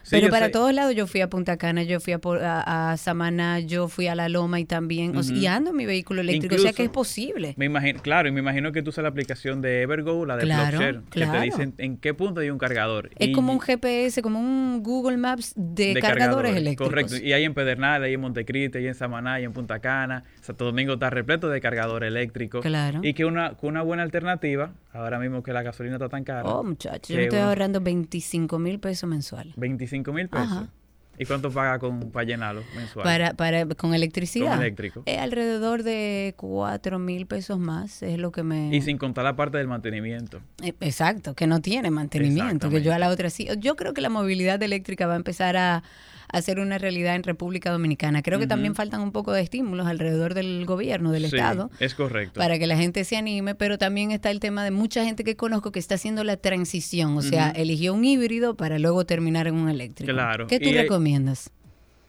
[0.10, 0.52] Pero para sé.
[0.52, 4.08] todos lados yo fui a Punta Cana, yo fui a, a, a Samaná, yo fui
[4.08, 5.44] a La Loma y también, o sea, Ujú.
[5.44, 7.54] y ando en mi vehículo eléctrico, o sea que es posible.
[7.58, 10.44] Me imagino, claro, y me imagino que tú usas la aplicación de Evergo, la de
[10.44, 13.10] Claro, PlugShare, que te dicen en qué punto hay un cargador.
[13.18, 16.88] Es Y- como un GPS, como un Google Maps de, cargadores, eléctricos.
[16.90, 17.18] Correcto.
[17.18, 20.24] Y hay en Pedernales, hay en Montecristi, hay en Samaná, hay en Punta Cana.
[20.46, 22.62] Santo Domingo está repleto de cargadores eléctricos.
[22.62, 23.00] Claro.
[23.02, 26.44] Y que una, una buena alternativa, ahora mismo que la gasolina está tan cara.
[26.44, 29.56] Oh, muchachos, yo me estoy ahorrando 25 mil pesos mensuales.
[29.58, 30.52] 25 mil pesos.
[30.52, 30.70] Ajá.
[31.18, 33.04] ¿Y cuánto paga con, para llenarlo mensual?
[33.04, 34.52] Para, para, con electricidad.
[34.52, 35.04] Con eléctrico.
[35.06, 38.76] Es alrededor de 4 mil pesos más, es lo que me...
[38.76, 40.42] Y sin contar la parte del mantenimiento.
[40.62, 43.48] Eh, Exacto, que no tiene mantenimiento, que yo a la otra sí.
[43.60, 45.84] Yo creo que la movilidad eléctrica va a empezar a,
[46.28, 48.22] a ser una realidad en República Dominicana.
[48.22, 51.96] Creo que también faltan un poco de estímulos alrededor del gobierno, del Sí, Estado, Es
[51.96, 52.40] correcto.
[52.40, 55.36] para que la gente se anime, pero también está el tema de mucha gente que
[55.36, 59.56] conozco que está haciendo la transición, o sea, eligió un híbrido para luego terminar en
[59.56, 60.12] un eléctrico.
[60.12, 61.52] Claro, ¿Qué tú y hay- recomiendas?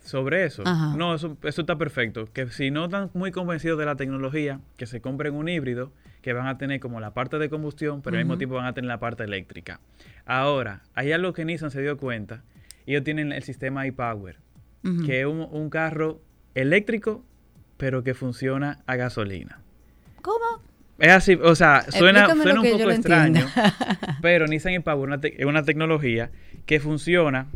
[0.04, 0.62] Sobre eso.
[0.64, 0.94] Ajá.
[0.96, 2.26] No, eso, eso está perfecto.
[2.32, 5.90] Que si no están muy convencidos de la tecnología, que se compren un híbrido,
[6.22, 8.72] que van a tener como la parte de combustión, pero al mismo tiempo van a
[8.72, 9.80] tener la parte eléctrica.
[10.24, 12.42] Ahora, hay algo que Nissan se dio cuenta.
[12.87, 14.37] Ellos tienen el sistema iPower,
[15.05, 16.20] que es un, un carro
[16.55, 17.24] eléctrico,
[17.76, 19.61] pero que funciona a gasolina.
[20.22, 20.62] ¿Cómo?
[20.99, 23.47] Es así, o sea, suena, suena un poco extraño,
[24.22, 26.30] pero Nissan iPower una te- es una tecnología
[26.64, 27.49] que funciona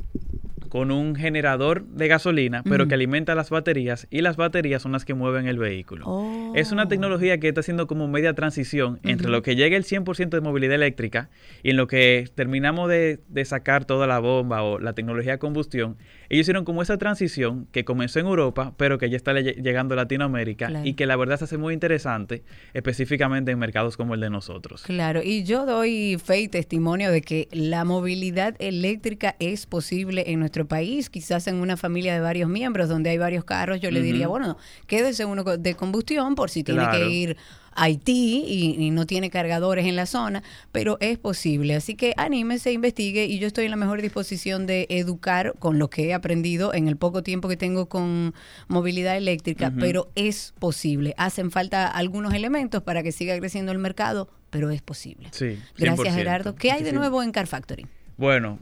[0.71, 5.05] con un generador de gasolina, pero que alimenta las baterías y las baterías son las
[5.05, 6.53] que mueven el vehículo.
[6.55, 10.31] Es una tecnología que está haciendo como media transición entre lo que llega el 100%
[10.31, 11.29] de movilidad eléctrica
[11.65, 15.39] y en lo que terminamos de, de sacar toda la bomba o la tecnología de
[15.39, 15.97] combustión.
[16.31, 19.95] Ellos hicieron como esa transición que comenzó en Europa, pero que ya está le- llegando
[19.95, 20.87] a Latinoamérica Claro.
[20.87, 24.83] y que la verdad se hace muy interesante, específicamente en mercados como el de nosotros.
[24.83, 30.39] Claro, y yo doy fe y testimonio de que la movilidad eléctrica es posible en
[30.39, 34.01] nuestro país, quizás en una familia de varios miembros donde hay varios carros, yo le
[34.01, 34.57] diría, bueno,
[34.87, 36.99] quédese uno de combustión por si tiene Claro.
[37.09, 37.37] que ir
[37.81, 41.75] Haití y, y no tiene cargadores en la zona, pero es posible.
[41.75, 45.89] Así que anímese, investigue y yo estoy en la mejor disposición de educar con lo
[45.89, 48.35] que he aprendido en el poco tiempo que tengo con
[48.69, 51.15] movilidad eléctrica, pero es posible.
[51.17, 55.29] Hacen falta algunos elementos para que siga creciendo el mercado, pero es posible.
[55.33, 56.15] Sí, Gracias 100%.
[56.15, 56.55] Gerardo.
[56.57, 57.87] ¿Qué hay de nuevo en Car Factory?
[58.17, 58.59] Bueno,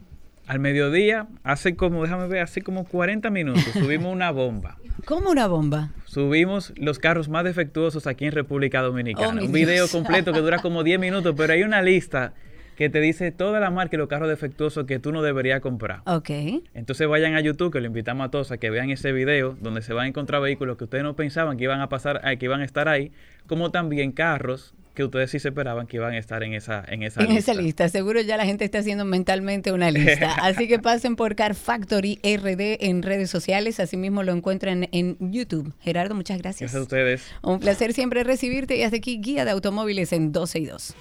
[0.49, 4.78] al mediodía, hace como, déjame ver, hace como 40 minutos, subimos una bomba.
[5.05, 5.90] ¿Cómo una bomba?
[6.07, 9.42] Subimos los carros más defectuosos aquí en República Dominicana.
[9.42, 9.92] Oh, un video Dios.
[9.92, 12.32] completo que dura como 10 minutos, pero hay una lista
[12.76, 16.01] que te dice toda la marca y los carros defectuosos que tú no deberías comprar.
[16.07, 16.30] Ok.
[16.74, 19.82] Entonces vayan a YouTube, que lo invitamos a todos a que vean ese video, donde
[19.82, 22.46] se van a encontrar vehículos que ustedes no pensaban que iban a pasar, eh, que
[22.46, 23.11] iban a estar ahí,
[23.49, 27.05] como también carros que ustedes sí se esperaban que iban a estar en esa, en
[27.05, 27.53] esa En lista.
[27.53, 30.32] esa lista, seguro ya la gente está haciendo mentalmente una lista.
[30.42, 33.78] Así que pasen por Car Factory RD en redes sociales.
[33.78, 35.72] Asimismo lo encuentran en YouTube.
[35.78, 36.72] Gerardo, muchas gracias.
[36.72, 37.22] Gracias a ustedes.
[37.42, 40.94] Un placer siempre recibirte y hasta aquí Guía de Automóviles en 12 y 2.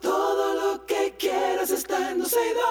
[0.00, 2.62] Todo lo que quieras está en 12 y 2.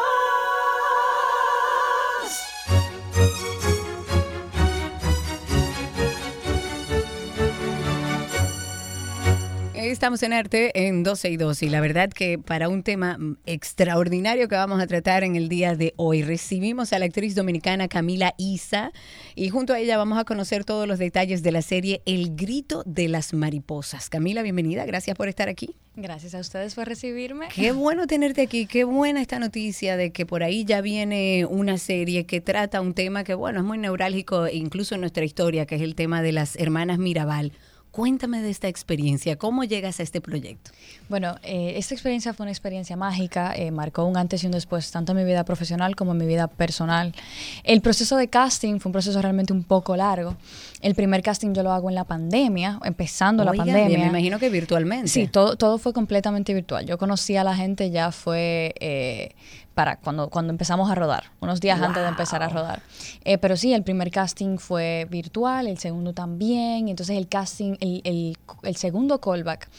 [10.05, 13.37] Estamos en Arte en 12 y 2 y la verdad que para un tema mm,
[13.47, 17.87] extraordinario que vamos a tratar en el día de hoy recibimos a la actriz dominicana
[17.87, 18.91] Camila Isa
[19.33, 22.83] y junto a ella vamos a conocer todos los detalles de la serie El grito
[22.85, 24.11] de las mariposas.
[24.11, 25.75] Camila, bienvenida, gracias por estar aquí.
[25.95, 27.47] Gracias a ustedes por recibirme.
[27.47, 31.79] Qué bueno tenerte aquí, qué buena esta noticia de que por ahí ya viene una
[31.79, 35.77] serie que trata un tema que bueno, es muy neurálgico incluso en nuestra historia, que
[35.77, 37.53] es el tema de las hermanas Mirabal.
[37.95, 40.69] Cuéntame de esta experiencia, ¿cómo llegas a este proyecto?
[41.07, 44.91] Bueno, eh, esta experiencia fue una experiencia mágica, eh, marcó un antes y un después,
[44.91, 47.15] tanto en mi vida profesional como en mi vida personal.
[47.63, 50.35] El proceso de casting fue un proceso realmente un poco largo.
[50.81, 53.87] El primer casting yo lo hago en la pandemia, empezando la pandemia.
[53.87, 55.07] bien, me imagino que virtualmente.
[55.07, 56.85] Sí, todo, todo fue completamente virtual.
[56.85, 59.35] Yo conocí a la gente ya fue eh,
[59.75, 62.81] para cuando, cuando empezamos a rodar, unos días antes de empezar a rodar.
[63.25, 66.87] Eh, pero sí, el primer casting fue virtual, el segundo también.
[66.87, 69.69] Entonces el casting, el, el- el segundo callback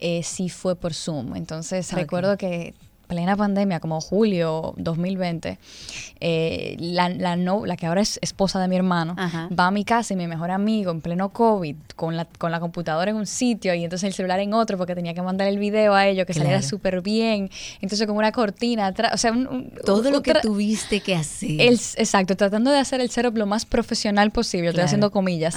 [0.00, 1.36] eh, sí fue por Zoom.
[1.36, 2.74] Entonces recuerdo que
[3.06, 5.58] plena pandemia, como julio 2020,
[6.20, 9.84] eh, la, la, no, la que ahora es esposa de mi hermano, va a mi
[9.84, 13.26] casa y mi mejor amigo en pleno COVID, con la, con la computadora en un
[13.26, 16.26] sitio y entonces el celular en otro, porque tenía que mandar el video a ellos,
[16.26, 17.50] que saliera súper bien.
[17.80, 21.60] Entonces, como una cortina atrás, o sea, un, todo lo que tuviste que hacer.
[21.60, 25.54] El, exacto, tratando de hacer el setup lo más profesional posible, estoy haciendo comillas,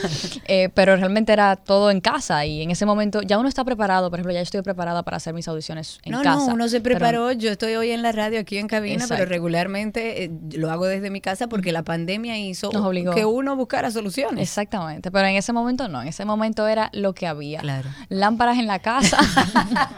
[0.46, 4.10] eh, pero realmente era todo en casa y en ese momento ya uno está preparado,
[4.10, 6.46] por ejemplo, ya estoy preparada para hacer mis audiciones en no, casa.
[6.46, 10.24] No, uno se preparó, yo estoy hoy en la radio aquí en cabina, pero regularmente
[10.24, 12.70] eh, lo hago desde mi casa porque la pandemia hizo
[13.14, 14.42] que uno buscara soluciones.
[14.42, 17.62] Exactamente, pero en ese momento no, en ese momento era lo que había.
[18.08, 19.18] Lámparas en la casa,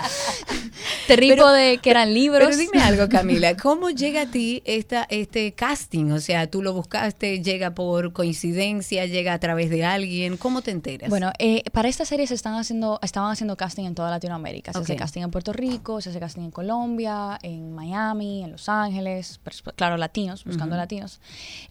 [1.07, 2.49] trípode que eran libros.
[2.49, 6.13] Pero dime algo, Camila, ¿cómo llega a ti esta, este casting?
[6.13, 10.71] O sea, tú lo buscaste, llega por coincidencia, llega a través de alguien, ¿cómo te
[10.71, 11.11] enteras?
[11.11, 14.73] Bueno, eh, para esta serie se están haciendo, estaban haciendo casting en toda Latinoamérica.
[14.73, 18.69] Se hace casting en Puerto Rico, se hace casting en Colombia, en Miami, en Los
[18.69, 19.41] Ángeles,
[19.77, 21.21] claro, latinos, buscando latinos.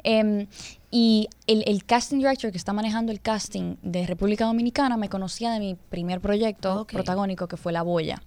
[0.04, 0.48] Em,
[0.94, 5.60] y el, casting director que está manejando el casting de República Dominicana me conocía de
[5.60, 8.22] mi primer proyecto protagónico que fue La Boya.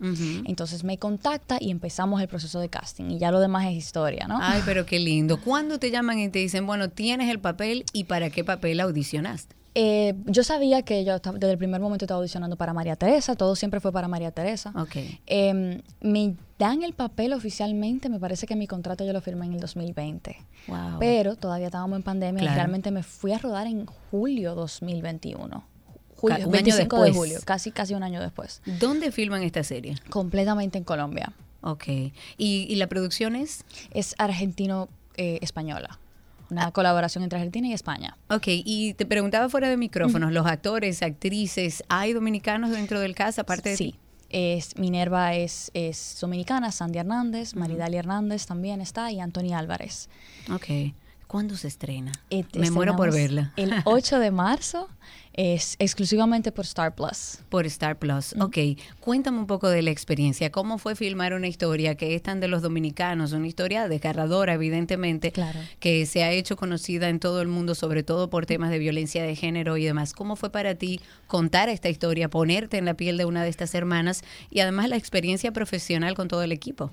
[0.46, 4.26] Entonces me contacta y empezamos el proceso de casting y ya lo demás es historia,
[4.26, 4.38] ¿no?
[4.40, 5.38] Ay, pero qué lindo.
[5.44, 9.54] ¿Cuándo te llaman y te dicen, bueno, tienes el papel y para qué papel audicionaste?
[9.74, 13.56] Eh, yo sabía que yo desde el primer momento estaba audicionando para María Teresa, todo
[13.56, 14.72] siempre fue para María Teresa.
[14.76, 15.20] Okay.
[15.26, 19.54] Em, me dan el papel oficialmente, me parece que mi contrato yo lo firmé en
[19.54, 20.36] el 2020.
[20.68, 20.98] Wow.
[21.00, 25.64] Pero todavía estábamos en pandemia y realmente me fui a rodar en julio 2021.
[26.16, 28.62] Julio, 25 de julio, casi, casi un año después.
[28.78, 29.96] ¿Dónde filman esta serie?
[30.08, 31.34] Completamente en Colombia.
[31.60, 31.84] Ok.
[32.38, 33.64] ¿Y, la producción es?
[33.90, 35.98] Es argentino-española.
[36.50, 38.16] Una colaboración entre Argentina y España.
[38.28, 43.38] Ok, y te preguntaba fuera de micrófonos, los actores, actrices, ¿hay dominicanos dentro del cast
[43.38, 43.94] aparte de sí.
[44.30, 50.08] Es, Minerva es, es dominicana, Sandy Hernández, Maridali Hernández también está y Antonio Álvarez.
[50.52, 50.94] Ok.
[51.34, 52.12] ¿Cuándo se estrena?
[52.30, 53.52] Eh, Me muero por verla.
[53.56, 54.88] El 8 de marzo
[55.32, 57.38] es exclusivamente por Star Plus.
[57.48, 58.56] Por Star Plus, ok.
[59.00, 60.52] Cuéntame un poco de la experiencia.
[60.52, 63.32] ¿Cómo fue filmar una historia que es tan de los dominicanos?
[63.32, 65.58] Una historia desgarradora, evidentemente, claro.
[65.80, 69.24] que se ha hecho conocida en todo el mundo, sobre todo por temas de violencia
[69.24, 70.12] de género y demás.
[70.12, 73.74] ¿Cómo fue para ti contar esta historia, ponerte en la piel de una de estas
[73.74, 76.92] hermanas y además la experiencia profesional con todo el equipo?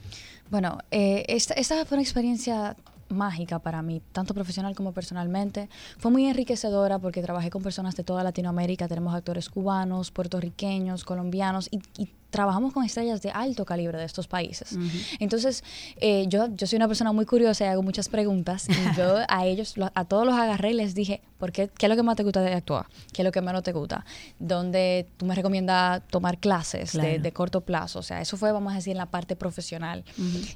[0.50, 2.76] Bueno, eh, esta, esta fue una experiencia
[3.12, 5.70] mágica para mí, tanto profesional como personalmente.
[5.98, 11.70] Fue muy enriquecedora porque trabajé con personas de toda Latinoamérica, tenemos actores cubanos, puertorriqueños, colombianos
[11.72, 14.78] y, y trabajamos con estrellas de alto calibre de estos países.
[15.20, 15.64] Entonces,
[15.98, 18.68] eh, yo, yo soy una persona muy curiosa y hago muchas preguntas.
[18.70, 21.90] Y yo a ellos, a todos los agarré y les dije, ¿por qué, ¿qué es
[21.90, 22.88] lo que más te gusta de actuar?
[23.12, 24.06] ¿Qué es lo que menos te gusta?
[24.40, 28.00] Donde tú me recomiendas tomar clases de, corto plazo.
[28.00, 30.06] O sea, eso fue, vamos a decir, en la parte profesional.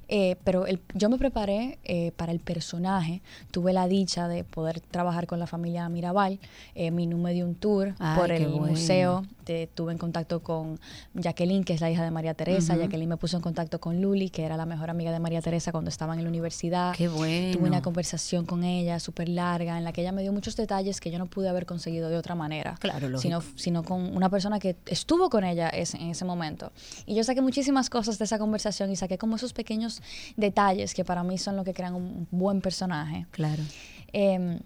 [0.07, 3.21] Eh, pero el, yo me preparé eh, para el personaje.
[3.51, 6.39] Tuve la dicha de poder trabajar con la familia Mirabal.
[6.73, 9.25] mi número de un tour por el museo.
[9.73, 10.79] tuve en contacto con
[11.13, 12.75] Jacqueline que es la hija de María Teresa.
[12.75, 15.71] Jacqueline me puso en contacto con Luli, que era la mejor amiga de María Teresa
[15.71, 16.93] cuando estaban en la universidad.
[16.95, 17.57] Qué bueno.
[17.57, 21.01] Tuve una conversación con ella súper larga, en la que ella me dio muchos detalles
[21.01, 22.75] que yo no pude haber conseguido de otra manera.
[22.79, 26.71] Claro, sino, sino con una persona que estuvo con ella en ese momento.
[27.05, 30.01] Y yo saqué muchísimas cosas de esa conversación y saqué como esos pequeños
[30.37, 33.25] detalles que para mí son lo que crean un buen personaje.
[33.31, 33.63] Claro.
[34.13, 34.59] Eh,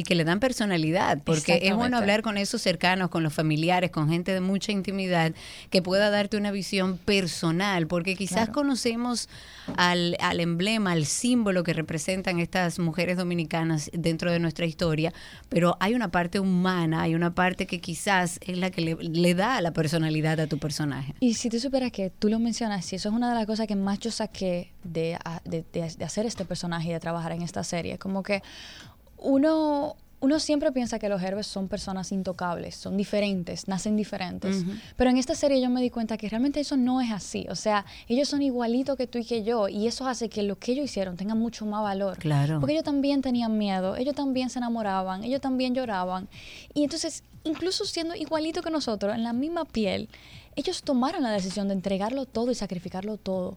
[0.00, 3.90] y que le dan personalidad, porque es bueno hablar con esos cercanos, con los familiares,
[3.90, 5.34] con gente de mucha intimidad,
[5.68, 9.28] que pueda darte una visión personal, porque quizás conocemos
[9.76, 15.12] al, al, emblema, al símbolo que representan estas mujeres dominicanas dentro de nuestra historia,
[15.50, 19.60] pero hay una parte humana, hay una parte que quizás es la que le, da
[19.60, 21.14] la personalidad a tu personaje.
[21.20, 23.66] Y si tú supieras que tú lo mencionas, y eso es una de las cosas
[23.66, 27.62] que más yo saqué de, de, de hacer este personaje y de trabajar en esta
[27.64, 28.42] serie, como que
[29.20, 34.64] uno, uno siempre piensa que los héroes son personas intocables, son diferentes, nacen diferentes.
[34.96, 37.46] Pero en esta serie yo me di cuenta que realmente eso no es así.
[37.48, 39.68] O sea, ellos son igualitos que tú y que yo.
[39.68, 42.18] Y eso hace que lo que ellos hicieron tenga mucho más valor.
[42.18, 42.60] Claro.
[42.60, 46.28] Porque ellos también tenían miedo, ellos también se enamoraban, ellos también lloraban.
[46.74, 50.08] Y entonces, incluso siendo igualitos que nosotros, en la misma piel,
[50.56, 53.56] ellos tomaron la decisión de entregarlo todo y sacrificarlo todo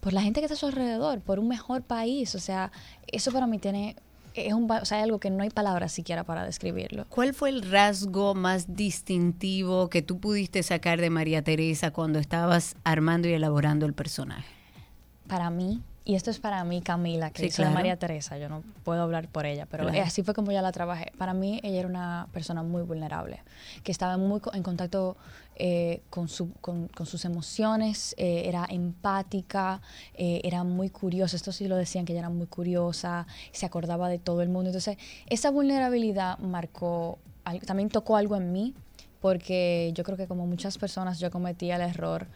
[0.00, 2.34] por la gente que está a su alrededor, por un mejor país.
[2.34, 2.72] O sea,
[3.06, 3.96] eso para mí tiene
[4.34, 7.06] es un, o sea, algo que no hay palabras siquiera para describirlo.
[7.08, 12.76] ¿Cuál fue el rasgo más distintivo que tú pudiste sacar de María Teresa cuando estabas
[12.84, 14.48] armando y elaborando el personaje?
[15.28, 17.74] Para mí, y esto es para mí, Camila, que Sí, es claro.
[17.74, 20.02] María Teresa, yo no puedo hablar por ella, pero Claro.
[20.04, 21.12] así fue como yo la trabajé.
[21.16, 23.42] Para mí, ella era una persona muy vulnerable,
[23.84, 25.16] que estaba muy en contacto
[25.56, 29.80] eh, con, su- con- con sus emociones, eh, era empática,
[30.14, 34.08] eh, era muy curiosa, esto sí lo decían que ella era muy curiosa, se acordaba
[34.08, 34.70] de todo el mundo.
[34.70, 34.96] Entonces,
[35.28, 37.18] esa vulnerabilidad marcó,
[37.66, 38.74] también tocó algo en mí,
[39.20, 42.26] porque yo creo que como muchas personas yo cometía el error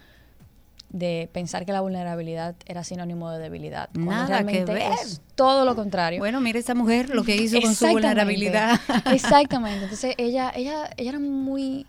[0.88, 3.88] de pensar que la vulnerabilidad era sinónimo de debilidad.
[3.92, 4.92] cuando Nada que ver.
[5.02, 6.18] Es todo lo contrario.
[6.20, 8.80] Bueno, mira esa mujer lo que hizo con su vulnerabilidad.
[9.12, 9.84] Exactamente.
[9.84, 11.86] Entonces ella, ella, ella era muy,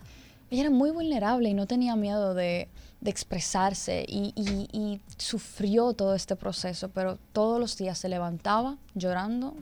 [0.50, 2.68] ella era muy vulnerable y no tenía miedo de,
[3.02, 8.78] de expresarse y, y- y sufrió todo este proceso, pero todos los días se levantaba
[8.95, 9.56] llorando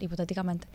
[0.00, 0.66] hipotéticamente,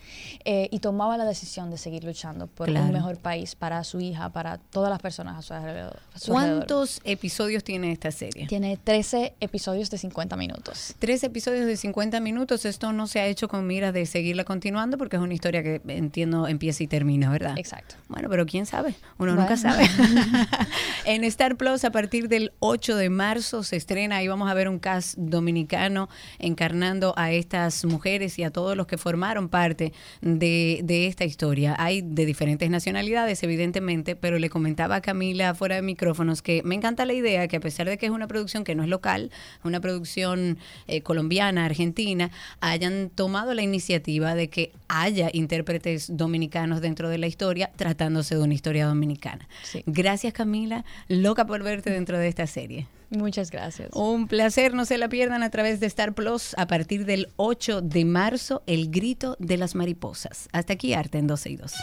[0.46, 2.86] eh, y tomaba la decisión de seguir luchando por Claro.
[2.88, 6.00] un mejor país para su hija, para todas las personas a su alrededor.
[6.14, 6.58] a su alrededor.
[6.68, 8.48] ¿Cuántos episodios tiene esta serie?
[8.48, 10.96] Tiene 13 episodios de 50 minutos.
[11.00, 12.66] Tres episodios de 50 minutos.
[12.66, 15.82] Esto no se ha hecho con miras de seguirla continuando porque es una historia que
[15.88, 17.58] entiendo empieza y termina, ¿verdad?
[17.58, 17.96] Exacto.
[18.08, 18.96] Bueno, pero quién sabe.
[19.18, 19.42] Uno Bueno.
[19.42, 19.88] nunca sabe.
[21.06, 24.70] en Star Plus, a partir del 8 de marzo, se estrena y vamos a ver
[24.70, 26.10] un cast dominicano
[26.40, 31.76] encarnando a estas mujeres y a todos los que formaron parte de, de esta historia.
[31.78, 36.74] Hay de diferentes nacionalidades, evidentemente, pero le comentaba a Camila fuera de micrófonos que me
[36.74, 39.30] encanta la idea que a pesar de que es una producción que no es local,
[39.64, 40.58] una producción
[40.88, 47.28] eh, colombiana, argentina, hayan tomado la iniciativa de que haya intérpretes dominicanos dentro de la
[47.28, 49.48] historia, tratándose de una historia dominicana.
[49.86, 52.88] Gracias Camila, loca por verte dentro de esta serie.
[53.14, 53.90] Muchas gracias.
[53.94, 57.82] Un placer, no se la pierdan a través de Star Plus a partir del 8
[57.82, 60.50] de marzo, El Grito de las Mariposas.
[60.52, 61.74] Hasta aquí Arte en 12 y 2.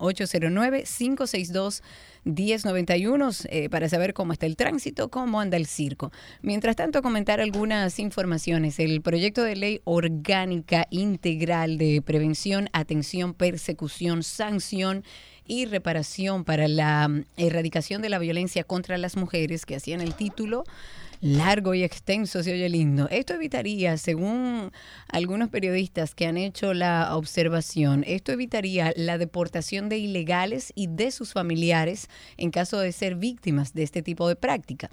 [2.24, 6.12] 809-562-1091 eh, para saber cómo está el tránsito, cómo anda el circo.
[6.40, 8.78] Mientras tanto, comentar algunas informaciones.
[8.78, 15.04] El proyecto de ley orgánica integral de prevención, atención, persecución, sanción
[15.46, 20.14] y reparación para la mm, erradicación de la violencia contra las mujeres, que hacían el
[20.14, 20.64] título
[21.22, 23.08] largo y extenso, se oye lindo.
[23.08, 24.72] Esto evitaría, según
[25.08, 31.12] algunos periodistas que han hecho la observación, esto evitaría la deportación de ilegales y de
[31.12, 34.90] sus familiares en caso de ser víctimas de este tipo de práctica.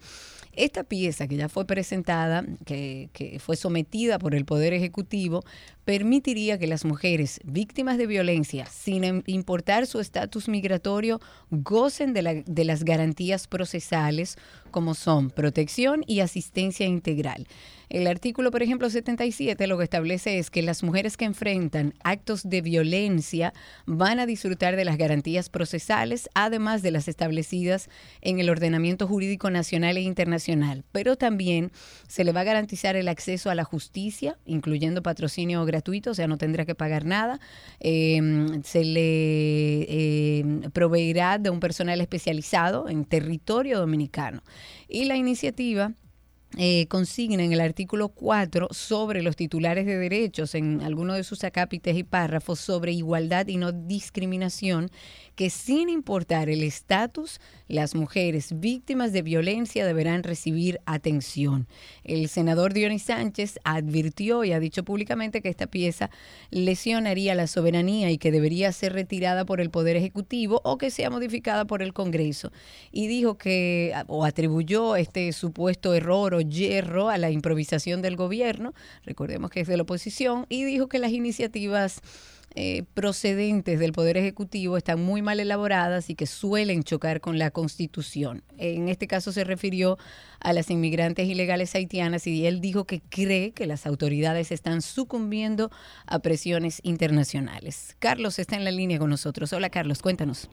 [0.54, 5.44] Esta pieza que ya fue presentada, que, que fue sometida por el Poder Ejecutivo,
[5.90, 11.20] permitiría que las mujeres víctimas de violencia, sin importar su estatus migratorio,
[11.50, 14.38] gocen de las garantías procesales
[14.70, 17.48] como son protección y asistencia integral.
[17.90, 22.48] El artículo, por ejemplo, 77 lo que establece es que las mujeres que enfrentan actos
[22.48, 23.52] de violencia
[23.88, 27.90] van a disfrutar de las garantías procesales, además de las establecidas
[28.22, 30.84] en el ordenamiento jurídico nacional e internacional.
[30.92, 31.72] Pero también
[32.08, 35.79] se le va a garantizar el acceso a la justicia, incluyendo patrocinio gratuito,
[36.12, 37.40] o sea, no tendrá que pagar nada.
[37.80, 38.22] Eh,
[38.64, 44.44] se le eh, proveerá de un personal especializado en territorio dominicano.
[44.88, 45.94] Y la iniciativa
[46.58, 51.44] eh, consigna en el artículo 4 sobre los titulares de derechos en alguno de sus
[51.44, 54.90] acápites y párrafos sobre igualdad y no discriminación
[55.40, 61.66] que sin importar el estatus, las mujeres víctimas de violencia deberán recibir atención.
[62.04, 66.10] El senador Dionis Sánchez advirtió y ha dicho públicamente que esta pieza
[66.52, 71.10] lesionaría la soberanía y que debería ser retirada por el Poder Ejecutivo o que sea
[71.10, 72.52] modificada por el Congreso.
[72.92, 78.74] Y dijo que, o atribuyó este supuesto error o yerro a la improvisación del gobierno,
[79.06, 82.02] recordemos que es de la oposición, y dijo que las iniciativas
[82.56, 87.52] eh, procedentes del Poder Ejecutivo están muy mal elaboradas y que suelen chocar con la
[87.52, 88.44] Constitución.
[88.58, 89.98] En este caso se refirió
[90.40, 95.70] a las inmigrantes ilegales haitianas y él dijo que cree que las autoridades están sucumbiendo
[96.08, 97.96] a presiones internacionales.
[98.00, 99.54] Carlos está en la línea con nosotros.
[99.54, 100.50] Hola Carlos, cuéntanos.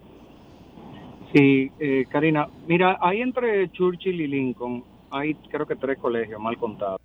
[1.35, 6.57] Sí, eh, Karina, mira, hay entre Churchill y Lincoln, hay creo que tres colegios mal
[6.57, 7.01] contados.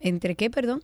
[0.00, 0.82] ¿Entre qué, perdón?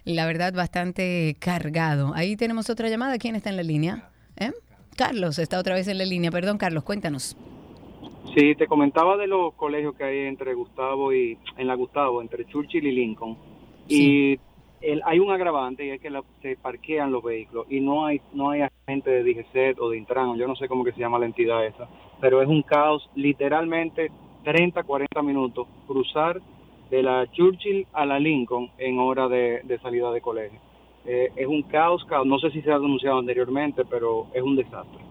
[0.05, 2.13] la verdad, bastante cargado.
[2.13, 3.17] Ahí tenemos otra llamada.
[3.17, 4.09] ¿Quién está en la línea?
[4.37, 4.51] ¿Eh?
[4.95, 6.29] Carlos está otra vez en la línea.
[6.31, 7.35] Perdón, Carlos, cuéntanos.
[8.35, 12.45] Sí, te comentaba de los colegios que hay entre Gustavo y en la Gustavo, entre
[12.45, 13.37] Churchill y Lincoln.
[13.87, 14.37] Y
[14.81, 18.21] el, hay un agravante y es que la- se parquean los vehículos y no hay
[18.33, 21.17] no hay agente de DGCET o de Intran, yo no sé cómo que se llama
[21.17, 21.87] la entidad esa,
[22.19, 24.11] pero es un caos literalmente
[24.43, 26.41] 30, 40 minutos cruzar
[26.89, 30.59] de la Churchill a la Lincoln en hora de, salida de colegio.
[31.05, 34.55] Eh, es un caos, caos, no sé si se ha denunciado anteriormente, pero es un
[34.55, 35.07] desastre.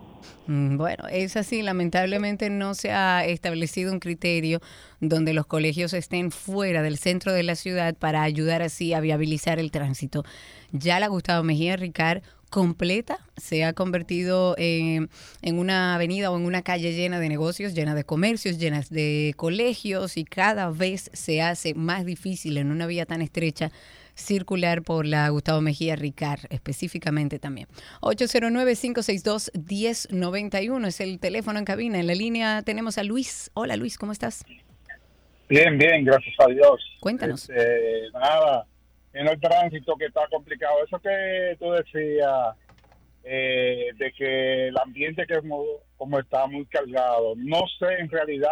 [0.46, 1.62] Mm, Bueno, es así.
[1.62, 4.60] Lamentablemente no se ha establecido un criterio
[5.00, 9.58] donde los colegios estén fuera del centro de la ciudad para ayudar así a viabilizar
[9.58, 10.24] el tránsito.
[10.72, 15.08] Ya la Gustavo Mejía Ricard completa se ha convertido en,
[15.42, 19.34] en una avenida o en una calle llena de negocios, llena de comercios, llenas de
[19.36, 23.70] colegios y cada vez se hace más difícil en una vía tan estrecha
[24.16, 27.68] circular por la Gustavo Mejía Ricard específicamente también.
[28.00, 32.00] 809-562-1091 es el teléfono en cabina.
[32.00, 33.50] En la línea tenemos a Luis.
[33.54, 34.44] Hola Luis, ¿cómo estás?
[35.48, 36.80] Bien, bien, gracias a Dios.
[37.00, 37.48] Cuéntanos.
[37.48, 38.66] Este, nada,
[39.16, 40.84] en el tránsito que está complicado.
[40.84, 42.54] Eso que tú decías
[43.24, 45.64] eh, de que el ambiente que como,
[45.96, 48.50] como está muy cargado, no sé en realidad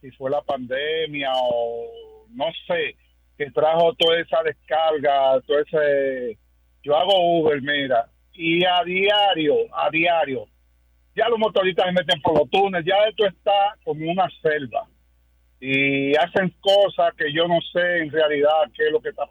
[0.00, 2.96] si fue la pandemia o no sé,
[3.36, 6.38] que trajo toda esa descarga, todo ese...
[6.82, 10.46] Yo hago Uber, mira, y a diario, a diario,
[11.14, 14.86] ya los motoristas se meten por los túneles, ya esto está como una selva
[15.60, 19.26] y hacen cosas que yo no sé en realidad qué es lo que está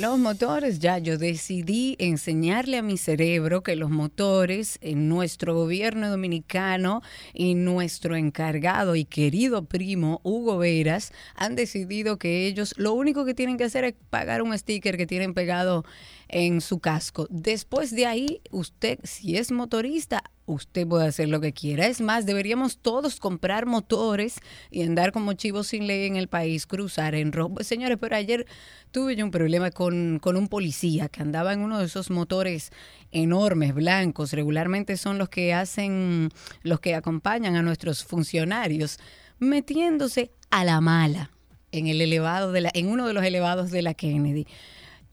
[0.00, 6.08] Los motores, ya yo decidí enseñarle a mi cerebro que los motores en nuestro gobierno
[6.08, 7.02] dominicano
[7.34, 13.34] y nuestro encargado y querido primo Hugo Veras han decidido que ellos lo único que
[13.34, 15.84] tienen que hacer es pagar un sticker que tienen pegado
[16.30, 17.26] en su casco.
[17.30, 21.86] Después de ahí, usted, si es motorista, usted puede hacer lo que quiera.
[21.86, 24.36] Es más, deberíamos todos comprar motores
[24.70, 27.62] y andar como chivos sin ley en el país, cruzar en rojo.
[27.62, 28.46] Señores, pero ayer
[28.90, 32.70] tuve yo un problema con, con un policía que andaba en uno de esos motores
[33.10, 34.32] enormes, blancos.
[34.32, 36.30] Regularmente son los que hacen,
[36.62, 38.98] los que acompañan a nuestros funcionarios,
[39.38, 41.30] metiéndose a la mala
[41.72, 44.46] en el elevado de la, en uno de los elevados de la Kennedy.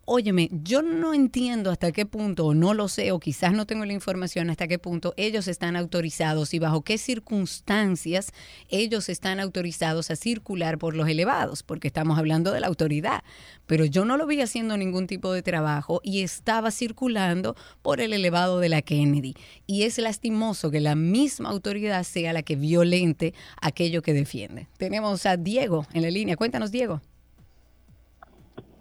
[0.09, 3.83] Óyeme, yo no entiendo hasta qué punto, o no lo sé, o quizás no tengo
[3.83, 8.31] la información hasta qué punto ellos están autorizados y bajo qué circunstancias
[8.69, 13.21] ellos están autorizados a circular por los elevados, porque estamos hablando de la autoridad.
[13.65, 18.13] Pero yo no lo vi haciendo ningún tipo de trabajo y estaba circulando por el
[18.13, 19.35] elevado de la Kennedy.
[19.65, 24.69] Y es lastimoso que la misma autoridad sea la que violente aquello que defiende.
[24.77, 26.37] Tenemos a Diego en la línea.
[26.37, 27.01] Cuéntanos, Diego.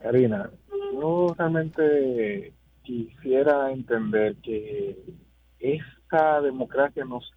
[0.01, 0.53] Karina,
[1.01, 4.97] yo realmente quisiera entender que
[5.59, 7.31] esta democracia nos,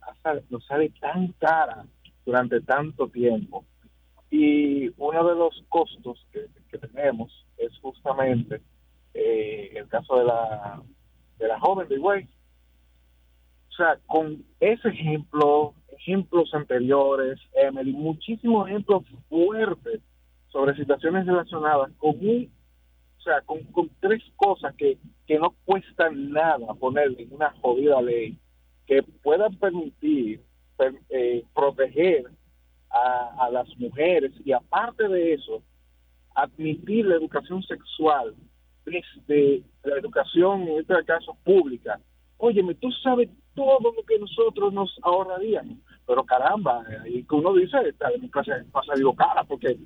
[0.49, 1.85] nos sale tan cara
[2.25, 3.65] durante tanto tiempo
[4.29, 8.61] y uno de los costos que, que tenemos es justamente
[9.13, 10.81] eh, el caso de la
[11.39, 12.27] de la joven de Higüey.
[13.69, 20.01] O sea, con ese ejemplo, ejemplos anteriores, Emily, muchísimos ejemplos fuertes
[20.49, 22.51] sobre situaciones relacionadas con un
[23.19, 24.97] o sea, con, con tres cosas que,
[25.27, 28.37] que no cuestan nada poner en una jodida ley
[28.87, 30.41] que puedan permitir
[30.77, 32.25] per- eh, proteger
[32.89, 35.61] a, a las mujeres y aparte de eso,
[36.33, 38.33] admitir la educación sexual
[38.85, 41.99] desde la educación, en este caso pública.
[42.37, 47.77] Óyeme, tú sabes todo lo que nosotros nos ahorraríamos, pero caramba, y que uno dice,
[47.85, 49.77] esta democracia va a salir cara porque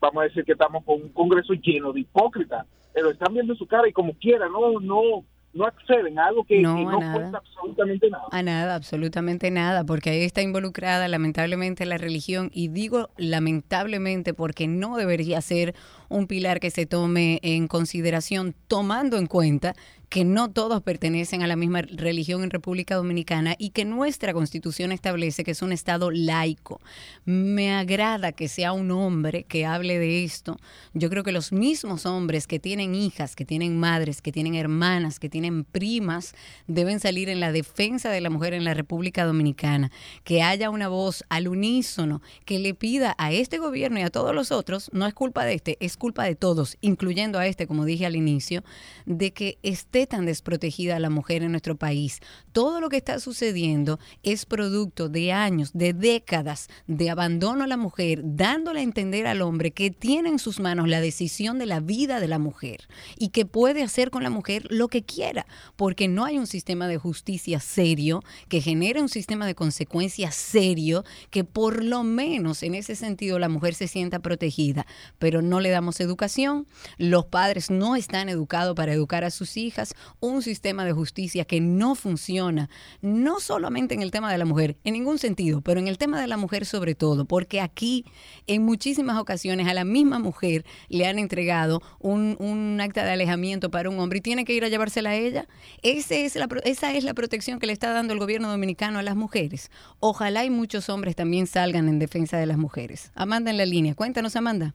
[0.00, 2.66] vamos a decir que estamos con un Congreso lleno de hipócritas,
[2.98, 6.60] pero están viendo su cara y como quiera, no, no, no acceden a algo que
[6.60, 8.24] No, que no cuesta absolutamente nada.
[8.32, 12.50] A nada, absolutamente nada, porque ahí está involucrada lamentablemente la religión.
[12.52, 15.76] Y digo lamentablemente porque no debería ser
[16.08, 19.76] un pilar que se tome en consideración tomando en cuenta
[20.08, 24.90] que no todos pertenecen a la misma religión en República Dominicana y que nuestra constitución
[24.92, 26.80] establece que es un Estado laico.
[27.24, 30.56] Me agrada que sea un hombre que hable de esto.
[30.94, 35.18] Yo creo que los mismos hombres que tienen hijas, que tienen madres, que tienen hermanas,
[35.18, 36.34] que tienen primas,
[36.66, 39.90] deben salir en la defensa de la mujer en la República Dominicana.
[40.24, 44.34] Que haya una voz al unísono que le pida a este gobierno y a todos
[44.34, 47.84] los otros, no es culpa de este, es culpa de todos, incluyendo a este, como
[47.84, 48.64] dije al inicio,
[49.04, 52.20] de que esté tan desprotegida la mujer en nuestro país.
[52.52, 57.76] Todo lo que está sucediendo es producto de años, de décadas de abandono a la
[57.76, 61.80] mujer, dándole a entender al hombre que tiene en sus manos la decisión de la
[61.80, 65.46] vida de la mujer y que puede hacer con la mujer lo que quiera,
[65.76, 71.04] porque no hay un sistema de justicia serio que genere un sistema de consecuencias serio
[71.30, 74.86] que por lo menos en ese sentido la mujer se sienta protegida,
[75.18, 76.66] pero no le damos educación,
[76.96, 79.87] los padres no están educados para educar a sus hijas,
[80.20, 82.68] un sistema de justicia que no funciona,
[83.00, 86.20] no solamente en el tema de la mujer, en ningún sentido, pero en el tema
[86.20, 88.04] de la mujer sobre todo, porque aquí
[88.46, 93.70] en muchísimas ocasiones a la misma mujer le han entregado un, un acta de alejamiento
[93.70, 95.46] para un hombre y tiene que ir a llevársela a ella.
[95.82, 99.02] Ese es la, esa es la protección que le está dando el gobierno dominicano a
[99.02, 99.70] las mujeres.
[100.00, 103.12] Ojalá y muchos hombres también salgan en defensa de las mujeres.
[103.14, 104.74] Amanda en la línea, cuéntanos Amanda.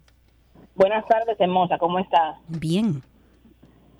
[0.75, 2.39] Buenas tardes, hermosa, ¿cómo está?
[2.47, 3.03] Bien.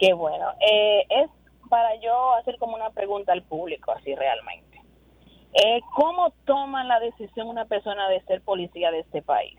[0.03, 0.51] Qué bueno.
[0.59, 1.29] Eh, es
[1.69, 4.81] para yo hacer como una pregunta al público, así realmente.
[5.53, 9.57] Eh, ¿Cómo toma la decisión una persona de ser policía de este país?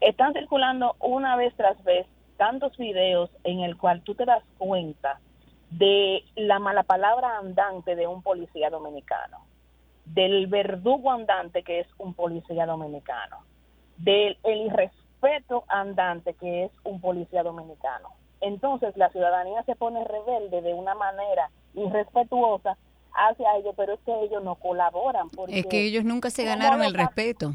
[0.00, 5.20] Están circulando una vez tras vez tantos videos en el cual tú te das cuenta
[5.70, 9.46] de la mala palabra andante de un policía dominicano,
[10.06, 13.44] del verdugo andante que es un policía dominicano,
[13.96, 18.25] del el irrespeto andante que es un policía dominicano.
[18.40, 22.76] Entonces la ciudadanía se pone rebelde de una manera irrespetuosa
[23.14, 25.28] hacia ellos, pero es que ellos no colaboran.
[25.30, 27.54] Porque Es que ellos nunca se ¿cómo ganaron el respeto.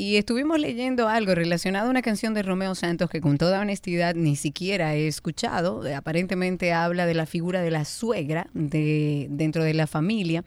[0.00, 4.14] Y estuvimos leyendo algo relacionado a una canción de Romeo Santos que con toda honestidad
[4.14, 5.84] ni siquiera he escuchado.
[5.84, 10.44] Eh, Aparentemente habla de la figura de la suegra de, dentro de la familia.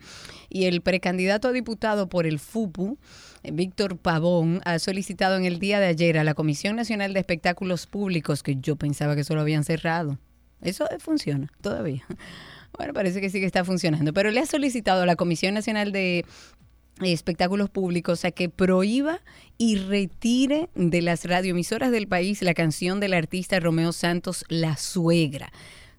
[0.48, 2.96] Y el precandidato a diputado por el FUPU,
[3.42, 7.20] eh, Víctor Pavón, ha solicitado en el día de ayer a la Comisión Nacional de
[7.20, 10.18] Espectáculos Públicos, que yo pensaba que eso lo habían cerrado.
[10.62, 12.06] Eso funciona todavía.
[12.78, 14.14] Bueno, parece que sí que está funcionando.
[14.14, 16.24] Pero le ha solicitado a la Comisión Nacional de
[17.00, 19.20] espectáculos públicos a que prohíba
[19.58, 25.52] y retire de las radioemisoras del país la canción del artista Romeo Santos, La Suegra.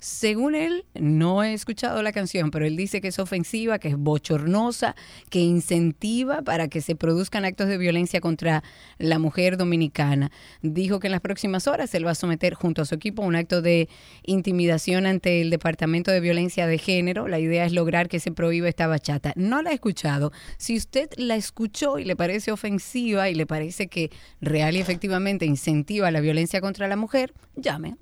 [0.04, 3.96] Según él, no he escuchado la canción, pero él dice que es ofensiva, que es
[3.96, 4.98] bochornosa,
[5.30, 8.66] que incentiva para que se produzcan actos de violencia contra
[8.98, 10.30] la mujer dominicana.
[10.62, 13.38] Dijo que en las próximas horas él va a someter junto a su equipo un
[13.38, 13.88] acto de
[14.24, 17.30] intimidación ante el Departamento de Violencia de Género.
[17.30, 19.32] La idea es lograr que se prohíba esta bachata.
[19.38, 20.34] No la he escuchado.
[20.58, 24.12] Si usted la escuchó y le parece ofensiva y le parece que
[24.42, 27.96] real y efectivamente incentiva la violencia contra la mujer, llame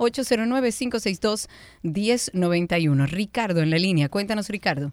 [1.94, 3.08] 809-562-1091.
[3.08, 4.10] Ricardo en la línea.
[4.10, 4.92] Cuéntanos, Ricardo.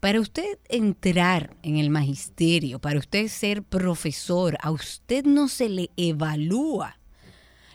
[0.00, 5.90] para usted entrar en el magisterio, para usted ser profesor, a usted no se le
[5.96, 6.98] evalúa.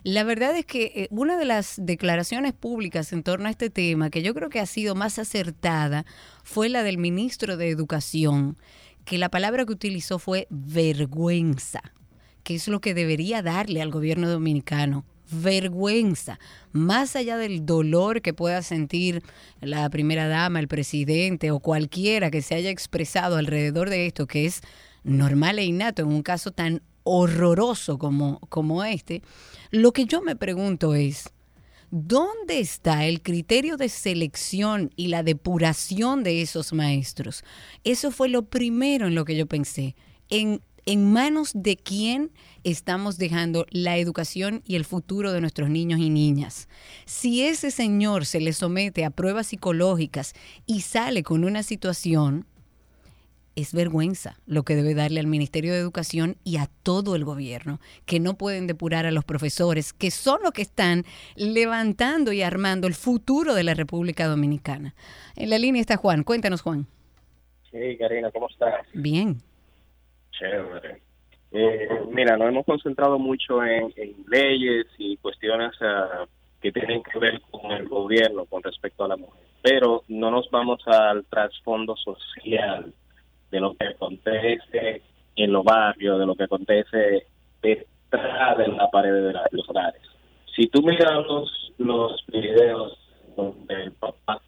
[0.03, 4.09] La verdad es que eh, una de las declaraciones públicas en torno a este tema,
[4.09, 6.05] que yo creo que ha sido más acertada,
[6.43, 8.57] fue la del ministro de Educación,
[9.05, 11.81] que la palabra que utilizó fue vergüenza,
[12.43, 15.05] que es lo que debería darle al gobierno dominicano.
[15.41, 16.39] Vergüenza,
[16.71, 19.23] más allá del dolor que pueda sentir
[19.61, 24.45] la primera dama, el presidente o cualquiera que se haya expresado alrededor de esto, que
[24.45, 24.61] es
[25.03, 29.21] normal e innato en un caso tan horroroso como, como este,
[29.71, 31.29] lo que yo me pregunto es,
[31.91, 37.43] ¿dónde está el criterio de selección y la depuración de esos maestros?
[37.83, 39.95] Eso fue lo primero en lo que yo pensé.
[40.29, 42.31] En, en manos de quién
[42.63, 46.67] estamos dejando la educación y el futuro de nuestros niños y niñas.
[47.05, 50.33] Si ese señor se le somete a pruebas psicológicas
[50.65, 52.45] y sale con una situación,
[53.55, 57.79] es vergüenza lo que debe darle al Ministerio de Educación y a todo el gobierno,
[58.05, 61.05] que no pueden depurar a los profesores, que son los que están
[61.35, 64.95] levantando y armando el futuro de la República Dominicana.
[65.35, 66.23] En la línea está Juan.
[66.23, 66.87] Cuéntanos, Juan.
[67.71, 68.85] Sí, Karina, ¿cómo estás?
[68.93, 69.41] Bien.
[70.37, 71.01] Chévere.
[71.51, 73.93] Eh, mira, nos hemos concentrado mucho en,
[74.27, 76.25] leyes y cuestiones ah,
[76.59, 80.49] que tienen que ver con el gobierno con respecto a la mujer, pero no nos
[80.49, 82.91] vamos al trasfondo social
[83.51, 85.03] de lo que acontece
[85.35, 87.27] en los barrios, de lo que acontece
[87.61, 90.01] detrás de la pared de los hogares.
[90.55, 91.23] Si tú miras
[91.77, 93.02] los videos
[93.35, 94.41] donde papá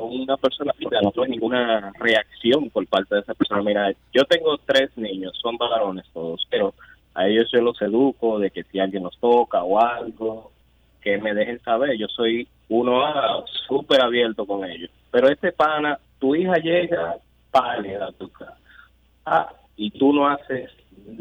[0.00, 0.72] una persona
[1.02, 3.62] no tuve ninguna reacción por parte de esa persona.
[3.62, 6.74] Mira, yo tengo tres niños, son varones todos, pero
[7.14, 10.52] a ellos yo los educo de que si alguien los toca o algo,
[11.00, 11.98] que me dejen saber.
[11.98, 14.90] Yo soy uno a súper abierto con ellos.
[15.10, 17.16] Pero este pana, tu hija llega
[17.50, 18.56] pálida a tu casa
[19.26, 20.70] ah, y tú no haces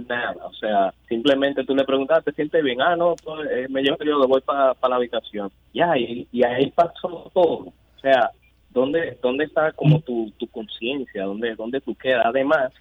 [0.08, 0.45] nada.
[0.45, 2.82] O sea, simplemente tú le preguntas, ¿te sientes bien?
[2.82, 5.52] Ah, no, pues, eh, me llevo periodo, voy para la habitación.
[5.74, 7.68] Ya, y, y ahí pasó todo.
[7.68, 8.32] O sea,
[8.70, 11.26] ¿dónde, dónde está como tu, tu conciencia?
[11.26, 12.26] ¿Dónde, ¿Dónde tú quedas?
[12.26, 12.72] Además,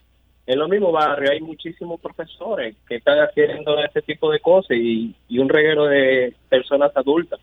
[0.47, 5.15] en los mismos barrios hay muchísimos profesores que están haciendo este tipo de cosas y,
[5.29, 7.41] y un reguero de personas adultas.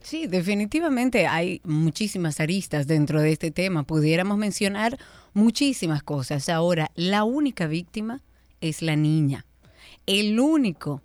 [0.00, 3.84] Sí, definitivamente hay muchísimas aristas dentro de este tema.
[3.84, 4.98] Pudiéramos mencionar
[5.32, 6.48] muchísimas cosas.
[6.48, 8.20] Ahora, la única víctima
[8.62, 9.44] es la niña.
[10.06, 11.02] El único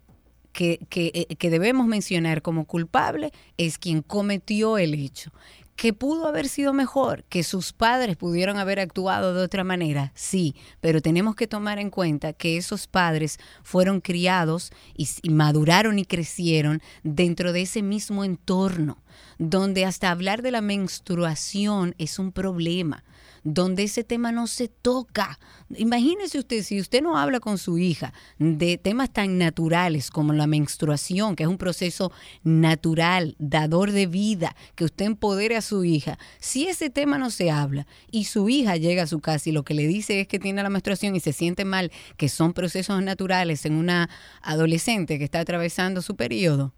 [0.53, 5.31] que, eh, que debemos mencionar como culpable es quien cometió el hecho.
[5.75, 10.55] Que pudo haber sido mejor, que sus padres pudieron haber actuado de otra manera, sí,
[10.81, 16.81] pero tenemos que tomar en cuenta que esos padres fueron criados y maduraron y crecieron
[17.03, 18.97] dentro de ese mismo entorno.
[19.39, 23.03] donde hasta hablar de la menstruación es un problema,
[23.47, 25.39] donde ese tema no se toca.
[25.75, 30.47] Imagínese usted, si usted no habla con su hija de temas tan naturales como la
[30.47, 32.11] menstruación, que es un proceso
[32.43, 37.49] natural, dador de vida, que usted empodere a su hija, si ese tema no se
[37.49, 40.39] habla y su hija llega a su casa y lo que le dice es que
[40.39, 44.09] tiene la menstruación y se siente mal, que son procesos naturales en una
[44.41, 46.73] adolescente que está atravesando su periodo,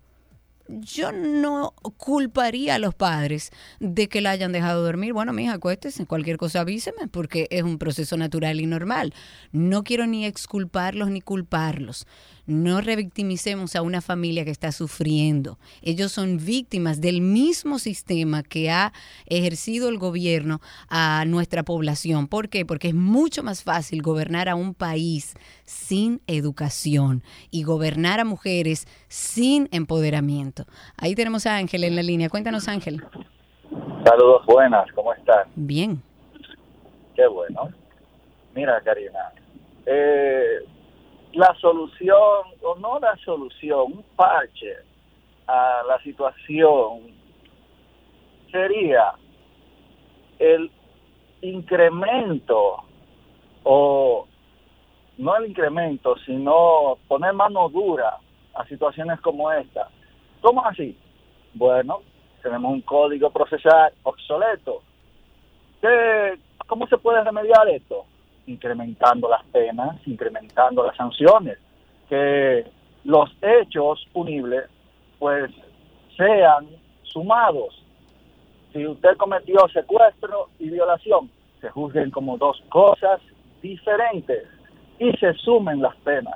[0.69, 5.13] yo no culparía a los padres de que la hayan dejado dormir.
[5.13, 9.13] Bueno, mija, acuéstese, cualquier cosa avíseme, porque es un proceso natural y normal.
[9.51, 12.05] No quiero ni exculparlos ni culparlos.
[12.49, 15.59] No revictimicemos a una familia que está sufriendo.
[15.83, 18.91] Ellos son víctimas del mismo sistema que ha
[19.27, 20.59] ejercido el gobierno
[20.89, 22.27] a nuestra población.
[22.27, 22.65] ¿Por qué?
[22.65, 25.35] Porque es mucho más fácil gobernar a un país
[25.65, 27.21] sin educación
[27.51, 30.65] y gobernar a mujeres sin empoderamiento.
[30.97, 32.29] Ahí tenemos a Ángel en la línea.
[32.29, 33.03] Cuéntanos, Ángel.
[34.03, 35.47] Saludos, buenas, ¿cómo están?
[35.55, 36.01] Bien.
[37.15, 37.69] Qué bueno.
[38.55, 39.33] Mira, Karina,
[39.85, 40.65] eh,
[41.33, 44.77] la solución, o no la solución, un parche
[45.47, 47.13] a la situación
[48.51, 49.13] sería
[50.39, 50.71] el
[51.41, 52.83] incremento,
[53.63, 54.27] o
[55.17, 58.17] no el incremento, sino poner mano dura
[58.55, 59.89] a situaciones como esta.
[60.41, 60.97] ¿Cómo así?
[61.53, 62.01] Bueno,
[62.41, 64.81] tenemos un código procesal obsoleto.
[65.81, 68.05] ¿Qué, ¿Cómo se puede remediar esto?
[68.49, 71.57] Incrementando las penas, incrementando las sanciones,
[72.09, 72.65] que
[73.03, 74.63] los hechos punibles
[75.19, 75.51] pues
[76.17, 76.67] sean
[77.03, 77.83] sumados.
[78.73, 81.29] Si usted cometió secuestro y violación,
[81.61, 83.19] se juzguen como dos cosas
[83.61, 84.47] diferentes
[84.99, 86.35] y se sumen las penas.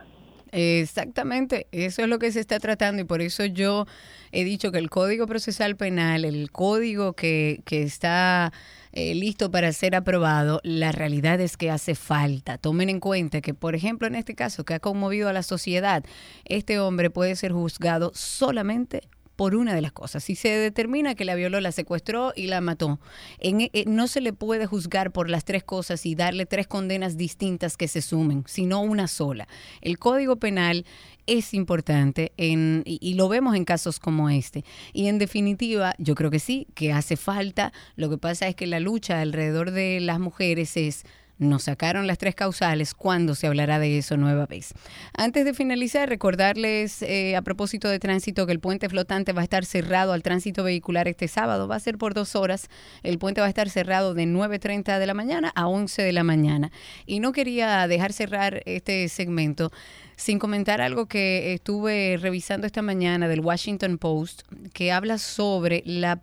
[0.55, 3.87] Exactamente, eso es lo que se está tratando y por eso yo
[4.31, 8.53] he dicho que el Código Procesal Penal, el código que, que está
[8.91, 12.59] eh, listo para ser aprobado, la realidad es que hace falta.
[12.59, 16.03] Tomen en cuenta que, por ejemplo, en este caso que ha conmovido a la sociedad,
[16.45, 19.01] este hombre puede ser juzgado solamente
[19.35, 20.23] por una de las cosas.
[20.23, 22.99] Si se determina que la violó, la secuestró y la mató,
[23.39, 27.17] en, eh, no se le puede juzgar por las tres cosas y darle tres condenas
[27.17, 29.47] distintas que se sumen, sino una sola.
[29.81, 30.85] El Código Penal
[31.25, 34.63] es importante en, y, y lo vemos en casos como este.
[34.91, 37.71] Y en definitiva, yo creo que sí, que hace falta.
[37.95, 41.05] Lo que pasa es que la lucha alrededor de las mujeres es
[41.43, 44.73] nos sacaron las tres causales cuando se hablará de eso nueva vez.
[45.15, 49.43] Antes de finalizar, recordarles eh, a propósito de tránsito que el puente flotante va a
[49.43, 51.67] estar cerrado al tránsito vehicular este sábado.
[51.67, 52.69] Va a ser por dos horas.
[53.03, 56.23] El puente va a estar cerrado de 9.30 de la mañana a 11 de la
[56.23, 56.71] mañana.
[57.05, 59.71] Y no quería dejar cerrar este segmento
[60.15, 64.43] sin comentar algo que estuve revisando esta mañana del Washington Post,
[64.73, 66.21] que habla sobre la,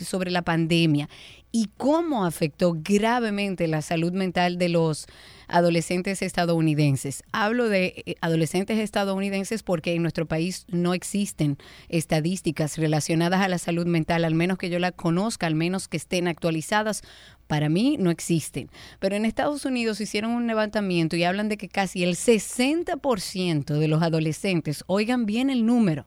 [0.00, 1.08] sobre la pandemia
[1.56, 5.06] y cómo afectó gravemente la salud mental de los
[5.48, 7.22] adolescentes estadounidenses.
[7.32, 11.56] Hablo de eh, adolescentes estadounidenses porque en nuestro país no existen
[11.88, 15.96] estadísticas relacionadas a la salud mental, al menos que yo la conozca, al menos que
[15.96, 17.00] estén actualizadas.
[17.46, 18.68] Para mí no existen.
[18.98, 23.88] Pero en Estados Unidos hicieron un levantamiento y hablan de que casi el 60% de
[23.88, 26.04] los adolescentes, oigan bien el número,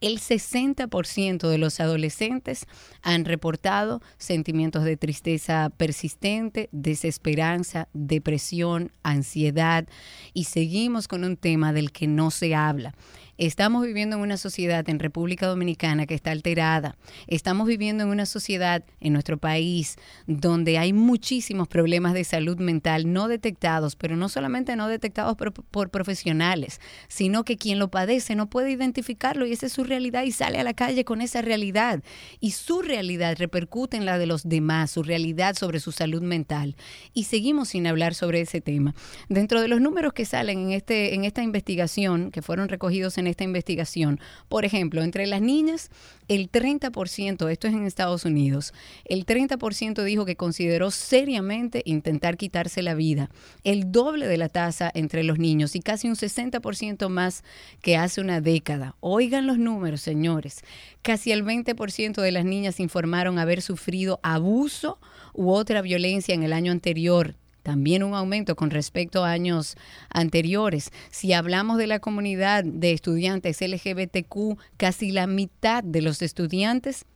[0.00, 2.66] el 60% de los adolescentes
[3.02, 9.86] han reportado sentimientos de tristeza persistente, desesperanza, depresión, ansiedad
[10.32, 12.94] y seguimos con un tema del que no se habla.
[13.36, 16.96] Estamos viviendo en una sociedad en República Dominicana que está alterada.
[17.26, 19.96] Estamos viviendo en una sociedad en nuestro país
[20.28, 25.90] donde hay muchísimos problemas de salud mental no detectados, pero no solamente no detectados por,
[25.90, 30.30] profesionales, sino que quien lo padece no puede identificarlo y esa es su realidad y
[30.30, 32.04] sale a la calle con esa realidad.
[32.38, 36.76] Y su realidad repercute en la de los demás, su realidad sobre su salud mental.
[37.12, 38.94] Y seguimos sin hablar sobre ese tema.
[39.28, 43.23] Dentro de los números que salen en, este, en esta investigación, que fueron recogidos en
[43.26, 44.20] esta investigación.
[44.48, 45.90] Por ejemplo, entre las niñas,
[46.28, 48.72] el 30%, esto es en Estados Unidos,
[49.04, 53.30] el 30% dijo que consideró seriamente intentar quitarse la vida,
[53.62, 57.44] el doble de la tasa entre los niños y casi un 60% más
[57.82, 58.96] que hace una década.
[59.00, 60.62] Oigan los números, señores.
[61.02, 64.98] Casi el 20% de las niñas informaron haber sufrido abuso
[65.34, 69.74] u otra violencia en el año anterior también un aumento con respecto a años
[70.10, 70.92] anteriores.
[71.10, 77.06] Si hablamos de la comunidad de estudiantes LGBTQ, casi la mitad de los estudiantes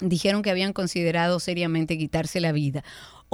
[0.00, 2.82] dijeron que habían considerado seriamente quitarse la vida.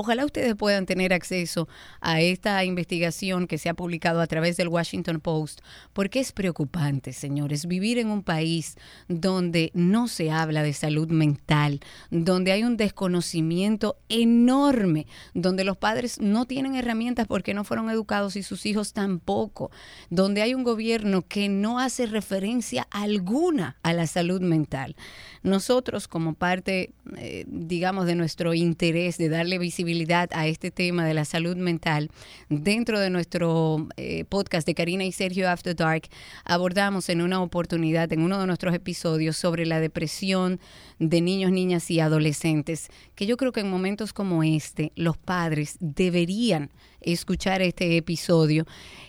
[0.00, 1.66] Ojalá ustedes puedan tener acceso
[2.00, 5.60] a esta investigación que se ha publicado a través del Washington Post,
[5.92, 8.76] porque es preocupante, señores, vivir en un país
[9.08, 11.80] donde no se habla de salud mental,
[12.12, 18.36] donde hay un desconocimiento enorme, donde los padres no tienen herramientas porque no fueron educados
[18.36, 19.72] y sus hijos tampoco,
[20.10, 24.94] donde hay un gobierno que no hace referencia alguna a la salud mental.
[25.42, 31.14] Nosotros, como parte, eh, digamos, de nuestro interés de darle visibilidad a este tema de
[31.14, 32.10] la salud mental,
[32.48, 36.08] dentro de nuestro eh, podcast de Karina y Sergio After Dark,
[36.44, 40.60] abordamos en una oportunidad, en uno de nuestros episodios, sobre la depresión
[40.98, 45.76] de niños, niñas y adolescentes, que yo creo que en momentos como este, los padres
[45.80, 48.66] deberían escuchar este episodio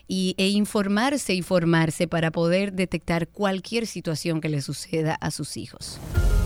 [0.08, 5.56] y, e informarse y formarse para poder detectar cualquier situación que le suceda a sus
[5.56, 6.00] hijos.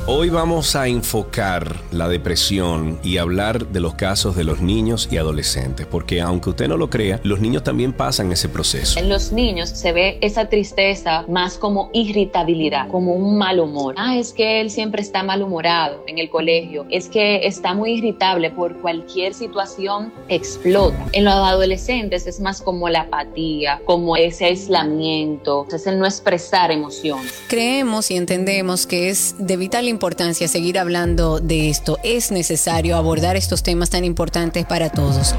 [0.05, 5.15] Hoy vamos a enfocar la depresión y hablar de los casos de los niños y
[5.15, 8.99] adolescentes, porque aunque usted no lo crea, los niños también pasan ese proceso.
[8.99, 13.95] En los niños se ve esa tristeza más como irritabilidad, como un mal humor.
[13.97, 18.51] Ah, es que él siempre está malhumorado en el colegio, es que está muy irritable
[18.51, 20.97] por cualquier situación, explota.
[21.13, 26.71] En los adolescentes es más como la apatía, como ese aislamiento, es el no expresar
[26.71, 27.33] emociones.
[27.47, 31.97] Creemos y entendemos que es de vital importancia seguir hablando de esto.
[32.03, 35.35] Es necesario abordar estos temas tan importantes para todos.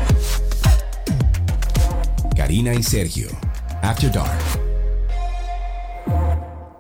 [2.37, 3.29] Karina y Sergio,
[3.83, 4.64] After Dark.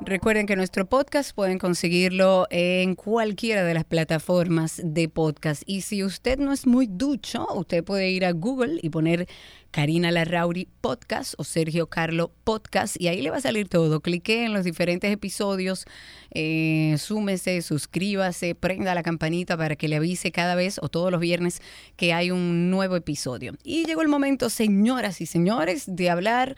[0.06, 5.62] Recuerden que nuestro podcast pueden conseguirlo en cualquiera de las plataformas de podcast.
[5.64, 9.26] Y si usted no es muy ducho, usted puede ir a Google y poner
[9.70, 14.01] Karina Larrauri Podcast o Sergio Carlo Podcast y ahí le va a salir todo.
[14.01, 15.86] Clique en los diferentes episodios,
[16.32, 21.20] eh, súmese, suscríbase, prenda la campanita para que le avise cada vez o todos los
[21.20, 21.62] viernes
[21.97, 23.55] que hay un nuevo episodio.
[23.64, 26.56] Y llegó el momento, señoras y señores, de hablar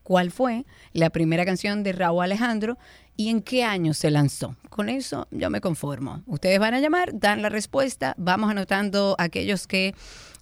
[0.03, 2.79] ¿Cuál fue la primera canción de Raúl Alejandro
[3.17, 4.55] y en qué año se lanzó.
[4.69, 6.21] Con eso yo me conformo.
[6.25, 9.93] Ustedes van a llamar, dan la respuesta, vamos anotando aquellos que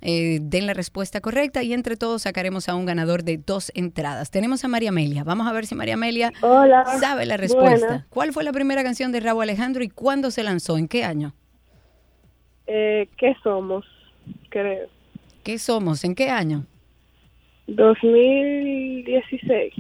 [0.02, 4.32] eh, den la respuesta correcta y entre todos sacaremos a un ganador de dos entradas.
[4.32, 5.24] Tenemos a María Amelia.
[5.24, 6.32] Vamos a ver si María Amelia
[7.00, 8.06] sabe la respuesta.
[8.10, 10.78] ¿Cuál fue la primera canción de Raúl Alejandro y cuándo se lanzó?
[10.78, 11.34] ¿En qué año?
[12.68, 13.86] Eh, ¿Qué somos?
[14.50, 14.88] Creo.
[15.44, 16.04] ¿Qué somos?
[16.04, 16.66] ¿En qué año?
[17.68, 19.74] 2016.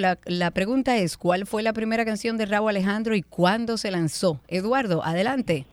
[0.00, 3.90] La, la pregunta es, ¿cuál fue la primera canción de Raúl Alejandro y cuándo se
[3.90, 4.40] lanzó?
[4.48, 5.66] Eduardo, adelante.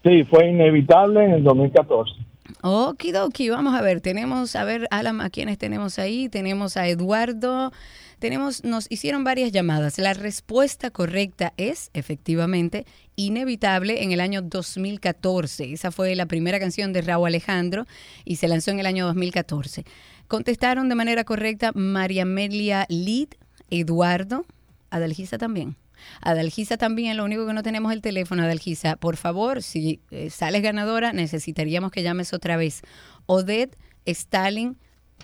[0.04, 2.14] Sí, fue inevitable en el 2014.
[2.62, 7.72] Okidoki, vamos a ver, tenemos, a ver, Alan, a quienes tenemos ahí, tenemos a Eduardo,
[8.18, 9.98] tenemos, nos hicieron varias llamadas.
[9.98, 12.84] La respuesta correcta es, efectivamente,
[13.16, 15.72] inevitable en el año 2014.
[15.72, 17.84] Esa fue la primera canción de Raúl Alejandro
[18.24, 19.84] y se lanzó en el año 2014.
[20.26, 23.28] Contestaron de manera correcta María Amelia Lid,
[23.70, 24.46] Eduardo,
[24.90, 25.76] Adalgisa también.
[26.20, 28.96] Adalgisa también, lo único que no tenemos el teléfono, Adalgisa.
[28.96, 32.82] Por favor, si eh, sales ganadora, necesitaríamos que llames otra vez.
[33.26, 33.76] Odette,
[34.06, 34.78] Stalin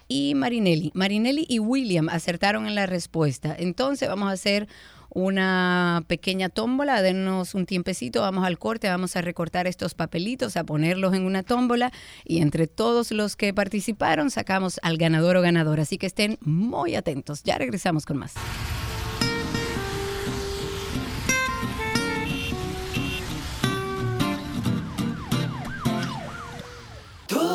[0.08, 0.90] y Marinelli.
[0.94, 3.54] Marinelli y William acertaron en la respuesta.
[3.58, 4.68] Entonces vamos a hacer
[5.14, 10.64] una pequeña tómbola, denos un tiempecito, vamos al corte, vamos a recortar estos papelitos, a
[10.64, 11.92] ponerlos en una tómbola
[12.24, 15.82] y entre todos los que participaron sacamos al ganador o ganadora.
[15.82, 17.44] Así que estén muy atentos.
[17.44, 18.34] Ya regresamos con más.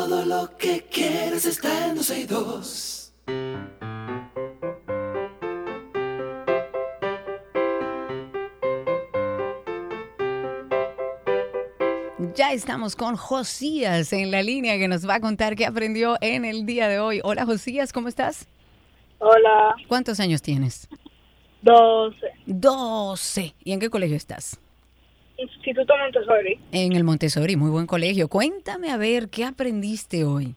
[0.09, 3.13] Todo lo que quieres está en 262.
[12.35, 16.43] Ya estamos con Josías en la línea que nos va a contar qué aprendió en
[16.43, 17.21] el día de hoy.
[17.23, 18.47] Hola Josías, ¿cómo estás?
[19.19, 20.89] Hola, ¿Cuántos años tienes?
[21.61, 22.17] 12.
[22.47, 23.53] 12.
[23.63, 24.59] ¿Y en qué colegio estás?
[25.69, 26.59] Instituto Montessori.
[26.71, 28.27] En el Montessori, muy buen colegio.
[28.27, 30.55] Cuéntame a ver, ¿qué aprendiste hoy?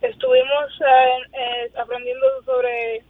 [0.00, 3.04] Estuvimos eh, eh, aprendiendo sobre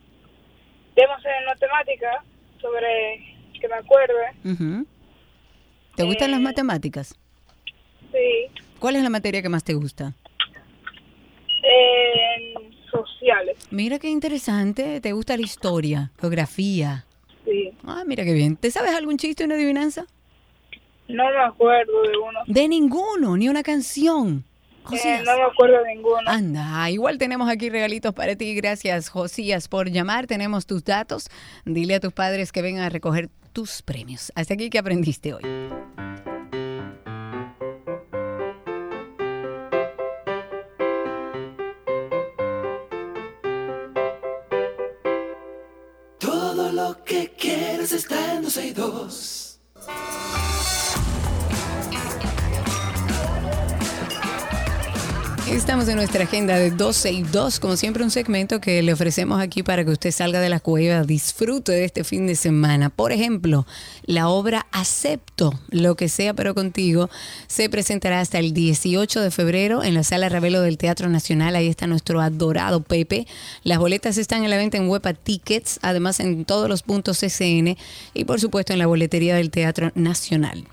[0.95, 2.23] temas en matemática,
[2.61, 4.15] sobre que me acuerde.
[4.45, 4.87] Ujú.
[5.97, 7.15] ¿Te gustan las matemáticas?
[8.13, 10.13] Sí, ¿Cuál es la materia que más te gusta?
[12.91, 13.57] sociales.
[13.71, 15.01] Mira qué interesante.
[15.01, 17.07] ¿Te gusta la historia, geografía?
[17.47, 17.73] Sí.
[17.85, 18.57] Ah, mira qué bien.
[18.57, 20.07] ¿Te sabes algún chiste, una adivinanza?
[21.13, 22.41] No me acuerdo de uno.
[22.47, 24.45] De ninguno, ni una canción.
[24.91, 26.23] Eh, no me acuerdo de ninguno.
[26.27, 28.55] Anda, igual tenemos aquí regalitos para ti.
[28.55, 30.27] Gracias, Josías, por llamar.
[30.27, 31.29] Tenemos tus datos.
[31.65, 34.33] Dile a tus padres que vengan a recoger tus premios.
[34.35, 35.43] Hasta aquí, ¿qué aprendiste hoy?
[46.19, 49.61] Todo lo que quieres está en 262.
[55.53, 59.39] Estamos en nuestra agenda de 12 y 2, como siempre un segmento que le ofrecemos
[59.39, 62.89] aquí para que usted salga de la cueva, disfrute de este fin de semana.
[62.89, 63.67] Por ejemplo,
[64.07, 67.11] la obra Acepto, lo que sea pero contigo,
[67.49, 71.55] se presentará hasta el 18 de febrero en la Sala Ravelo del Teatro Nacional.
[71.55, 73.27] Ahí está nuestro adorado Pepe.
[73.63, 77.77] Las boletas están en la venta en Huepa Tickets, además en todos los puntos CCN
[78.15, 80.65] y por supuesto en la boletería del Teatro Nacional.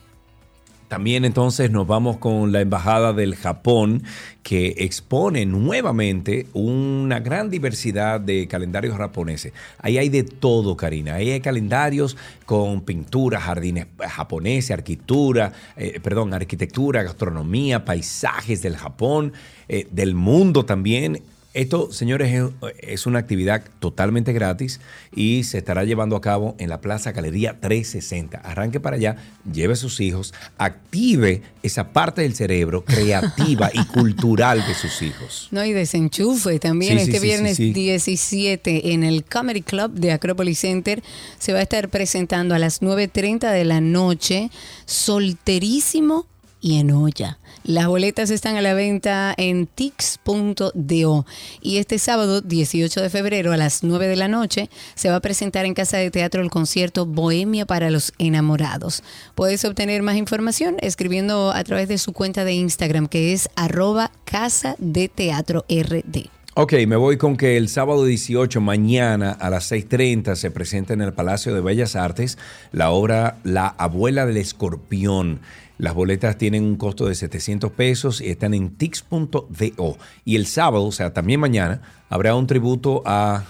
[0.90, 4.02] También entonces nos vamos con la Embajada del Japón
[4.42, 9.54] que expone nuevamente una gran diversidad de calendarios japoneses.
[9.78, 11.14] Ahí hay de todo, Karina.
[11.14, 12.18] Ahí hay calendarios
[12.48, 19.34] con pintura, jardines japoneses, arquitectura, eh, perdón, arquitectura, gastronomía, paisajes del Japón,
[19.68, 21.22] eh, del mundo también.
[21.56, 22.32] Esto, señores,
[22.80, 24.80] es- una actividad totalmente gratis
[25.16, 28.38] y se estará llevando a cabo en la Plaza Galería 360.
[28.38, 29.16] Arranque para allá,
[29.52, 35.48] lleve a sus hijos, active esa parte del cerebro creativa y cultural de sus hijos.
[35.50, 37.74] No, y desenchufe también Sí, este sí, viernes sí.
[37.74, 41.02] 17 en el Comedy Club de Acropolis Center.
[41.40, 44.52] Se va a estar presentando a las 9.30 de la noche,
[44.86, 46.28] solterísimo
[46.62, 47.40] y en olla.
[47.70, 51.26] Las boletas están a la venta en tix.do
[51.62, 55.20] y este sábado 18 de febrero a las 9 de la noche se va a
[55.20, 59.04] presentar en Casa de Teatro el concierto Bohemia para los Enamorados.
[59.36, 64.10] Puedes obtener más información escribiendo a través de su cuenta de Instagram que es arroba
[64.26, 66.28] Casa de Teatro RD.
[66.56, 71.02] Ok, me voy con que el sábado 18, mañana a las 6.30, se presenta en
[71.02, 72.40] el Palacio de Bellas Artes
[72.72, 75.40] la obra La Abuela del Escorpión.
[75.80, 79.98] Las boletas tienen un costo de 700 pesos y están en tix.do.
[80.26, 83.46] Y el sábado, o sea, también mañana, habrá un tributo a...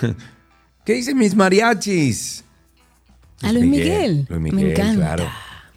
[0.84, 2.44] ¿Qué dicen mis mariachis?
[3.40, 4.26] A Luis Miguel.
[4.28, 4.96] Luis Me Miguel, encanta.
[4.96, 5.30] claro.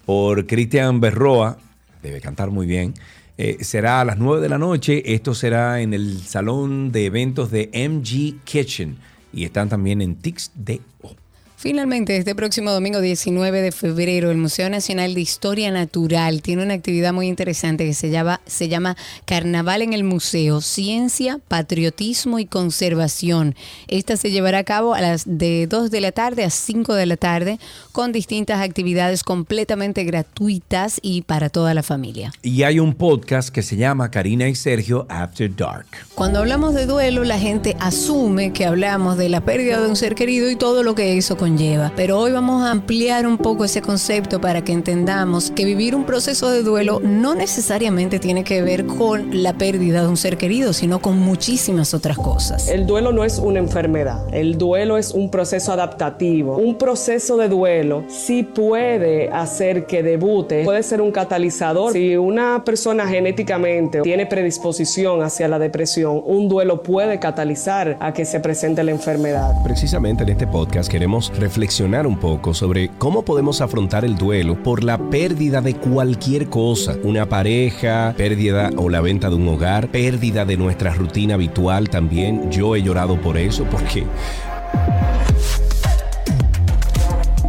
[0.06, 1.58] Por Cristian Berroa,
[2.04, 2.94] debe cantar muy bien.
[3.38, 5.14] Eh, será a las 9 de la noche.
[5.14, 8.98] Esto será en el salón de eventos de MG Kitchen.
[9.32, 11.16] Y están también en Tix.do.
[11.58, 16.74] Finalmente, este próximo domingo 19 de febrero, el Museo Nacional de Historia Natural tiene una
[16.74, 22.46] actividad muy interesante que se llama, se llama Carnaval en el Museo, Ciencia, Patriotismo y
[22.46, 23.56] Conservación.
[23.88, 27.06] Esta se llevará a cabo a las de 2 de la tarde a 5 de
[27.06, 27.58] la tarde
[27.94, 32.32] con distintas actividades completamente gratuitas y para toda la familia.
[32.44, 35.88] Y hay un podcast que se llama Karina y Sergio After Dark.
[36.14, 40.16] Cuando hablamos de duelo, la gente asume que hablamos de la pérdida de un ser
[40.16, 41.55] querido y todo lo que eso conlleva.
[41.96, 46.04] Pero hoy vamos a ampliar un poco ese concepto para que entendamos que vivir un
[46.06, 50.74] proceso de duelo no necesariamente tiene que ver con la pérdida de un ser querido,
[50.74, 52.68] sino con muchísimas otras cosas.
[52.68, 56.58] El duelo no es una enfermedad, el duelo es un proceso adaptativo.
[56.58, 61.94] Un proceso de duelo sí puede hacer que debute, puede ser un catalizador.
[61.94, 68.26] Si una persona genéticamente tiene predisposición hacia la depresión, un duelo puede catalizar a que
[68.26, 69.54] se presente la enfermedad.
[69.64, 74.84] Precisamente en este podcast queremos reflexionar un poco sobre cómo podemos afrontar el duelo por
[74.84, 80.46] la pérdida de cualquier cosa, una pareja, pérdida o la venta de un hogar, pérdida
[80.46, 82.52] de nuestra rutina habitual también.
[82.52, 84.06] Yo he llorado por eso porque...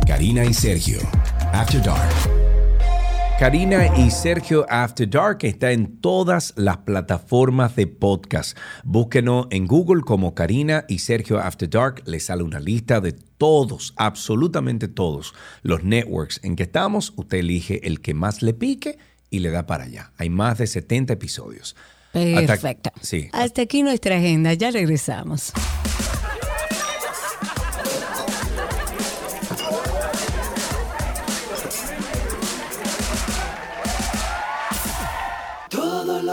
[0.07, 0.99] Karina y Sergio,
[1.53, 2.36] After Dark.
[3.39, 8.57] Karina y Sergio After Dark está en todas las plataformas de podcast.
[8.83, 12.03] Búsquenos en Google como Karina y Sergio After Dark.
[12.07, 17.13] Les sale una lista de todos, absolutamente todos los networks en que estamos.
[17.17, 18.97] Usted elige el que más le pique
[19.29, 20.13] y le da para allá.
[20.17, 21.77] Hay más de 70 episodios.
[22.15, 22.91] Hasta- Perfecto.
[23.03, 23.29] sí.
[23.35, 25.53] Hasta aquí nuestra agenda, ya regresamos.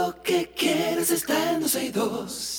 [0.06, 2.53] Lo que quieres está en 12 y 2.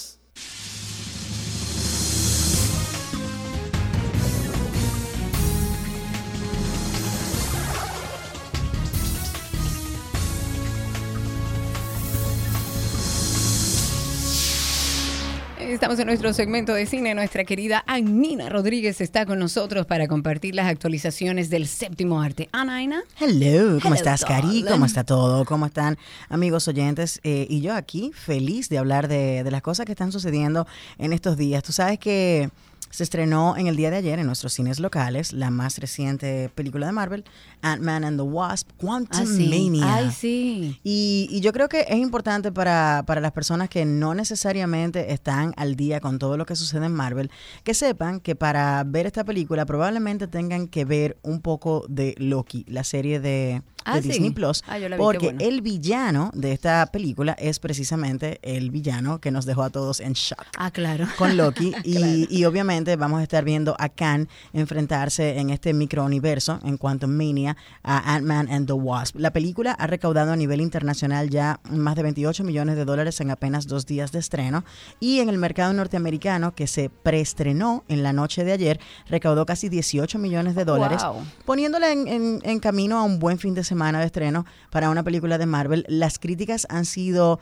[15.67, 17.15] Estamos en nuestro segmento de cine.
[17.15, 22.49] Nuestra querida Anina Rodríguez está con nosotros para compartir las actualizaciones del séptimo arte.
[22.51, 23.03] Anaina.
[23.19, 24.63] Hello, ¿cómo Hello, estás, Cari?
[24.63, 25.43] ¿Cómo está todo?
[25.43, 25.97] ¿Cómo están,
[26.29, 27.19] amigos oyentes?
[27.23, 30.67] Eh, y yo aquí, feliz de hablar de, de las cosas que están sucediendo
[30.99, 31.63] en estos días.
[31.63, 32.51] Tú sabes que
[32.95, 36.85] se estrenó en el día de ayer en nuestros cines locales la más reciente película
[36.85, 37.25] de Marvel,
[37.61, 39.47] Ant-Man and the Wasp, Quantum Ah, sí.
[39.49, 39.95] Mania.
[39.95, 40.79] Ay, sí.
[40.83, 45.53] Y, y yo creo que es importante para, para las personas que no necesariamente están
[45.57, 47.29] al día con todo lo que sucede en Marvel,
[47.63, 52.63] que sepan que para ver esta película probablemente tengan que ver un poco de Loki,
[52.67, 54.07] la serie de, Ah, de sí.
[54.09, 55.39] Disney Plus, Ah, yo la vi, porque bueno.
[55.41, 60.13] el villano de esta película es precisamente el villano que nos dejó a todos en
[60.13, 61.05] shock Ah, claro.
[61.19, 66.59] con Loki y, y obviamente vamos a estar viendo a Khan enfrentarse en este microuniverso
[66.63, 69.15] en Quantum Mania a Ant-Man and the Wasp.
[69.19, 73.31] La película ha recaudado a nivel internacional ya más de 28 millones de dólares en
[73.31, 74.63] apenas dos días de estreno
[74.99, 78.79] y en el mercado norteamericano que se preestrenó en la noche de ayer
[79.09, 81.23] recaudó casi 18 millones de dólares Wow.
[81.45, 85.03] poniéndola en, en- en camino a un buen fin de semana de estreno para una
[85.03, 85.85] película de Marvel.
[85.87, 87.39] Las críticas han sido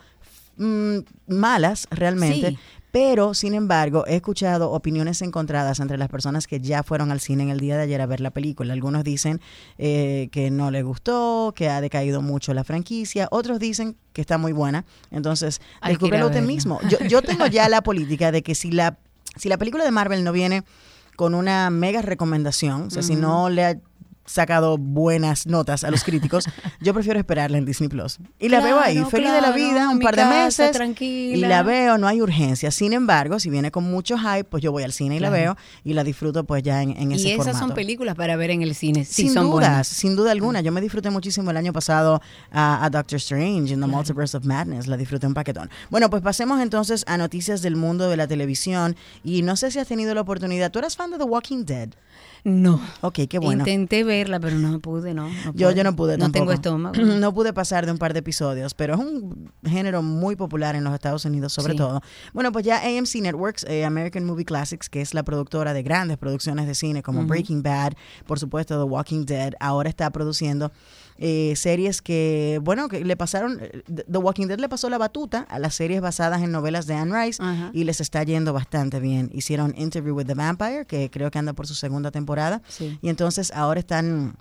[0.56, 2.50] mm, malas realmente.
[2.50, 2.58] Sí.
[2.94, 7.42] Pero, sin embargo, he escuchado opiniones encontradas entre las personas que ya fueron al cine
[7.42, 8.72] en el día de ayer a ver la película.
[8.72, 9.40] Algunos dicen
[9.78, 13.26] eh, que no les gustó, que ha decaído mucho la franquicia.
[13.32, 14.84] Otros dicen que está muy buena.
[15.10, 16.78] Entonces, descúbrelo usted mismo.
[16.88, 18.96] Yo, yo tengo ya la política de que si la,
[19.34, 20.62] si la película de Marvel no viene
[21.16, 23.76] con una mega recomendación, o sea, si no le ha
[24.26, 26.44] sacado buenas notas a los críticos,
[26.80, 28.18] yo prefiero esperarla en Disney Plus.
[28.38, 30.70] Y la veo ahí, Claro, feliz de la vida, un par de casa, meses.
[30.72, 31.36] tranquila.
[31.36, 32.70] Y la veo, no hay urgencia.
[32.70, 35.56] Sin embargo, si viene con mucho hype, pues yo voy al cine y la veo
[35.84, 37.66] y la disfruto pues ya en, en ese y esas formato.
[37.66, 39.04] son películas para ver en el cine.
[39.04, 39.88] Sí, sin son dudas, buenas.
[39.88, 40.60] sin duda alguna.
[40.60, 42.20] Yo me disfruté muchísimo el año pasado
[42.50, 44.86] a, a Doctor Strange en The Multiverse of Madness.
[44.86, 45.70] La disfruté un paquetón.
[45.90, 48.96] Bueno, pues pasemos entonces a noticias del mundo de la televisión.
[49.22, 50.70] Y no sé si has tenido la oportunidad.
[50.70, 51.90] ¿Tú eras fan de The Walking Dead?
[52.46, 52.78] No.
[53.00, 53.62] Ok, qué bueno.
[53.62, 55.28] Intenté verla, pero no pude, no.
[55.30, 55.74] no Yo, pude.
[55.76, 56.94] yo no pude No tengo estómago.
[57.24, 60.84] No pude pasar de un par de episodios, pero es un género muy popular en
[60.84, 61.78] los Estados Unidos, sobre Sí.
[61.78, 62.02] todo.
[62.34, 66.18] Bueno, pues ya AMC Networks, eh, American Movie Classics, que es la productora de grandes
[66.18, 67.24] producciones de cine como.
[67.24, 67.94] Breaking Bad,
[68.26, 70.70] por supuesto The Walking Dead, ahora está produciendo
[71.18, 75.46] eh, series que, bueno, que le pasaron, eh, The Walking Dead le pasó la batuta
[75.48, 77.42] a las series basadas en novelas de Anne Rice
[77.72, 79.30] y les está yendo bastante bien.
[79.32, 82.98] Hicieron Interview with the Vampire, que creo que anda por su segunda temporada, Sí.
[83.02, 84.36] y entonces ahora están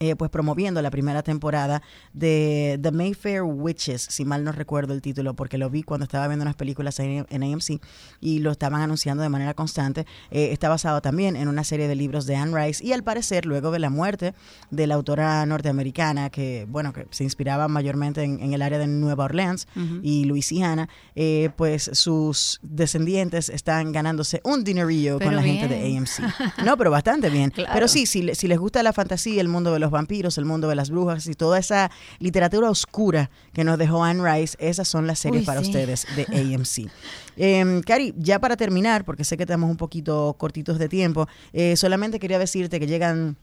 [0.00, 1.82] eh, pues promoviendo la primera temporada
[2.12, 6.26] de The Mayfair Witches, si mal no recuerdo el título, porque lo vi cuando estaba
[6.28, 7.80] viendo unas películas en, en AMC
[8.20, 10.06] y lo estaban anunciando de manera constante.
[10.30, 13.46] Eh, está basado también en una serie de libros de Anne Rice y al parecer
[13.46, 14.34] luego de la muerte
[14.70, 18.86] de la autora norteamericana que, bueno, que se inspiraba mayormente en, en el área de
[18.86, 19.66] Nueva Orleans
[20.02, 25.96] y Luisiana, eh, pues sus descendientes están ganándose un dinerillo con la gente de.
[25.96, 26.10] AMC.
[26.64, 27.50] No, pero bastante bien.
[27.50, 27.70] Claro.
[27.72, 30.68] Pero sí, si, si les gusta la fantasía, el mundo de los vampiros, el mundo
[30.68, 35.06] de las brujas y toda esa literatura oscura que nos dejó Anne Rice, esas son
[35.06, 35.66] las series Uy, para sí.
[35.66, 36.90] ustedes de AMC.
[37.36, 41.76] Em, Cari, ya para terminar, porque sé que estamos un poquito cortitos de tiempo, eh,
[41.76, 43.36] solamente quería decirte que llegan...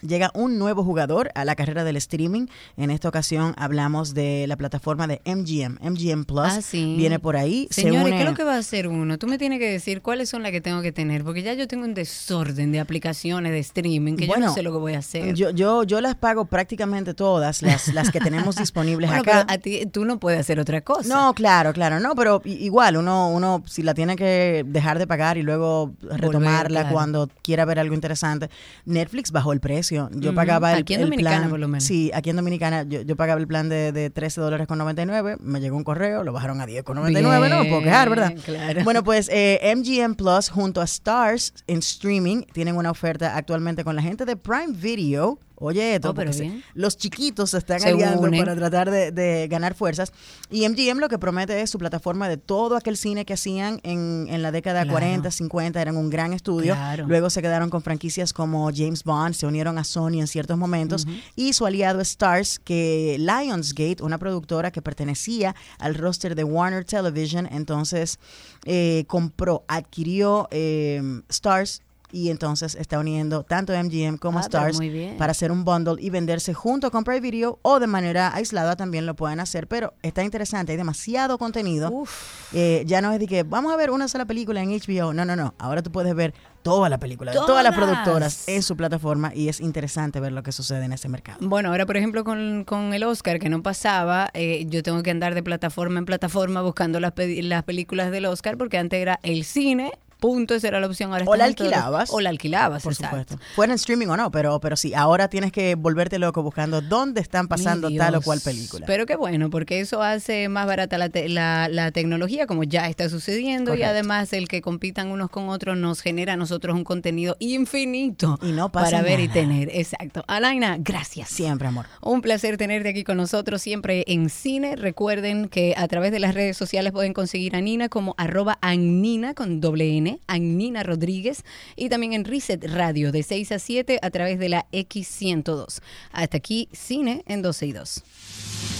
[0.00, 2.46] Llega un nuevo jugador a la carrera del streaming.
[2.76, 5.78] En esta ocasión hablamos de la plataforma de MGM.
[5.82, 6.94] MGM Plus Ah, sí.
[6.96, 7.66] viene por ahí.
[7.70, 9.18] se Señores, une- ¿qué es lo que va a hacer uno?
[9.18, 11.66] Tú me tienes que decir cuáles son las que tengo que tener, porque ya yo
[11.66, 14.94] tengo un desorden de aplicaciones de streaming que yo Bueno, no sé lo que voy
[14.94, 15.34] a hacer.
[15.34, 19.46] Yo, yo, yo las pago prácticamente todas, las, las que tenemos disponibles Bueno, acá.
[19.48, 21.08] pero a ti, tú no puedes hacer otra cosa.
[21.08, 25.38] No, claro, claro, no, pero igual uno, uno si la tiene que dejar de pagar
[25.38, 26.94] y luego retomarla claro.
[26.94, 28.48] cuando quiera ver algo interesante,
[28.84, 29.87] Netflix bajó el precio.
[29.90, 31.84] Yo pagaba el, Aquí en el Dominicana, plan, por lo menos.
[31.84, 35.36] sí, aquí en Dominicana yo, yo pagaba el plan de, de 13 dólares con 99,
[35.40, 38.28] me llegó un correo, lo bajaron a 10 con 99, no me puedo quejar, ¿verdad?
[38.28, 38.84] Bien, claro.
[38.84, 43.96] Bueno, pues eh, MGM Plus junto a Stars en streaming tienen una oferta actualmente con
[43.96, 45.38] la gente de Prime Video.
[45.60, 46.62] Oye, Oh, pero bien.
[46.74, 48.38] los chiquitos se están Se aliando unen.
[48.40, 50.12] para tratar de, de ganar fuerzas.
[50.50, 54.26] Y MGM lo que promete es su plataforma de todo aquel cine que hacían en,
[54.30, 54.92] en la década Claro.
[54.92, 56.74] 40, 50, eran un gran estudio.
[56.74, 57.06] Claro.
[57.08, 61.06] Luego se quedaron con franquicias como James Bond, se unieron a Sony en ciertos momentos.
[61.34, 67.48] Y su aliado Stars, que Lionsgate, una productora que pertenecía al roster de Warner Television,
[67.50, 68.18] entonces
[68.64, 71.82] eh, compró, adquirió eh, Stars.
[72.10, 74.78] Y entonces está uniendo tanto MGM como Ah, Stars
[75.18, 79.04] para hacer un bundle y venderse junto con Prime Video o de manera aislada también
[79.06, 79.66] lo pueden hacer.
[79.66, 82.04] Pero está interesante, hay demasiado contenido.
[82.52, 85.12] Eh, ya no es de que vamos a ver una sola película en HBO.
[85.12, 85.54] No, no, no.
[85.58, 86.32] Ahora tú puedes ver
[86.62, 90.52] toda la película todas las productoras en su plataforma y es interesante ver lo que
[90.52, 91.38] sucede en ese mercado.
[91.40, 95.10] Bueno, ahora por ejemplo con, con el Oscar que no pasaba, eh, yo tengo que
[95.10, 99.44] andar de plataforma en plataforma buscando las, las películas del Oscar porque antes era el
[99.44, 101.12] cine punto, esa era la opción.
[101.12, 102.10] Ahora O la todos- alquilabas.
[102.12, 103.18] O la alquilabas, Por exacto.
[103.18, 103.44] supuesto.
[103.54, 107.20] Fuera en streaming o no, pero, pero sí, ahora tienes que volverte loco buscando dónde
[107.20, 108.86] están pasando tal o cual película.
[108.86, 112.88] Pero qué bueno, porque eso hace más barata la, te- la, la tecnología, como ya
[112.88, 116.84] está sucediendo, y además el que compitan unos con otros nos genera a nosotros un
[116.84, 117.36] contenido
[117.72, 119.68] infinito Y no pasa para ver y tener.
[119.72, 120.24] Exacto.
[120.26, 121.28] Alaina, gracias.
[121.28, 121.86] Siempre, amor.
[122.00, 124.76] Un placer tenerte aquí con nosotros, siempre en cine.
[124.76, 129.34] Recuerden que a través de las redes sociales pueden conseguir a Nina como arroba Annina
[129.34, 131.44] con doble N, Annina Rodríguez,
[131.76, 135.80] y también en Reset Radio de 6 a 7 a través de la X102.
[136.12, 138.77] Hasta aquí, cine en 12 y 2.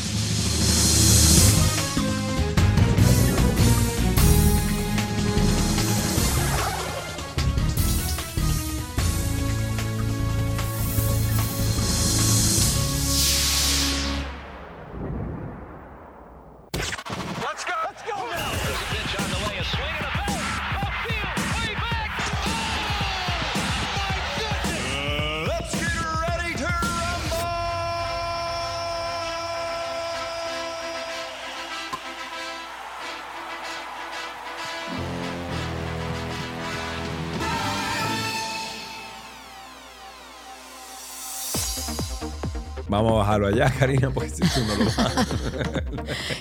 [42.88, 45.26] Vamos a bajarlo allá, Karina, porque si tú no lo bajas.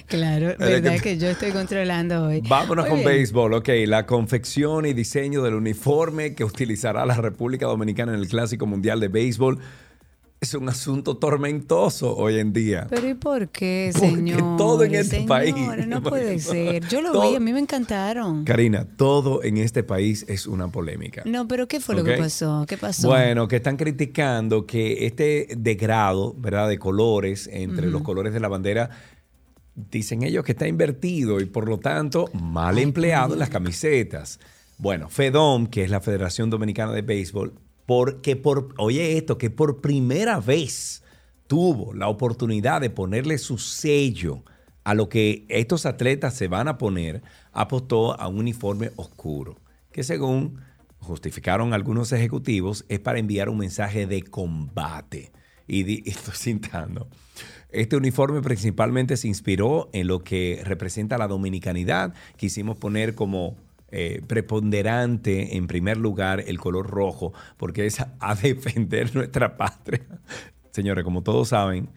[0.08, 2.42] Claro, verdad que- que, yo estoy controlando hoy.
[2.48, 3.10] Vámonos Muy con bien.
[3.12, 3.54] béisbol.
[3.54, 8.66] Ok, la confección y diseño del uniforme que utilizará la República Dominicana en el Clásico
[8.66, 9.60] Mundial de Béisbol
[10.40, 12.86] es un asunto tormentoso hoy en día.
[12.90, 14.58] Pero ¿y por qué, Porque señor?
[14.58, 15.56] todo en este país-
[15.88, 16.88] No puede ser.
[16.88, 18.46] Yo lo Todo- vi, a mí me encantaron.
[18.46, 21.24] Karina, todo en este país es una polémica.
[21.26, 22.66] No, pero ¿qué fue lo que pasó?
[22.68, 23.08] ¿Qué pasó?
[23.08, 28.48] Bueno, que están criticando que este degrado, ¿verdad?, de colores entre los colores de la
[28.48, 28.92] bandera,
[29.92, 34.40] dicen ellos que está invertido y por lo tanto mal empleado en las camisetas.
[34.78, 37.54] Bueno, FEDOM, que es la Federación Dominicana de Béisbol,
[37.88, 41.02] porque por, oye esto, que por primera vez
[41.48, 44.44] tuvo la oportunidad de ponerle su sello
[44.84, 47.24] a lo que estos atletas se van a poner,
[47.54, 49.58] apostó a un uniforme oscuro,
[49.92, 50.60] que según
[51.00, 55.32] justificaron algunos ejecutivos, es para enviar un mensaje de combate.
[55.66, 57.08] Y, y estoy citando.
[57.70, 62.14] Este uniforme principalmente se inspiró en lo que representa la dominicanidad.
[62.36, 63.56] Quisimos poner como
[63.92, 70.02] eh, preponderante en primer lugar el color rojo, porque es a, defender nuestra patria.
[70.72, 71.90] Señores, como todos saben,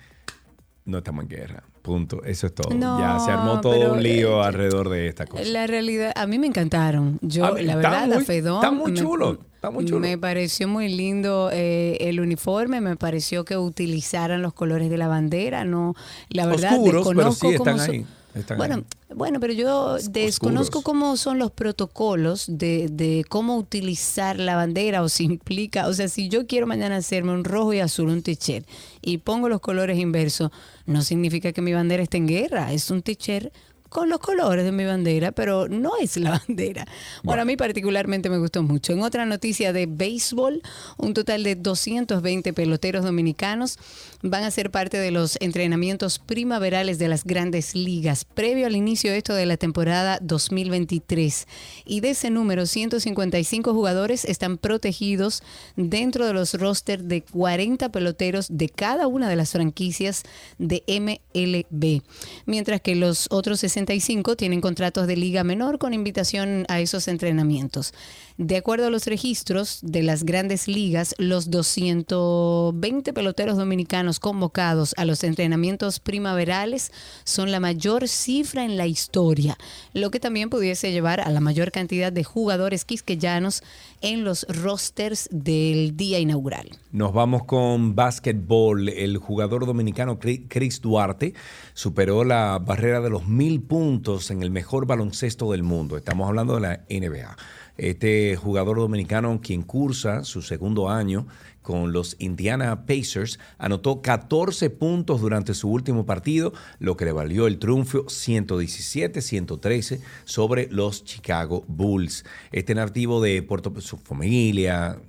[0.84, 1.62] no estamos en guerra.
[1.82, 2.22] Punto.
[2.24, 2.74] Eso es todo.
[2.74, 5.42] No, ya se armó todo un lío eh, alrededor de esta cosa.
[5.44, 7.18] La realidad, a mí me encantaron.
[7.22, 8.56] Yo, mí la verdad, muy- la Fedón.
[8.56, 10.00] está muy me- chulo, está muy chulo.
[10.00, 15.08] Me pareció muy lindo eh, el uniforme, me pareció que utilizaran los colores de la
[15.08, 15.94] bandera, no,
[16.28, 18.06] la verdad, Oscuros, pero sí están cómo son- ahí.
[18.34, 18.84] Están Bueno, ahí.
[19.14, 25.08] bueno, pero yo desconozco cómo son los protocolos de, de cómo utilizar la bandera o
[25.08, 28.66] si implica, o sea, si yo quiero mañana hacerme un rojo y azul, un t-shirt,
[29.02, 30.50] y pongo los colores inversos,
[30.86, 33.52] no significa que mi bandera esté en guerra, es un t-shirt
[33.90, 36.86] con los colores de mi bandera, pero no es la bandera.
[37.22, 38.92] Bueno, a mí particularmente me gustó mucho.
[38.94, 40.62] En otra noticia de béisbol,
[40.96, 43.78] un total de 220 peloteros dominicanos
[44.22, 49.10] van a ser parte de los entrenamientos primaverales de las grandes ligas, previo al inicio
[49.10, 51.46] de esto de la temporada 2023.
[51.84, 55.42] Y de ese número, 155 jugadores están protegidos
[55.76, 60.22] dentro de los rosters de 40 peloteros de cada una de las franquicias
[60.58, 62.02] de MLB,
[62.46, 67.94] mientras que los otros 65 tienen contratos de liga menor con invitación a esos entrenamientos.
[68.42, 75.04] De acuerdo a los registros de las grandes ligas, los 220 peloteros dominicanos convocados a
[75.04, 76.90] los entrenamientos primaverales
[77.24, 79.58] son la mayor cifra en la historia,
[79.92, 83.62] lo que también pudiese llevar a la mayor cantidad de jugadores quisqueyanos
[84.00, 86.70] en los rosters del día inaugural.
[86.92, 88.88] Nos vamos con básquetbol.
[88.88, 91.34] El jugador dominicano Chris Duarte
[91.74, 95.98] superó la barrera de los mil puntos en el mejor baloncesto del mundo.
[95.98, 97.36] Estamos hablando de la NBA.
[97.80, 101.26] Este jugador dominicano, quien cursa su segundo año
[101.62, 107.46] con los Indiana Pacers, anotó 14 puntos durante su último partido, lo que le valió
[107.46, 112.26] el triunfo 117-113 sobre los Chicago Bulls.
[112.52, 115.00] Este nativo de Puerto, su familia,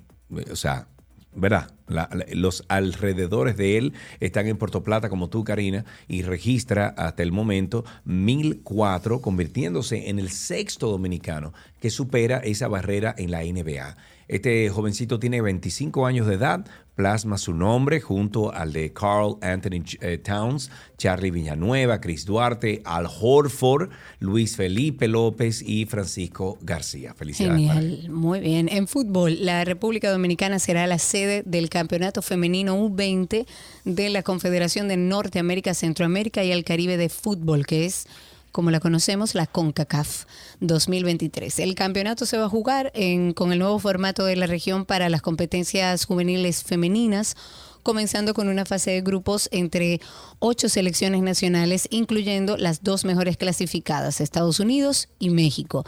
[0.50, 0.88] o sea,
[1.36, 1.74] ¿verdad?
[1.94, 7.24] La- los alrededores de él están en Puerto Plata, como tú, Karina, y registra hasta
[7.24, 13.98] el momento 1004, convirtiéndose en el sexto dominicano que supera esa barrera en la NBA.
[14.32, 19.84] Este jovencito tiene 25 años de edad, plasma su nombre junto al de Carl Anthony
[20.00, 23.90] eh, Towns, Charlie Villanueva, Chris Duarte, Al Horford,
[24.20, 27.14] Luis Felipe López y Francisco García.
[27.14, 28.08] Felicidades.
[28.08, 28.70] muy bien.
[28.72, 33.46] En fútbol, la República Dominicana será la sede del Campeonato Femenino U20
[33.84, 38.08] de la Confederación de Norteamérica, Centroamérica y el Caribe de Fútbol, que es
[38.52, 40.26] como la conocemos, la CONCACAF
[40.62, 41.60] 2023.
[41.60, 42.94] El campeonato se va a jugar
[43.36, 47.36] con el nuevo formato de la región para las competencias juveniles femeninas,
[47.84, 50.00] comenzando con una fase de grupos entre
[50.40, 55.84] ocho selecciones nacionales, incluyendo las dos mejores clasificadas, Estados Unidos y México,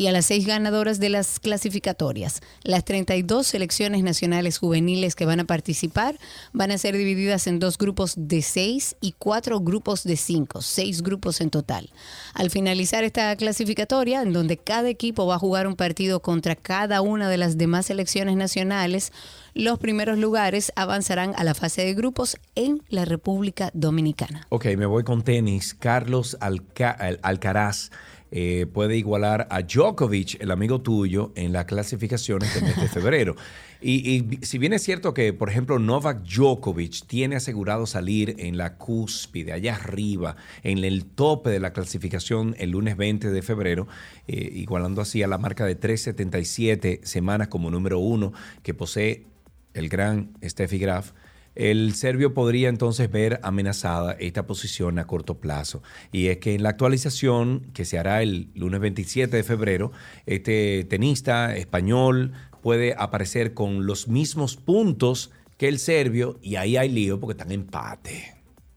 [0.00, 2.40] y a las seis ganadoras de las clasificatorias.
[2.62, 6.16] Las 32 selecciones nacionales juveniles que van a participar
[6.54, 11.02] van a ser divididas en dos grupos de seis y cuatro grupos de cinco, seis
[11.02, 11.90] grupos en total.
[12.32, 17.02] Al finalizar esta clasificatoria, en donde cada equipo va a jugar un partido contra cada
[17.02, 19.12] una de las demás selecciones nacionales,
[19.52, 24.46] los primeros lugares avanzarán a la fase de grupos en la República Dominicana.
[24.48, 25.74] Ok, me voy con tenis.
[25.74, 27.90] Carlos Alca- Al- Alcaraz
[28.30, 33.36] eh, puede igualar a Djokovic, el amigo tuyo, en las clasificaciones del mes de febrero.
[33.80, 38.58] Y, y si bien es cierto que, por ejemplo, Novak Djokovic tiene asegurado salir en
[38.58, 43.88] la cúspide, allá arriba, en el tope de la clasificación el lunes 20 de febrero,
[44.28, 48.32] eh, igualando así a la marca de 377 semanas como número uno
[48.62, 49.26] que posee
[49.74, 51.12] el gran Steffi Graf,
[51.54, 55.82] el serbio podría entonces ver amenazada esta posición a corto plazo.
[56.12, 59.92] Y es que en la actualización que se hará el lunes 27 de febrero,
[60.26, 62.32] este tenista español
[62.62, 67.52] puede aparecer con los mismos puntos que el serbio y ahí hay lío porque están
[67.52, 68.34] en empate.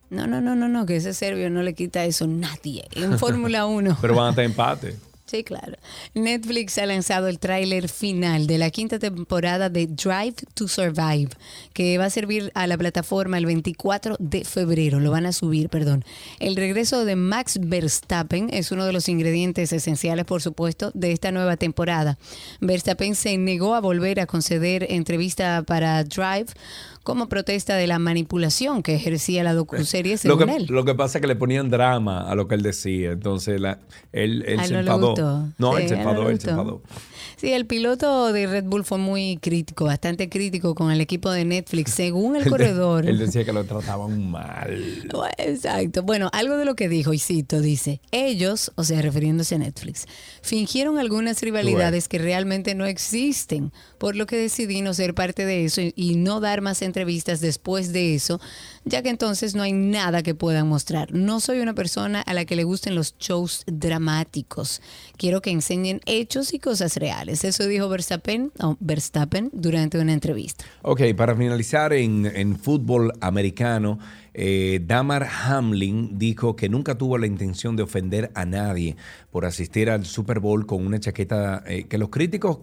[0.10, 2.86] No, no, no, no, no, que ese serbio no le quita eso nadie.
[2.94, 3.98] En Fórmula 1.
[4.02, 4.96] Pero van a estar empate.
[5.34, 5.74] Sí, claro.
[6.14, 11.30] Netflix ha lanzado el tráiler final de la quinta temporada de Drive to Survive,
[11.74, 15.00] que va a servir a la plataforma el 24 de febrero.
[15.00, 16.06] Lo van a subir, perdón.
[16.40, 21.32] El regreso de Max Verstappen es uno de los ingredientes esenciales, por supuesto, de esta
[21.32, 22.20] nueva temporada.
[22.62, 26.54] Verstappen se negó a volver a conceder entrevista para Drive
[27.02, 30.68] como protesta de la manipulación que ejercía la docuserie Lo que, él.
[30.70, 33.12] lo que pasa es que le ponían drama a lo que él decía.
[33.12, 33.80] Entonces la-
[34.14, 35.14] él, él A él se no enfadó.
[35.58, 36.62] No, Sí, él se enfadó, le él se gustó.
[36.62, 36.82] enfadó.
[37.38, 41.44] Sí, el piloto de Red Bull fue muy crítico, bastante crítico con el equipo de
[41.46, 43.06] Netflix, según el Él de- corredor.
[43.06, 45.04] Él decía que lo trataban mal.
[45.38, 46.04] Exacto.
[46.04, 50.06] Bueno, algo de lo que dijo, y cito, dice, ellos, o sea, refiriéndose a Netflix,
[50.42, 55.66] fingieron algunas rivalidades que realmente no existen, por lo que decidí no ser parte de
[55.66, 58.40] eso y, y no dar más entrevistas después de eso,
[58.86, 61.14] ya que entonces no hay nada que puedan mostrar.
[61.14, 64.82] No soy una persona a la que le gusten los shows dramáticos.
[65.18, 67.44] Quiero que enseñen hechos y cosas reales.
[67.44, 70.66] Eso dijo Verstappen, o Verstappen durante una entrevista.
[70.82, 74.00] Ok, para finalizar en, en fútbol americano,
[74.34, 78.96] eh, Damar Hamlin dijo que nunca tuvo la intención de ofender a nadie
[79.32, 82.60] por asistir al Super Bowl con una chaqueta eh, que los críticos,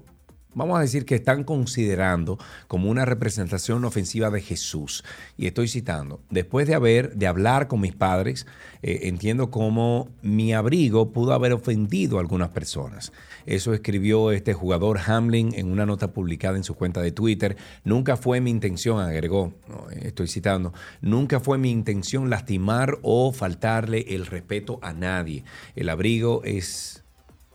[0.54, 5.04] vamos a decir que están considerando como una representación ofensiva de Jesús.
[5.36, 8.46] Y estoy citando, después de haber, de hablar con mis padres,
[8.82, 13.12] eh, entiendo cómo mi abrigo pudo haber ofendido a algunas personas.
[13.46, 17.56] Eso escribió este jugador Hamlin en una nota publicada en su cuenta de Twitter.
[17.84, 19.54] Nunca fue mi intención, agregó,
[20.02, 25.44] estoy citando, nunca fue mi intención lastimar o faltarle el respeto a nadie.
[25.74, 27.02] El abrigo es,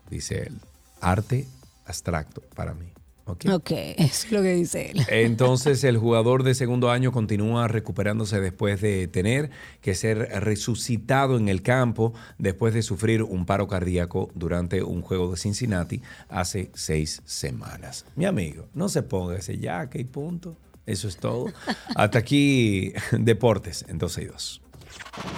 [0.10, 0.60] dice él,
[1.02, 1.46] arte
[1.86, 2.88] abstracto para mí.
[3.26, 3.46] ¿ok?
[3.54, 5.06] Ok, eso es lo que dice él.
[5.10, 9.50] Entonces el jugador de segundo año continúa recuperándose después de tener
[9.82, 15.32] que ser resucitado en el campo después de sufrir un paro cardíaco durante un juego
[15.32, 18.06] de Cincinnati hace seis semanas.
[18.16, 20.56] Mi amigo, no se ponga ese ya, que punto.
[20.86, 21.48] Eso es todo.
[21.96, 24.62] Hasta aquí Deportes en 12 y 2.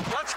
[0.09, 0.33] Let's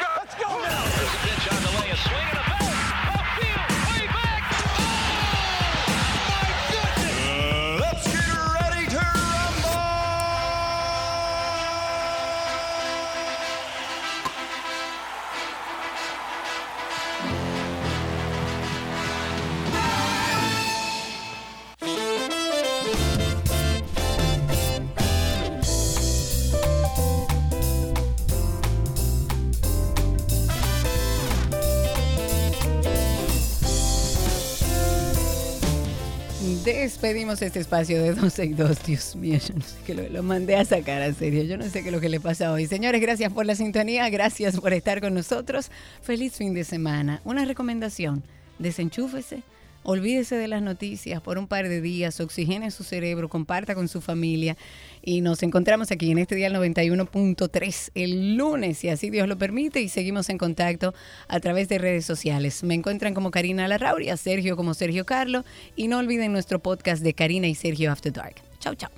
[36.72, 38.82] Despedimos este espacio de 12 y 2.
[38.84, 41.42] Dios mío, yo no sé qué lo, lo mandé a sacar a serio.
[41.42, 42.66] Yo no sé qué es lo que le pasa hoy.
[42.66, 45.70] Señores, gracias por la sintonía, gracias por estar con nosotros.
[46.02, 47.20] Feliz fin de semana.
[47.24, 48.22] Una recomendación:
[48.58, 49.42] desenchúfese,
[49.90, 54.00] Olvídese de las noticias por un par de días, oxigene su cerebro, comparta con su
[54.00, 54.56] familia
[55.02, 59.80] y nos encontramos aquí en este día 91.3 el lunes, si así Dios lo permite,
[59.80, 60.94] y seguimos en contacto
[61.26, 62.62] a través de redes sociales.
[62.62, 65.44] Me encuentran como Karina Larrauri, a Sergio como Sergio Carlo
[65.74, 68.36] y no olviden nuestro podcast de Karina y Sergio After Dark.
[68.60, 68.90] Chau, chau.